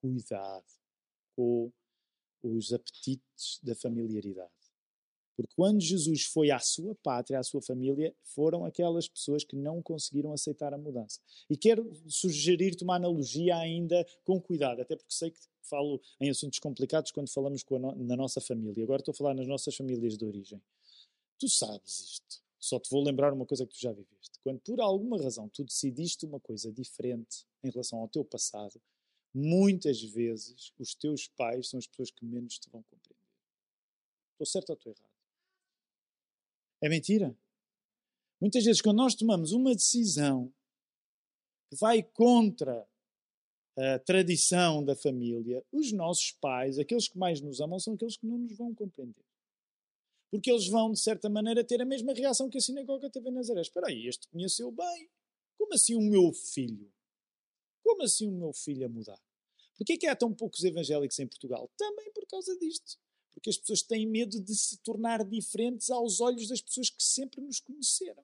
Cuidado 0.00 0.64
com 1.36 1.70
os 2.42 2.72
apetites 2.72 3.60
da 3.62 3.74
familiaridade. 3.74 4.59
Porque 5.40 5.54
quando 5.56 5.80
Jesus 5.80 6.24
foi 6.24 6.50
à 6.50 6.58
sua 6.58 6.94
pátria, 6.96 7.38
à 7.38 7.42
sua 7.42 7.62
família, 7.62 8.14
foram 8.22 8.66
aquelas 8.66 9.08
pessoas 9.08 9.42
que 9.42 9.56
não 9.56 9.80
conseguiram 9.80 10.32
aceitar 10.32 10.74
a 10.74 10.78
mudança. 10.78 11.18
E 11.48 11.56
quero 11.56 11.90
sugerir-te 12.06 12.84
uma 12.84 12.96
analogia 12.96 13.56
ainda 13.56 14.06
com 14.22 14.38
cuidado, 14.38 14.82
até 14.82 14.94
porque 14.94 15.14
sei 15.14 15.30
que 15.30 15.40
falo 15.62 16.00
em 16.20 16.28
assuntos 16.28 16.58
complicados 16.58 17.10
quando 17.10 17.30
falamos 17.30 17.64
no, 17.70 17.94
na 18.04 18.16
nossa 18.16 18.40
família. 18.40 18.84
Agora 18.84 19.00
estou 19.00 19.12
a 19.12 19.16
falar 19.16 19.34
nas 19.34 19.46
nossas 19.46 19.74
famílias 19.74 20.18
de 20.18 20.24
origem. 20.26 20.60
Tu 21.38 21.48
sabes 21.48 22.00
isto. 22.00 22.42
Só 22.58 22.78
te 22.78 22.90
vou 22.90 23.02
lembrar 23.02 23.32
uma 23.32 23.46
coisa 23.46 23.64
que 23.64 23.72
tu 23.72 23.80
já 23.80 23.92
viveste. 23.92 24.38
Quando 24.44 24.60
por 24.60 24.78
alguma 24.80 25.16
razão 25.22 25.48
tu 25.48 25.64
decidiste 25.64 26.26
uma 26.26 26.38
coisa 26.38 26.70
diferente 26.70 27.46
em 27.64 27.70
relação 27.70 27.98
ao 27.98 28.08
teu 28.08 28.22
passado, 28.22 28.78
muitas 29.32 30.02
vezes 30.02 30.74
os 30.78 30.94
teus 30.94 31.28
pais 31.28 31.70
são 31.70 31.78
as 31.78 31.86
pessoas 31.86 32.10
que 32.10 32.26
menos 32.26 32.58
te 32.58 32.68
vão 32.68 32.82
compreender. 32.82 33.16
Estou 34.32 34.46
certo 34.46 34.70
ou 34.70 34.74
estou 34.74 34.92
errado? 34.92 35.09
É 36.82 36.88
mentira. 36.88 37.36
Muitas 38.40 38.64
vezes, 38.64 38.80
quando 38.80 38.96
nós 38.96 39.14
tomamos 39.14 39.52
uma 39.52 39.74
decisão 39.74 40.52
que 41.68 41.76
vai 41.76 42.02
contra 42.02 42.88
a 43.76 43.98
tradição 43.98 44.84
da 44.84 44.96
família, 44.96 45.64
os 45.70 45.92
nossos 45.92 46.32
pais, 46.32 46.78
aqueles 46.78 47.08
que 47.08 47.18
mais 47.18 47.40
nos 47.40 47.60
amam, 47.60 47.78
são 47.78 47.94
aqueles 47.94 48.16
que 48.16 48.26
não 48.26 48.38
nos 48.38 48.56
vão 48.56 48.74
compreender. 48.74 49.24
Porque 50.30 50.50
eles 50.50 50.68
vão, 50.68 50.92
de 50.92 51.00
certa 51.00 51.28
maneira, 51.28 51.64
ter 51.64 51.82
a 51.82 51.84
mesma 51.84 52.14
reação 52.14 52.48
que 52.48 52.58
a 52.58 52.60
sinagoga 52.60 53.10
teve 53.10 53.28
em 53.28 53.32
Nazaré. 53.32 53.60
Espera 53.60 53.88
aí, 53.88 54.06
este 54.06 54.28
conheceu 54.28 54.70
bem. 54.70 55.10
Como 55.58 55.74
assim 55.74 55.94
o 55.94 56.00
meu 56.00 56.32
filho? 56.32 56.90
Como 57.82 58.02
assim 58.02 58.28
o 58.28 58.32
meu 58.32 58.52
filho 58.52 58.86
a 58.86 58.88
mudar? 58.88 59.20
Porquê 59.76 59.94
é 59.94 59.96
que 59.98 60.06
há 60.06 60.14
tão 60.14 60.32
poucos 60.32 60.62
evangélicos 60.62 61.18
em 61.18 61.26
Portugal? 61.26 61.70
Também 61.76 62.10
por 62.12 62.26
causa 62.26 62.56
disto. 62.58 62.98
Porque 63.32 63.50
as 63.50 63.56
pessoas 63.56 63.82
têm 63.82 64.06
medo 64.06 64.40
de 64.40 64.54
se 64.54 64.78
tornar 64.78 65.24
diferentes 65.24 65.90
aos 65.90 66.20
olhos 66.20 66.48
das 66.48 66.60
pessoas 66.60 66.90
que 66.90 67.02
sempre 67.02 67.40
nos 67.40 67.60
conheceram. 67.60 68.22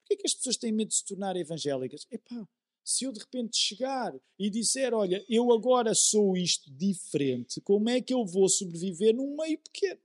Porquê 0.00 0.14
é 0.14 0.16
que 0.16 0.26
as 0.26 0.34
pessoas 0.34 0.56
têm 0.56 0.72
medo 0.72 0.88
de 0.88 0.96
se 0.96 1.04
tornar 1.04 1.36
evangélicas? 1.36 2.06
Epá, 2.10 2.48
se 2.84 3.04
eu 3.04 3.12
de 3.12 3.18
repente 3.18 3.56
chegar 3.56 4.14
e 4.38 4.48
disser, 4.48 4.94
olha, 4.94 5.24
eu 5.28 5.52
agora 5.52 5.94
sou 5.94 6.36
isto 6.36 6.70
diferente, 6.70 7.60
como 7.60 7.88
é 7.88 8.00
que 8.00 8.14
eu 8.14 8.24
vou 8.24 8.48
sobreviver 8.48 9.14
num 9.14 9.36
meio 9.36 9.58
pequeno? 9.58 10.00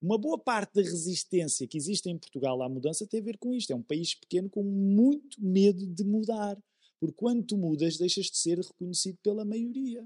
Uma 0.00 0.18
boa 0.18 0.36
parte 0.36 0.74
da 0.74 0.82
resistência 0.82 1.66
que 1.66 1.76
existe 1.76 2.08
em 2.08 2.18
Portugal 2.18 2.60
à 2.60 2.68
mudança 2.68 3.06
tem 3.06 3.20
a 3.20 3.22
ver 3.22 3.38
com 3.38 3.54
isto. 3.54 3.72
É 3.72 3.76
um 3.76 3.82
país 3.82 4.16
pequeno 4.16 4.50
com 4.50 4.64
muito 4.64 5.40
medo 5.40 5.86
de 5.86 6.02
mudar. 6.02 6.60
Porque 6.98 7.14
quando 7.14 7.44
tu 7.44 7.56
mudas, 7.56 7.98
deixas 7.98 8.26
de 8.26 8.36
ser 8.36 8.58
reconhecido 8.58 9.16
pela 9.22 9.44
maioria. 9.44 10.04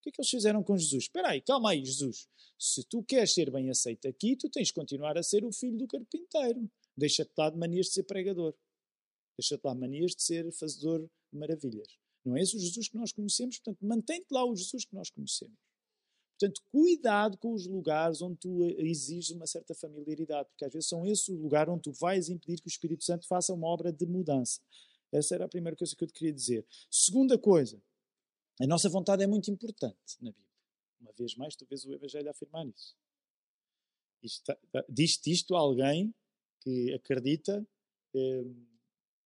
O 0.00 0.02
que 0.02 0.08
é 0.08 0.12
que 0.12 0.20
eles 0.22 0.30
fizeram 0.30 0.62
com 0.62 0.78
Jesus? 0.78 1.04
Espera 1.04 1.28
aí, 1.28 1.42
calma 1.42 1.72
aí, 1.72 1.84
Jesus. 1.84 2.26
Se 2.58 2.82
tu 2.84 3.02
queres 3.02 3.34
ser 3.34 3.50
bem 3.50 3.68
aceito 3.68 4.08
aqui, 4.08 4.34
tu 4.34 4.48
tens 4.48 4.68
de 4.68 4.72
continuar 4.72 5.18
a 5.18 5.22
ser 5.22 5.44
o 5.44 5.52
filho 5.52 5.76
do 5.76 5.86
carpinteiro. 5.86 6.70
Deixa-te 6.96 7.32
lá 7.36 7.50
de 7.50 7.58
manias 7.58 7.86
de 7.86 7.92
ser 7.92 8.04
pregador. 8.04 8.54
Deixa-te 9.38 9.62
lá 9.62 9.74
manias 9.74 10.12
de 10.12 10.22
ser 10.22 10.50
fazedor 10.52 11.02
de 11.02 11.38
maravilhas. 11.38 11.86
Não 12.24 12.34
é 12.34 12.40
esse 12.40 12.56
o 12.56 12.58
Jesus 12.58 12.88
que 12.88 12.96
nós 12.96 13.12
conhecemos, 13.12 13.58
portanto, 13.58 13.78
mantém-te 13.84 14.26
lá 14.30 14.42
o 14.44 14.56
Jesus 14.56 14.86
que 14.86 14.94
nós 14.94 15.10
conhecemos. 15.10 15.58
Portanto, 16.38 16.62
cuidado 16.72 17.36
com 17.36 17.52
os 17.52 17.66
lugares 17.66 18.22
onde 18.22 18.38
tu 18.38 18.64
exiges 18.78 19.30
uma 19.30 19.46
certa 19.46 19.74
familiaridade, 19.74 20.48
porque 20.48 20.64
às 20.64 20.72
vezes 20.72 20.88
são 20.88 21.06
esses 21.06 21.28
os 21.28 21.38
lugares 21.38 21.70
onde 21.70 21.82
tu 21.82 21.92
vais 21.92 22.30
impedir 22.30 22.58
que 22.58 22.66
o 22.66 22.70
Espírito 22.70 23.04
Santo 23.04 23.26
faça 23.26 23.52
uma 23.52 23.66
obra 23.66 23.92
de 23.92 24.06
mudança. 24.06 24.62
Essa 25.12 25.34
era 25.34 25.44
a 25.44 25.48
primeira 25.48 25.76
coisa 25.76 25.94
que 25.94 26.02
eu 26.02 26.08
te 26.08 26.14
queria 26.14 26.32
dizer. 26.32 26.64
Segunda 26.90 27.36
coisa, 27.36 27.82
a 28.60 28.66
nossa 28.66 28.88
vontade 28.88 29.22
é 29.22 29.26
muito 29.26 29.50
importante 29.50 30.16
na 30.20 30.30
Bíblia. 30.30 30.50
Uma 31.00 31.12
vez 31.12 31.34
mais, 31.34 31.56
tu 31.56 31.64
vês 31.64 31.84
o 31.84 31.92
Evangelho 31.92 32.28
afirmar 32.30 32.66
isso. 32.66 32.94
Diz-te 34.88 35.32
isto 35.32 35.56
a 35.56 35.58
alguém 35.58 36.14
que 36.60 36.92
acredita, 36.92 37.66
eh, 38.14 38.44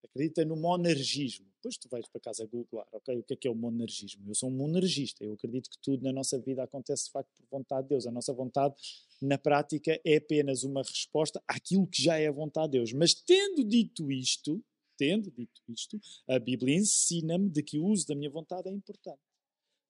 acredita 0.04 0.44
no 0.44 0.54
monergismo. 0.54 1.46
Depois 1.56 1.76
tu 1.76 1.88
vais 1.88 2.06
para 2.06 2.20
casa 2.20 2.46
googlar, 2.46 2.86
ok? 2.92 3.18
O 3.18 3.24
que 3.24 3.34
é 3.34 3.36
que 3.36 3.48
é 3.48 3.50
o 3.50 3.54
monergismo? 3.56 4.30
Eu 4.30 4.34
sou 4.36 4.48
um 4.50 4.52
monergista. 4.52 5.24
Eu 5.24 5.32
acredito 5.32 5.68
que 5.68 5.78
tudo 5.78 6.04
na 6.04 6.12
nossa 6.12 6.38
vida 6.38 6.62
acontece 6.62 7.06
de 7.06 7.10
facto 7.10 7.32
por 7.34 7.58
vontade 7.58 7.84
de 7.84 7.88
Deus. 7.88 8.06
A 8.06 8.12
nossa 8.12 8.32
vontade, 8.32 8.76
na 9.20 9.36
prática, 9.36 10.00
é 10.04 10.16
apenas 10.16 10.62
uma 10.62 10.82
resposta 10.82 11.42
àquilo 11.48 11.88
que 11.88 12.02
já 12.02 12.18
é 12.18 12.28
a 12.28 12.32
vontade 12.32 12.72
de 12.72 12.78
Deus. 12.78 12.92
Mas 12.92 13.14
tendo 13.14 13.64
dito 13.64 14.12
isto, 14.12 14.62
tendo 14.96 15.30
dito 15.30 15.60
isto, 15.68 16.00
a 16.28 16.38
Bíblia 16.38 16.76
ensina-me 16.76 17.48
de 17.48 17.62
que 17.62 17.78
o 17.78 17.86
uso 17.86 18.06
da 18.06 18.14
minha 18.14 18.30
vontade 18.30 18.68
é 18.68 18.72
importante. 18.72 19.20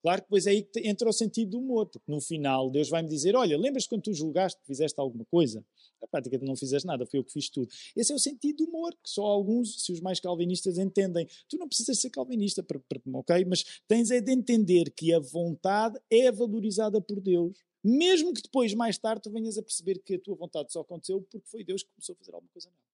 Claro 0.04 0.20
que 0.20 0.26
depois 0.26 0.46
é 0.46 0.50
aí 0.50 0.62
que 0.62 0.86
entra 0.86 1.08
o 1.08 1.12
sentido 1.14 1.52
do 1.52 1.60
humor, 1.60 1.86
porque 1.86 2.12
no 2.12 2.20
final 2.20 2.70
Deus 2.70 2.90
vai-me 2.90 3.08
dizer: 3.08 3.34
Olha, 3.34 3.56
lembras 3.56 3.86
quando 3.86 4.02
tu 4.02 4.12
julgaste 4.12 4.60
que 4.60 4.66
fizeste 4.66 5.00
alguma 5.00 5.24
coisa? 5.24 5.64
Na 5.98 6.06
prática 6.06 6.38
tu 6.38 6.44
não 6.44 6.54
fizeste 6.54 6.86
nada, 6.86 7.06
foi 7.06 7.20
eu 7.20 7.24
que 7.24 7.32
fiz 7.32 7.48
tudo. 7.48 7.68
Esse 7.96 8.12
é 8.12 8.14
o 8.14 8.18
sentido 8.18 8.58
do 8.58 8.68
humor, 8.68 8.92
que 9.02 9.08
só 9.08 9.24
alguns, 9.24 9.82
se 9.82 9.92
os 9.92 10.00
mais 10.02 10.20
calvinistas 10.20 10.76
entendem. 10.76 11.26
Tu 11.48 11.56
não 11.56 11.66
precisas 11.66 11.98
ser 11.98 12.10
calvinista, 12.10 12.62
para, 12.62 12.78
para, 12.80 13.00
ok? 13.14 13.46
Mas 13.46 13.64
tens 13.88 14.10
é 14.10 14.20
de 14.20 14.30
entender 14.30 14.90
que 14.90 15.10
a 15.10 15.18
vontade 15.18 15.98
é 16.10 16.30
valorizada 16.30 17.00
por 17.00 17.18
Deus, 17.18 17.56
mesmo 17.82 18.34
que 18.34 18.42
depois, 18.42 18.74
mais 18.74 18.98
tarde, 18.98 19.22
tu 19.22 19.30
venhas 19.30 19.56
a 19.56 19.62
perceber 19.62 20.00
que 20.00 20.16
a 20.16 20.20
tua 20.20 20.34
vontade 20.34 20.70
só 20.70 20.80
aconteceu 20.80 21.22
porque 21.22 21.48
foi 21.48 21.64
Deus 21.64 21.82
que 21.82 21.88
começou 21.90 22.12
a 22.12 22.16
fazer 22.16 22.34
alguma 22.34 22.50
coisa 22.52 22.68
nela. 22.68 22.93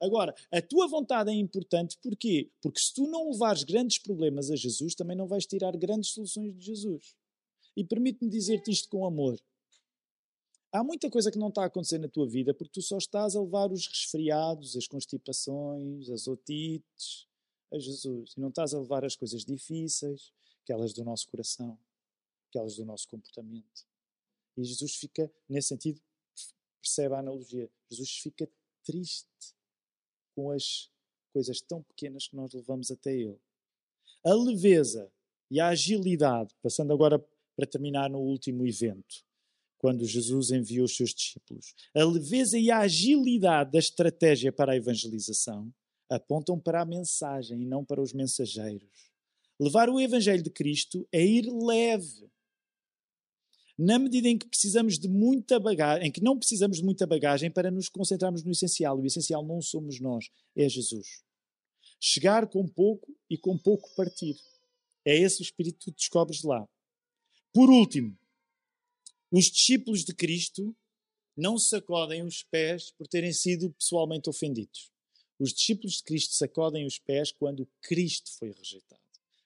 Agora, 0.00 0.34
a 0.52 0.60
tua 0.60 0.86
vontade 0.86 1.30
é 1.30 1.34
importante 1.34 1.98
porquê? 2.02 2.50
Porque 2.60 2.80
se 2.80 2.92
tu 2.92 3.06
não 3.08 3.30
levares 3.30 3.64
grandes 3.64 3.98
problemas 3.98 4.50
a 4.50 4.56
Jesus, 4.56 4.94
também 4.94 5.16
não 5.16 5.26
vais 5.26 5.46
tirar 5.46 5.74
grandes 5.76 6.10
soluções 6.10 6.54
de 6.54 6.64
Jesus. 6.64 7.16
E 7.76 7.84
permite-me 7.84 8.30
dizer-te 8.30 8.70
isto 8.70 8.88
com 8.88 9.06
amor. 9.06 9.38
Há 10.72 10.84
muita 10.84 11.08
coisa 11.08 11.30
que 11.30 11.38
não 11.38 11.48
está 11.48 11.62
a 11.62 11.66
acontecer 11.66 11.98
na 11.98 12.08
tua 12.08 12.28
vida 12.28 12.52
porque 12.52 12.72
tu 12.72 12.82
só 12.82 12.98
estás 12.98 13.34
a 13.34 13.40
levar 13.40 13.72
os 13.72 13.86
resfriados, 13.86 14.76
as 14.76 14.86
constipações, 14.86 16.10
as 16.10 16.26
otites 16.26 17.26
a 17.72 17.78
Jesus. 17.78 18.34
E 18.36 18.40
não 18.40 18.48
estás 18.48 18.74
a 18.74 18.78
levar 18.78 19.04
as 19.04 19.16
coisas 19.16 19.44
difíceis, 19.44 20.32
aquelas 20.62 20.92
do 20.92 21.02
nosso 21.04 21.26
coração, 21.28 21.78
aquelas 22.50 22.76
do 22.76 22.84
nosso 22.84 23.08
comportamento. 23.08 23.86
E 24.56 24.64
Jesus 24.64 24.96
fica, 24.96 25.32
nesse 25.48 25.68
sentido, 25.68 26.00
percebe 26.82 27.14
a 27.14 27.18
analogia, 27.18 27.70
Jesus 27.90 28.10
fica 28.18 28.48
triste 28.84 29.54
com 30.36 30.50
as 30.50 30.90
coisas 31.32 31.60
tão 31.62 31.82
pequenas 31.82 32.28
que 32.28 32.36
nós 32.36 32.52
levamos 32.52 32.90
até 32.90 33.12
Ele. 33.12 33.40
A 34.24 34.34
leveza 34.34 35.10
e 35.50 35.58
a 35.58 35.68
agilidade, 35.68 36.54
passando 36.62 36.92
agora 36.92 37.18
para 37.56 37.66
terminar 37.66 38.10
no 38.10 38.18
último 38.18 38.66
evento, 38.66 39.24
quando 39.78 40.04
Jesus 40.04 40.50
enviou 40.50 40.84
os 40.84 40.94
seus 40.94 41.14
discípulos. 41.14 41.74
A 41.94 42.04
leveza 42.04 42.58
e 42.58 42.70
a 42.70 42.80
agilidade 42.80 43.72
da 43.72 43.78
estratégia 43.78 44.52
para 44.52 44.72
a 44.72 44.76
evangelização 44.76 45.72
apontam 46.10 46.58
para 46.58 46.82
a 46.82 46.86
mensagem 46.86 47.62
e 47.62 47.66
não 47.66 47.84
para 47.84 48.00
os 48.00 48.12
mensageiros. 48.12 49.10
Levar 49.58 49.88
o 49.88 49.98
Evangelho 49.98 50.42
de 50.42 50.50
Cristo 50.50 51.08
é 51.10 51.24
ir 51.24 51.50
leve, 51.50 52.30
na 53.78 53.98
medida 53.98 54.28
em 54.28 54.38
que 54.38 54.48
precisamos 54.48 54.98
de 54.98 55.08
muita 55.08 55.60
bagagem, 55.60 56.08
em 56.08 56.10
que 56.10 56.22
não 56.22 56.38
precisamos 56.38 56.78
de 56.78 56.84
muita 56.84 57.06
bagagem 57.06 57.50
para 57.50 57.70
nos 57.70 57.88
concentrarmos 57.88 58.42
no 58.42 58.52
essencial. 58.52 58.98
O 58.98 59.04
essencial 59.04 59.44
não 59.44 59.60
somos 59.60 60.00
nós, 60.00 60.30
é 60.56 60.68
Jesus. 60.68 61.22
Chegar 62.00 62.46
com 62.46 62.66
pouco 62.66 63.14
e 63.28 63.36
com 63.36 63.58
pouco 63.58 63.94
partir. 63.94 64.36
É 65.04 65.14
esse 65.14 65.40
o 65.40 65.44
espírito 65.44 65.78
que 65.78 65.84
tu 65.86 65.94
descobres 65.94 66.42
lá. 66.42 66.66
Por 67.52 67.70
último, 67.70 68.16
os 69.30 69.46
discípulos 69.46 70.04
de 70.04 70.14
Cristo 70.14 70.74
não 71.36 71.58
sacodem 71.58 72.22
os 72.22 72.42
pés 72.42 72.90
por 72.92 73.06
terem 73.06 73.32
sido 73.32 73.70
pessoalmente 73.72 74.30
ofendidos. 74.30 74.90
Os 75.38 75.52
discípulos 75.52 75.96
de 75.96 76.04
Cristo 76.04 76.34
sacodem 76.34 76.86
os 76.86 76.98
pés 76.98 77.30
quando 77.30 77.68
Cristo 77.82 78.30
foi 78.38 78.52
rejeitado. 78.52 79.02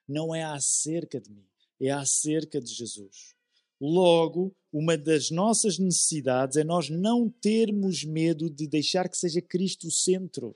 Não 0.07 0.33
é 0.35 0.45
acerca 0.45 1.20
de 1.20 1.31
mim, 1.31 1.47
é 1.81 1.91
acerca 1.91 2.61
de 2.61 2.72
Jesus. 2.72 3.35
Logo, 3.81 4.55
uma 4.72 4.97
das 4.97 5.31
nossas 5.31 5.78
necessidades 5.78 6.57
é 6.57 6.64
nós 6.64 6.91
não 6.91 7.31
termos 7.31 8.05
medo 8.05 8.51
de 8.51 8.66
deixar 8.66 9.09
que 9.09 9.16
seja 9.16 9.41
Cristo 9.41 9.89
o 9.89 9.91
centro. 9.91 10.55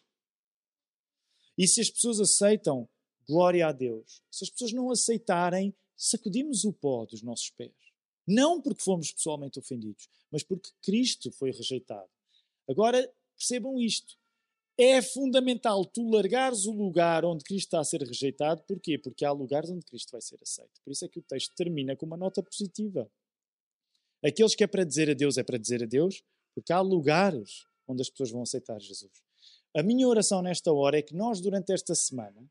E 1.56 1.66
se 1.66 1.80
as 1.80 1.88
pessoas 1.88 2.20
aceitam, 2.20 2.88
glória 3.26 3.66
a 3.66 3.72
Deus. 3.72 4.20
Se 4.30 4.44
as 4.44 4.50
pessoas 4.50 4.72
não 4.72 4.90
aceitarem, 4.90 5.74
sacudimos 5.96 6.64
o 6.64 6.72
pó 6.72 7.06
dos 7.06 7.22
nossos 7.22 7.50
pés. 7.50 7.72
Não 8.26 8.60
porque 8.60 8.82
fomos 8.82 9.12
pessoalmente 9.12 9.58
ofendidos, 9.58 10.08
mas 10.30 10.42
porque 10.42 10.70
Cristo 10.82 11.30
foi 11.32 11.50
rejeitado. 11.50 12.08
Agora, 12.68 13.10
percebam 13.36 13.78
isto. 13.80 14.18
É 14.76 15.00
fundamental 15.00 15.84
tu 15.84 16.10
largares 16.10 16.66
o 16.66 16.72
lugar 16.72 17.24
onde 17.24 17.44
Cristo 17.44 17.66
está 17.66 17.80
a 17.80 17.84
ser 17.84 18.02
rejeitado. 18.02 18.62
Porquê? 18.64 18.98
Porque 18.98 19.24
há 19.24 19.30
lugares 19.30 19.70
onde 19.70 19.84
Cristo 19.84 20.10
vai 20.10 20.20
ser 20.20 20.38
aceito. 20.42 20.80
Por 20.82 20.90
isso 20.90 21.04
é 21.04 21.08
que 21.08 21.20
o 21.20 21.22
texto 21.22 21.54
termina 21.54 21.94
com 21.94 22.06
uma 22.06 22.16
nota 22.16 22.42
positiva. 22.42 23.08
Aqueles 24.24 24.56
que 24.56 24.64
é 24.64 24.66
para 24.66 24.82
dizer 24.82 25.08
a 25.08 25.14
Deus 25.14 25.38
é 25.38 25.44
para 25.44 25.58
dizer 25.58 25.84
a 25.84 25.86
Deus, 25.86 26.24
porque 26.54 26.72
há 26.72 26.80
lugares 26.80 27.66
onde 27.86 28.02
as 28.02 28.10
pessoas 28.10 28.32
vão 28.32 28.42
aceitar 28.42 28.80
Jesus. 28.80 29.22
A 29.76 29.82
minha 29.82 30.08
oração 30.08 30.42
nesta 30.42 30.72
hora 30.72 30.98
é 30.98 31.02
que 31.02 31.14
nós, 31.14 31.40
durante 31.40 31.72
esta 31.72 31.94
semana, 31.94 32.44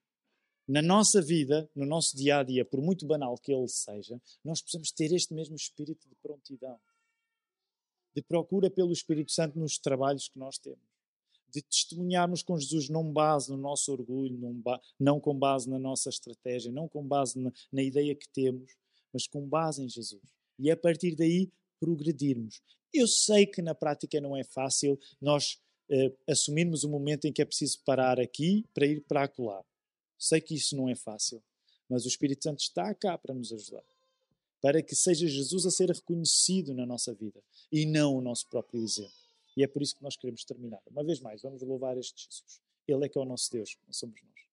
na 0.65 0.81
nossa 0.81 1.21
vida, 1.21 1.69
no 1.75 1.85
nosso 1.85 2.15
dia 2.15 2.39
a 2.39 2.43
dia, 2.43 2.63
por 2.63 2.81
muito 2.81 3.05
banal 3.05 3.35
que 3.37 3.51
ele 3.51 3.67
seja, 3.67 4.21
nós 4.45 4.61
possamos 4.61 4.91
ter 4.91 5.11
este 5.11 5.33
mesmo 5.33 5.55
espírito 5.55 6.07
de 6.07 6.15
prontidão, 6.15 6.79
de 8.15 8.21
procura 8.21 8.69
pelo 8.69 8.93
Espírito 8.93 9.31
Santo 9.31 9.59
nos 9.59 9.77
trabalhos 9.77 10.29
que 10.29 10.39
nós 10.39 10.57
temos 10.57 10.92
de 11.53 11.61
testemunharmos 11.61 12.41
com 12.41 12.57
Jesus 12.57 12.89
não 12.89 13.13
base 13.13 13.51
no 13.51 13.57
nosso 13.57 13.91
orgulho, 13.91 14.37
não, 14.37 14.81
não 14.99 15.19
com 15.19 15.37
base 15.37 15.69
na 15.69 15.77
nossa 15.77 16.09
estratégia, 16.09 16.71
não 16.71 16.87
com 16.89 17.05
base 17.05 17.37
na, 17.37 17.51
na 17.71 17.83
ideia 17.83 18.15
que 18.15 18.27
temos, 18.29 18.71
mas 19.13 19.27
com 19.27 19.47
base 19.47 19.83
em 19.83 19.87
Jesus. 19.87 20.23
E 20.57 20.71
a 20.71 20.75
partir 20.75 21.15
daí 21.15 21.51
progredirmos. 21.79 22.61
Eu 22.91 23.07
sei 23.07 23.45
que 23.45 23.61
na 23.61 23.75
prática 23.75 24.19
não 24.19 24.35
é 24.35 24.43
fácil 24.43 24.99
nós 25.21 25.59
uh, 25.89 26.17
assumirmos 26.27 26.83
o 26.83 26.89
momento 26.89 27.25
em 27.25 27.33
que 27.33 27.41
é 27.41 27.45
preciso 27.45 27.79
parar 27.85 28.19
aqui 28.19 28.65
para 28.73 28.87
ir 28.87 29.01
para 29.01 29.23
acolá. 29.23 29.63
Sei 30.17 30.39
que 30.39 30.55
isso 30.55 30.75
não 30.75 30.89
é 30.89 30.95
fácil, 30.95 31.43
mas 31.89 32.05
o 32.05 32.07
Espírito 32.07 32.43
Santo 32.43 32.59
está 32.59 32.93
cá 32.95 33.17
para 33.17 33.33
nos 33.33 33.51
ajudar. 33.51 33.83
Para 34.61 34.81
que 34.81 34.95
seja 34.95 35.27
Jesus 35.27 35.65
a 35.65 35.71
ser 35.71 35.89
reconhecido 35.89 36.73
na 36.73 36.85
nossa 36.85 37.13
vida 37.13 37.43
e 37.71 37.85
não 37.85 38.15
o 38.15 38.21
nosso 38.21 38.47
próprio 38.47 38.81
exemplo. 38.81 39.22
E 39.55 39.63
é 39.63 39.67
por 39.67 39.81
isso 39.81 39.95
que 39.95 40.03
nós 40.03 40.15
queremos 40.15 40.43
terminar. 40.43 40.81
Uma 40.89 41.03
vez 41.03 41.19
mais, 41.19 41.41
vamos 41.41 41.61
louvar 41.61 41.97
este 41.97 42.25
Jesus. 42.25 42.61
Ele 42.87 43.05
é 43.05 43.09
que 43.09 43.17
é 43.17 43.21
o 43.21 43.25
nosso 43.25 43.51
Deus, 43.51 43.77
não 43.85 43.93
somos 43.93 44.21
nós. 44.21 44.52